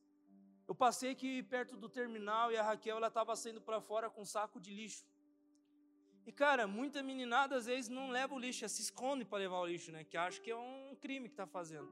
Eu 0.68 0.76
passei 0.76 1.12
aqui 1.12 1.44
perto 1.44 1.78
do 1.78 1.88
terminal 1.88 2.52
e 2.52 2.58
a 2.58 2.64
Raquel 2.64 2.98
ela 2.98 3.08
estava 3.08 3.36
saindo 3.36 3.62
para 3.62 3.80
fora 3.80 4.10
com 4.10 4.22
um 4.22 4.26
saco 4.26 4.60
de 4.60 4.74
lixo. 4.74 5.06
E 6.26 6.32
cara, 6.32 6.68
muita 6.68 7.02
meninada 7.02 7.56
às 7.56 7.68
vezes 7.68 7.90
não 7.90 8.10
leva 8.10 8.36
o 8.36 8.40
lixo, 8.40 8.68
se 8.68 8.82
esconde 8.82 9.24
para 9.24 9.38
levar 9.38 9.60
o 9.60 9.66
lixo, 9.66 9.94
né? 9.94 10.04
Que 10.04 10.18
acha 10.18 10.42
que 10.42 10.52
é 10.52 10.56
um 10.58 10.94
crime 11.00 11.30
que 11.30 11.34
está 11.34 11.48
fazendo. 11.48 11.90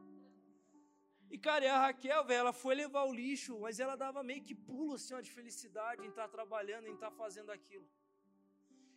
E 1.35 1.37
cara, 1.37 1.65
e 1.65 1.67
a 1.67 1.77
Raquel, 1.77 2.23
velho, 2.23 2.39
ela 2.39 2.53
foi 2.53 2.73
levar 2.75 3.03
o 3.03 3.13
lixo, 3.13 3.59
mas 3.59 3.77
ela 3.77 3.97
dava 3.97 4.23
meio 4.23 4.41
que 4.41 4.55
pulo 4.55 4.93
assim, 4.93 5.13
ó, 5.13 5.19
de 5.19 5.29
felicidade 5.29 6.01
em 6.05 6.07
estar 6.07 6.21
tá 6.21 6.29
trabalhando, 6.29 6.87
em 6.87 6.93
estar 6.93 7.11
tá 7.11 7.17
fazendo 7.17 7.49
aquilo. 7.51 7.85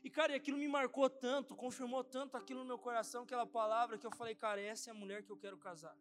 E 0.05 0.09
cara, 0.09 0.31
e 0.31 0.37
aquilo 0.37 0.57
me 0.57 0.69
marcou 0.69 1.11
tanto, 1.11 1.57
confirmou 1.57 2.05
tanto 2.05 2.37
aquilo 2.37 2.61
no 2.61 2.67
meu 2.67 2.79
coração, 2.79 3.25
aquela 3.25 3.45
palavra 3.45 3.99
que 3.99 4.07
eu 4.07 4.13
falei, 4.13 4.37
cara, 4.37 4.61
essa 4.61 4.89
é 4.89 4.93
a 4.93 4.95
mulher 4.95 5.25
que 5.25 5.33
eu 5.33 5.37
quero 5.37 5.59
casar. 5.59 5.97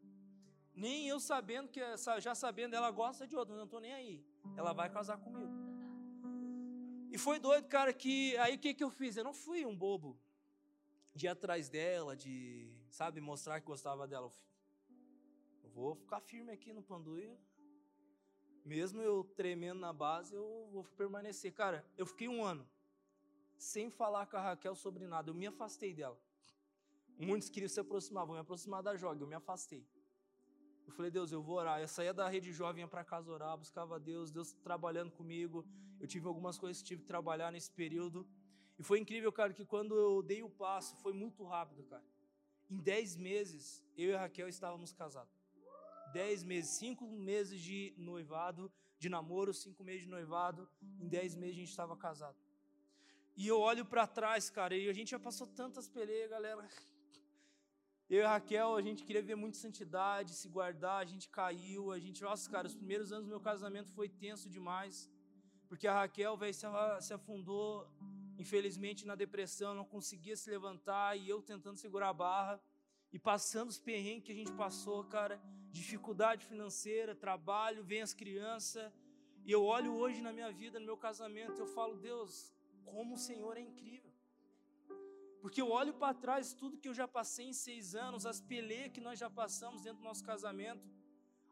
Nem 0.75 1.07
eu 1.07 1.19
sabendo 1.19 1.69
que 1.69 1.81
já 2.19 2.35
sabendo 2.35 2.75
ela 2.75 2.91
gosta 2.91 3.25
de 3.25 3.35
outro, 3.35 3.55
não 3.55 3.63
estou 3.63 3.79
nem 3.79 3.93
aí. 3.93 4.23
Ela 4.55 4.73
vai 4.73 4.91
casar 4.91 5.17
comigo. 5.17 5.51
E 7.09 7.17
foi 7.17 7.39
doido, 7.39 7.67
cara, 7.67 7.91
que 7.91 8.37
aí 8.37 8.57
o 8.57 8.59
que, 8.59 8.75
que 8.75 8.83
eu 8.83 8.91
fiz? 8.91 9.17
Eu 9.17 9.23
não 9.23 9.33
fui 9.33 9.65
um 9.65 9.75
bobo 9.75 10.15
de 11.15 11.25
ir 11.25 11.29
atrás 11.29 11.67
dela, 11.67 12.15
de, 12.15 12.71
sabe, 12.91 13.19
mostrar 13.19 13.59
que 13.59 13.65
gostava 13.65 14.07
dela. 14.07 14.31
Vou 15.77 15.93
ficar 15.93 16.19
firme 16.19 16.51
aqui 16.51 16.73
no 16.73 16.81
panduio. 16.81 17.37
Mesmo 18.65 18.99
eu 18.99 19.23
tremendo 19.23 19.79
na 19.79 19.93
base, 19.93 20.33
eu 20.33 20.67
vou 20.71 20.83
permanecer. 20.83 21.53
Cara, 21.53 21.85
eu 21.95 22.03
fiquei 22.07 22.27
um 22.27 22.43
ano 22.43 22.67
sem 23.59 23.91
falar 23.91 24.25
com 24.25 24.37
a 24.37 24.41
Raquel 24.41 24.73
sobre 24.75 25.05
nada. 25.05 25.29
Eu 25.29 25.35
me 25.35 25.45
afastei 25.45 25.93
dela. 25.93 26.19
Muitos 27.19 27.47
queriam 27.47 27.69
se 27.69 27.79
aproximar, 27.79 28.25
vão 28.25 28.33
me 28.33 28.41
aproximar 28.41 28.81
da 28.81 28.95
joga. 28.97 29.21
Eu 29.21 29.27
me 29.27 29.35
afastei. 29.35 29.87
Eu 30.87 30.93
falei, 30.93 31.11
Deus, 31.11 31.31
eu 31.31 31.43
vou 31.43 31.57
orar. 31.57 31.79
Eu 31.79 31.87
saía 31.87 32.11
da 32.11 32.27
rede 32.27 32.51
jovem, 32.51 32.81
ia 32.81 32.87
para 32.87 33.03
casa 33.03 33.31
orar, 33.31 33.55
buscava 33.55 33.99
Deus, 33.99 34.31
Deus 34.31 34.53
trabalhando 34.53 35.11
comigo. 35.11 35.63
Eu 35.99 36.07
tive 36.07 36.25
algumas 36.27 36.57
coisas 36.57 36.81
que 36.81 36.87
tive 36.87 37.01
que 37.03 37.07
trabalhar 37.07 37.51
nesse 37.51 37.71
período. 37.71 38.27
E 38.79 38.81
foi 38.81 38.97
incrível, 38.97 39.31
cara, 39.31 39.53
que 39.53 39.63
quando 39.63 39.95
eu 39.95 40.23
dei 40.23 40.41
o 40.41 40.49
passo, 40.49 40.95
foi 41.03 41.13
muito 41.13 41.43
rápido, 41.43 41.83
cara. 41.83 42.03
Em 42.67 42.79
dez 42.79 43.15
meses, 43.15 43.85
eu 43.95 44.09
e 44.09 44.15
a 44.15 44.21
Raquel 44.21 44.49
estávamos 44.49 44.91
casados. 44.91 45.36
Dez 46.13 46.43
meses, 46.43 46.71
cinco 46.71 47.05
meses 47.07 47.59
de 47.61 47.93
noivado, 47.97 48.71
de 48.99 49.09
namoro, 49.09 49.53
cinco 49.53 49.83
meses 49.83 50.01
de 50.03 50.09
noivado. 50.09 50.67
Em 50.99 51.07
dez 51.07 51.35
meses 51.35 51.55
a 51.55 51.59
gente 51.59 51.69
estava 51.69 51.95
casado. 51.95 52.37
E 53.35 53.47
eu 53.47 53.59
olho 53.59 53.85
para 53.85 54.07
trás, 54.07 54.49
cara, 54.49 54.75
e 54.75 54.89
a 54.89 54.93
gente 54.93 55.11
já 55.11 55.19
passou 55.19 55.45
tantas 55.45 55.87
peleias, 55.87 56.29
galera. 56.29 56.67
Eu 58.09 58.21
e 58.21 58.23
a 58.23 58.29
Raquel, 58.29 58.73
a 58.73 58.81
gente 58.81 59.03
queria 59.03 59.21
ver 59.21 59.35
muito 59.35 59.57
santidade, 59.57 60.33
se 60.33 60.47
guardar, 60.47 61.01
a 61.01 61.05
gente 61.05 61.27
caiu, 61.27 61.91
a 61.91 61.99
gente, 61.99 62.21
nossa, 62.21 62.49
cara, 62.49 62.65
os 62.65 62.73
primeiros 62.73 63.11
anos 63.11 63.25
do 63.25 63.29
meu 63.29 63.41
casamento 63.41 63.91
foi 63.91 64.07
tenso 64.07 64.49
demais, 64.49 65.11
porque 65.67 65.85
a 65.85 65.93
Raquel, 65.93 66.37
velho, 66.37 66.53
se 66.53 67.13
afundou, 67.13 67.85
infelizmente, 68.37 69.05
na 69.05 69.13
depressão, 69.13 69.75
não 69.75 69.83
conseguia 69.83 70.37
se 70.37 70.49
levantar, 70.49 71.17
e 71.17 71.27
eu 71.27 71.41
tentando 71.41 71.77
segurar 71.77 72.09
a 72.09 72.13
barra, 72.13 72.61
e 73.11 73.19
passando 73.19 73.69
os 73.69 73.77
perrengues 73.77 74.23
que 74.23 74.31
a 74.31 74.35
gente 74.35 74.53
passou, 74.53 75.03
cara, 75.03 75.37
dificuldade 75.77 76.45
financeira, 76.45 77.15
trabalho, 77.15 77.83
vem 77.83 78.01
as 78.01 78.13
crianças, 78.13 78.91
e 79.45 79.51
eu 79.51 79.63
olho 79.63 79.93
hoje 79.93 80.21
na 80.21 80.33
minha 80.33 80.51
vida, 80.51 80.79
no 80.79 80.85
meu 80.85 80.97
casamento, 80.97 81.59
eu 81.59 81.67
falo, 81.67 81.95
Deus, 81.97 82.53
como 82.85 83.15
o 83.15 83.17
Senhor 83.17 83.55
é 83.57 83.61
incrível. 83.61 84.11
Porque 85.41 85.61
eu 85.61 85.69
olho 85.71 85.93
para 85.93 86.13
trás 86.13 86.53
tudo 86.53 86.77
que 86.77 86.89
eu 86.89 86.93
já 86.93 87.07
passei 87.07 87.47
em 87.47 87.53
seis 87.53 87.95
anos, 87.95 88.25
as 88.25 88.41
peleias 88.41 88.91
que 88.91 88.99
nós 88.99 89.17
já 89.17 89.29
passamos 89.29 89.81
dentro 89.81 89.99
do 89.99 90.03
nosso 90.03 90.23
casamento, 90.23 90.85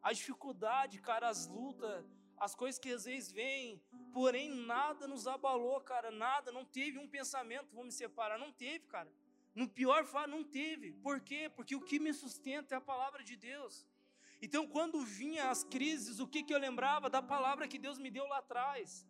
a 0.02 0.12
dificuldade, 0.12 1.00
cara, 1.00 1.30
as 1.30 1.48
lutas, 1.48 2.06
as 2.38 2.54
coisas 2.54 2.78
que 2.78 2.92
às 2.92 3.06
vezes 3.06 3.32
vêm, 3.32 3.82
porém 4.14 4.50
nada 4.50 5.08
nos 5.08 5.26
abalou, 5.28 5.80
cara, 5.82 6.12
nada, 6.12 6.52
não 6.52 6.66
teve 6.66 6.98
um 7.00 7.08
pensamento, 7.08 7.74
vou 7.74 7.86
me 7.86 7.92
separar, 7.92 8.38
não 8.38 8.52
teve, 8.52 8.86
cara. 8.86 9.10
No 9.54 9.70
pior 9.70 10.06
não 10.28 10.44
teve. 10.44 10.92
Por 10.92 11.22
quê? 11.22 11.50
Porque 11.56 11.76
o 11.76 11.82
que 11.82 11.98
me 11.98 12.14
sustenta 12.14 12.76
é 12.76 12.78
a 12.78 12.82
palavra 12.82 13.24
de 13.24 13.38
Deus. 13.38 13.88
Então, 14.42 14.68
quando 14.68 15.02
vinha 15.02 15.50
as 15.50 15.64
crises, 15.64 16.20
o 16.20 16.28
que, 16.28 16.44
que 16.44 16.54
eu 16.54 16.60
lembrava? 16.60 17.10
Da 17.10 17.22
palavra 17.22 17.68
que 17.68 17.80
Deus 17.80 17.98
me 17.98 18.12
deu 18.12 18.28
lá 18.28 18.40
atrás. 18.40 19.08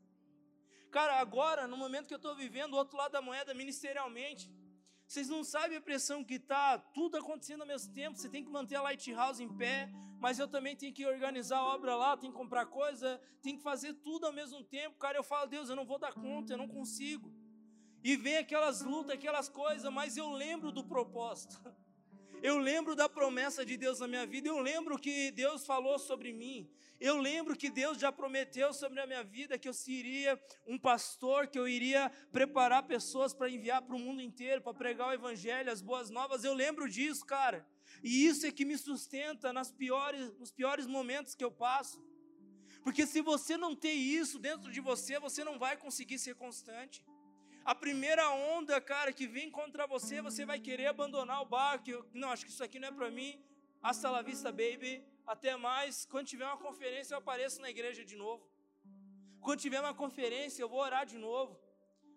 Cara, 0.91 1.19
agora, 1.19 1.67
no 1.67 1.75
momento 1.75 2.07
que 2.07 2.13
eu 2.13 2.17
estou 2.23 2.35
vivendo, 2.35 2.73
o 2.73 2.77
outro 2.77 2.97
lado 2.97 3.11
da 3.11 3.21
moeda, 3.21 3.53
ministerialmente, 3.53 4.49
vocês 5.07 5.27
não 5.27 5.43
sabem 5.43 5.77
a 5.77 5.81
pressão 5.81 6.23
que 6.23 6.35
está, 6.35 6.77
tudo 6.77 7.17
acontecendo 7.17 7.61
ao 7.61 7.67
mesmo 7.67 7.93
tempo. 7.93 8.17
Você 8.17 8.29
tem 8.29 8.43
que 8.43 8.49
manter 8.49 8.75
a 8.75 8.81
Lighthouse 8.81 9.43
em 9.43 9.49
pé, 9.49 9.89
mas 10.19 10.39
eu 10.39 10.47
também 10.47 10.75
tenho 10.75 10.93
que 10.93 11.05
organizar 11.05 11.57
a 11.57 11.65
obra 11.75 11.95
lá, 11.95 12.17
tenho 12.17 12.31
que 12.31 12.37
comprar 12.37 12.65
coisa, 12.65 13.21
tenho 13.41 13.57
que 13.57 13.63
fazer 13.63 13.93
tudo 13.95 14.25
ao 14.25 14.33
mesmo 14.33 14.63
tempo. 14.63 14.97
Cara, 14.97 15.17
eu 15.17 15.23
falo, 15.23 15.47
Deus, 15.47 15.69
eu 15.69 15.75
não 15.75 15.85
vou 15.85 15.99
dar 15.99 16.13
conta, 16.13 16.53
eu 16.53 16.57
não 16.57 16.67
consigo. 16.67 17.31
E 18.03 18.15
vem 18.15 18.37
aquelas 18.37 18.81
lutas, 18.81 19.11
aquelas 19.11 19.49
coisas, 19.49 19.91
mas 19.91 20.17
eu 20.17 20.29
lembro 20.29 20.71
do 20.71 20.83
propósito. 20.83 21.59
Eu 22.41 22.57
lembro 22.57 22.95
da 22.95 23.09
promessa 23.09 23.65
de 23.65 23.75
Deus 23.75 23.99
na 23.99 24.07
minha 24.07 24.25
vida, 24.25 24.47
eu 24.47 24.59
lembro 24.59 24.99
que 24.99 25.31
Deus 25.31 25.65
falou 25.65 25.97
sobre 25.97 26.31
mim. 26.31 26.69
Eu 26.99 27.17
lembro 27.17 27.55
que 27.55 27.69
Deus 27.69 27.97
já 27.97 28.11
prometeu 28.11 28.71
sobre 28.73 29.01
a 29.01 29.07
minha 29.07 29.23
vida 29.23 29.57
que 29.57 29.67
eu 29.67 29.73
seria 29.73 30.39
um 30.65 30.77
pastor, 30.77 31.47
que 31.47 31.59
eu 31.59 31.67
iria 31.67 32.09
preparar 32.31 32.83
pessoas 32.83 33.33
para 33.33 33.49
enviar 33.49 33.81
para 33.81 33.95
o 33.95 33.99
mundo 33.99 34.21
inteiro, 34.21 34.61
para 34.61 34.73
pregar 34.73 35.09
o 35.09 35.13
evangelho, 35.13 35.71
as 35.71 35.81
boas 35.81 36.09
novas. 36.09 36.43
Eu 36.43 36.53
lembro 36.53 36.89
disso, 36.89 37.25
cara. 37.25 37.67
E 38.03 38.25
isso 38.25 38.45
é 38.45 38.51
que 38.51 38.63
me 38.63 38.77
sustenta 38.77 39.51
nas 39.51 39.71
piores, 39.71 40.33
nos 40.37 40.51
piores 40.51 40.85
momentos 40.87 41.35
que 41.35 41.43
eu 41.43 41.51
passo. 41.51 42.03
Porque 42.83 43.05
se 43.05 43.21
você 43.21 43.57
não 43.57 43.75
tem 43.75 43.99
isso 43.99 44.37
dentro 44.37 44.71
de 44.71 44.79
você, 44.79 45.19
você 45.19 45.43
não 45.43 45.57
vai 45.57 45.75
conseguir 45.75 46.19
ser 46.19 46.35
constante. 46.35 47.03
A 47.65 47.73
primeira 47.73 48.29
onda, 48.29 48.79
cara, 48.79 49.11
que 49.11 49.25
vem 49.25 49.49
contra 49.49 49.87
você, 49.87 50.21
você 50.21 50.45
vai 50.45 50.59
querer 50.59 50.85
abandonar 50.85 51.41
o 51.41 51.47
barco. 51.47 52.05
Não, 52.13 52.29
acho 52.29 52.45
que 52.45 52.51
isso 52.51 52.63
aqui 52.63 52.77
não 52.79 52.89
é 52.89 52.91
para 52.91 53.09
mim. 53.09 53.43
Hasta 53.81 54.07
la 54.15 54.21
vista, 54.21 54.51
baby. 54.51 55.03
Até 55.25 55.55
mais. 55.57 56.05
Quando 56.05 56.27
tiver 56.27 56.45
uma 56.45 56.57
conferência, 56.67 57.15
eu 57.15 57.17
apareço 57.17 57.59
na 57.59 57.69
igreja 57.75 58.05
de 58.05 58.15
novo. 58.15 58.47
Quando 59.41 59.59
tiver 59.65 59.79
uma 59.79 59.95
conferência, 59.95 60.61
eu 60.61 60.69
vou 60.69 60.79
orar 60.79 61.07
de 61.07 61.17
novo. 61.17 61.59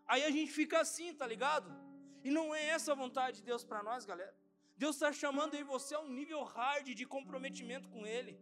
Aí 0.07 0.23
a 0.23 0.31
gente 0.31 0.53
fica 0.53 0.81
assim, 0.81 1.15
tá 1.15 1.27
ligado? 1.27 1.71
E 2.23 2.31
não 2.31 2.55
é 2.55 2.67
essa 2.67 2.93
a 2.93 2.95
vontade 2.95 3.39
de 3.39 3.45
Deus 3.45 3.65
para 3.65 3.83
nós, 3.83 4.05
galera. 4.05 4.35
Deus 4.77 4.97
está 4.97 5.11
chamando 5.13 5.55
aí 5.55 5.63
você 5.63 5.95
a 5.95 6.01
um 6.01 6.11
nível 6.11 6.43
hard 6.45 6.89
de 7.01 7.07
comprometimento 7.07 7.89
com 7.89 8.07
Ele. 8.07 8.39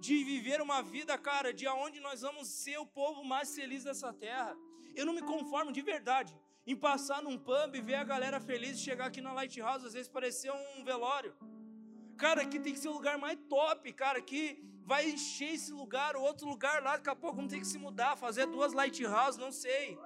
De 0.00 0.24
viver 0.24 0.60
uma 0.60 0.82
vida, 0.82 1.16
cara, 1.16 1.52
de 1.52 1.68
aonde 1.68 2.00
nós 2.00 2.22
vamos 2.22 2.48
ser 2.48 2.78
o 2.78 2.86
povo 3.00 3.22
mais 3.22 3.54
feliz 3.54 3.84
dessa 3.84 4.12
terra. 4.12 4.56
Eu 4.94 5.06
não 5.06 5.14
me 5.14 5.22
conformo 5.22 5.72
de 5.72 5.82
verdade 5.82 6.36
em 6.66 6.76
passar 6.76 7.22
num 7.22 7.38
pub 7.38 7.74
e 7.74 7.80
ver 7.80 7.96
a 7.96 8.04
galera 8.04 8.40
feliz 8.40 8.78
e 8.78 8.82
chegar 8.82 9.06
aqui 9.06 9.20
na 9.20 9.32
Lighthouse, 9.32 9.86
às 9.86 9.92
vezes 9.92 10.08
parecer 10.08 10.52
um 10.52 10.84
velório. 10.84 11.34
Cara, 12.16 12.42
aqui 12.42 12.60
tem 12.60 12.72
que 12.72 12.78
ser 12.78 12.88
o 12.88 12.92
lugar 12.92 13.18
mais 13.18 13.36
top, 13.48 13.92
cara, 13.92 14.20
que 14.20 14.62
vai 14.84 15.10
encher 15.10 15.54
esse 15.54 15.72
lugar, 15.72 16.14
o 16.14 16.22
outro 16.22 16.46
lugar 16.46 16.82
lá, 16.82 16.96
daqui 16.96 17.10
a 17.10 17.16
pouco 17.16 17.36
vamos 17.36 17.52
ter 17.52 17.58
que 17.58 17.66
se 17.66 17.78
mudar, 17.78 18.16
fazer 18.16 18.46
duas 18.46 18.72
Lighthouse, 18.72 19.38
não 19.38 19.50
sei. 19.50 19.98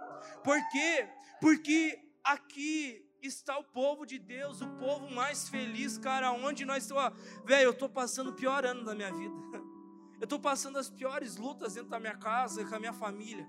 Por 0.43 0.57
quê? 0.71 1.09
Porque 1.41 1.99
aqui 2.25 3.05
está 3.21 3.59
o 3.59 3.65
povo 3.65 4.07
de 4.07 4.19
Deus, 4.19 4.61
o 4.63 4.69
povo 4.77 5.11
mais 5.11 5.49
feliz, 5.49 5.99
cara, 5.99 6.33
onde 6.33 6.65
nós 6.65 6.85
estamos. 6.85 7.21
Velho, 7.45 7.65
eu 7.65 7.71
estou 7.73 7.89
passando 7.89 8.31
o 8.31 8.35
pior 8.35 8.65
ano 8.65 8.85
da 8.85 8.95
minha 8.95 9.13
vida. 9.13 9.35
Eu 10.19 10.25
estou 10.25 10.41
passando 10.41 10.79
as 10.79 10.89
piores 10.89 11.37
lutas 11.37 11.75
dentro 11.75 11.91
da 11.91 12.01
minha 12.01 12.17
casa, 12.17 12.65
com 12.65 12.75
a 12.75 12.79
minha 12.79 12.95
família 12.95 13.47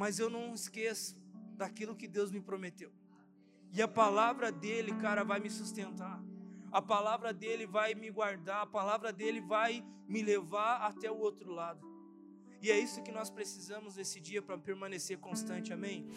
mas 0.00 0.18
eu 0.18 0.30
não 0.30 0.54
esqueço 0.54 1.14
daquilo 1.58 1.94
que 1.94 2.08
Deus 2.08 2.30
me 2.30 2.40
prometeu. 2.40 2.90
E 3.70 3.82
a 3.82 3.86
palavra 3.86 4.50
dele, 4.50 4.94
cara, 4.94 5.22
vai 5.22 5.38
me 5.38 5.50
sustentar. 5.50 6.18
A 6.72 6.80
palavra 6.80 7.34
dele 7.34 7.66
vai 7.66 7.94
me 7.94 8.10
guardar, 8.10 8.62
a 8.62 8.66
palavra 8.66 9.12
dele 9.12 9.42
vai 9.42 9.84
me 10.08 10.22
levar 10.22 10.86
até 10.86 11.10
o 11.10 11.18
outro 11.18 11.52
lado. 11.52 11.86
E 12.62 12.70
é 12.70 12.78
isso 12.78 13.02
que 13.02 13.12
nós 13.12 13.28
precisamos 13.28 13.96
nesse 13.96 14.20
dia 14.20 14.40
para 14.40 14.56
permanecer 14.56 15.18
constante, 15.18 15.70
amém? 15.70 16.08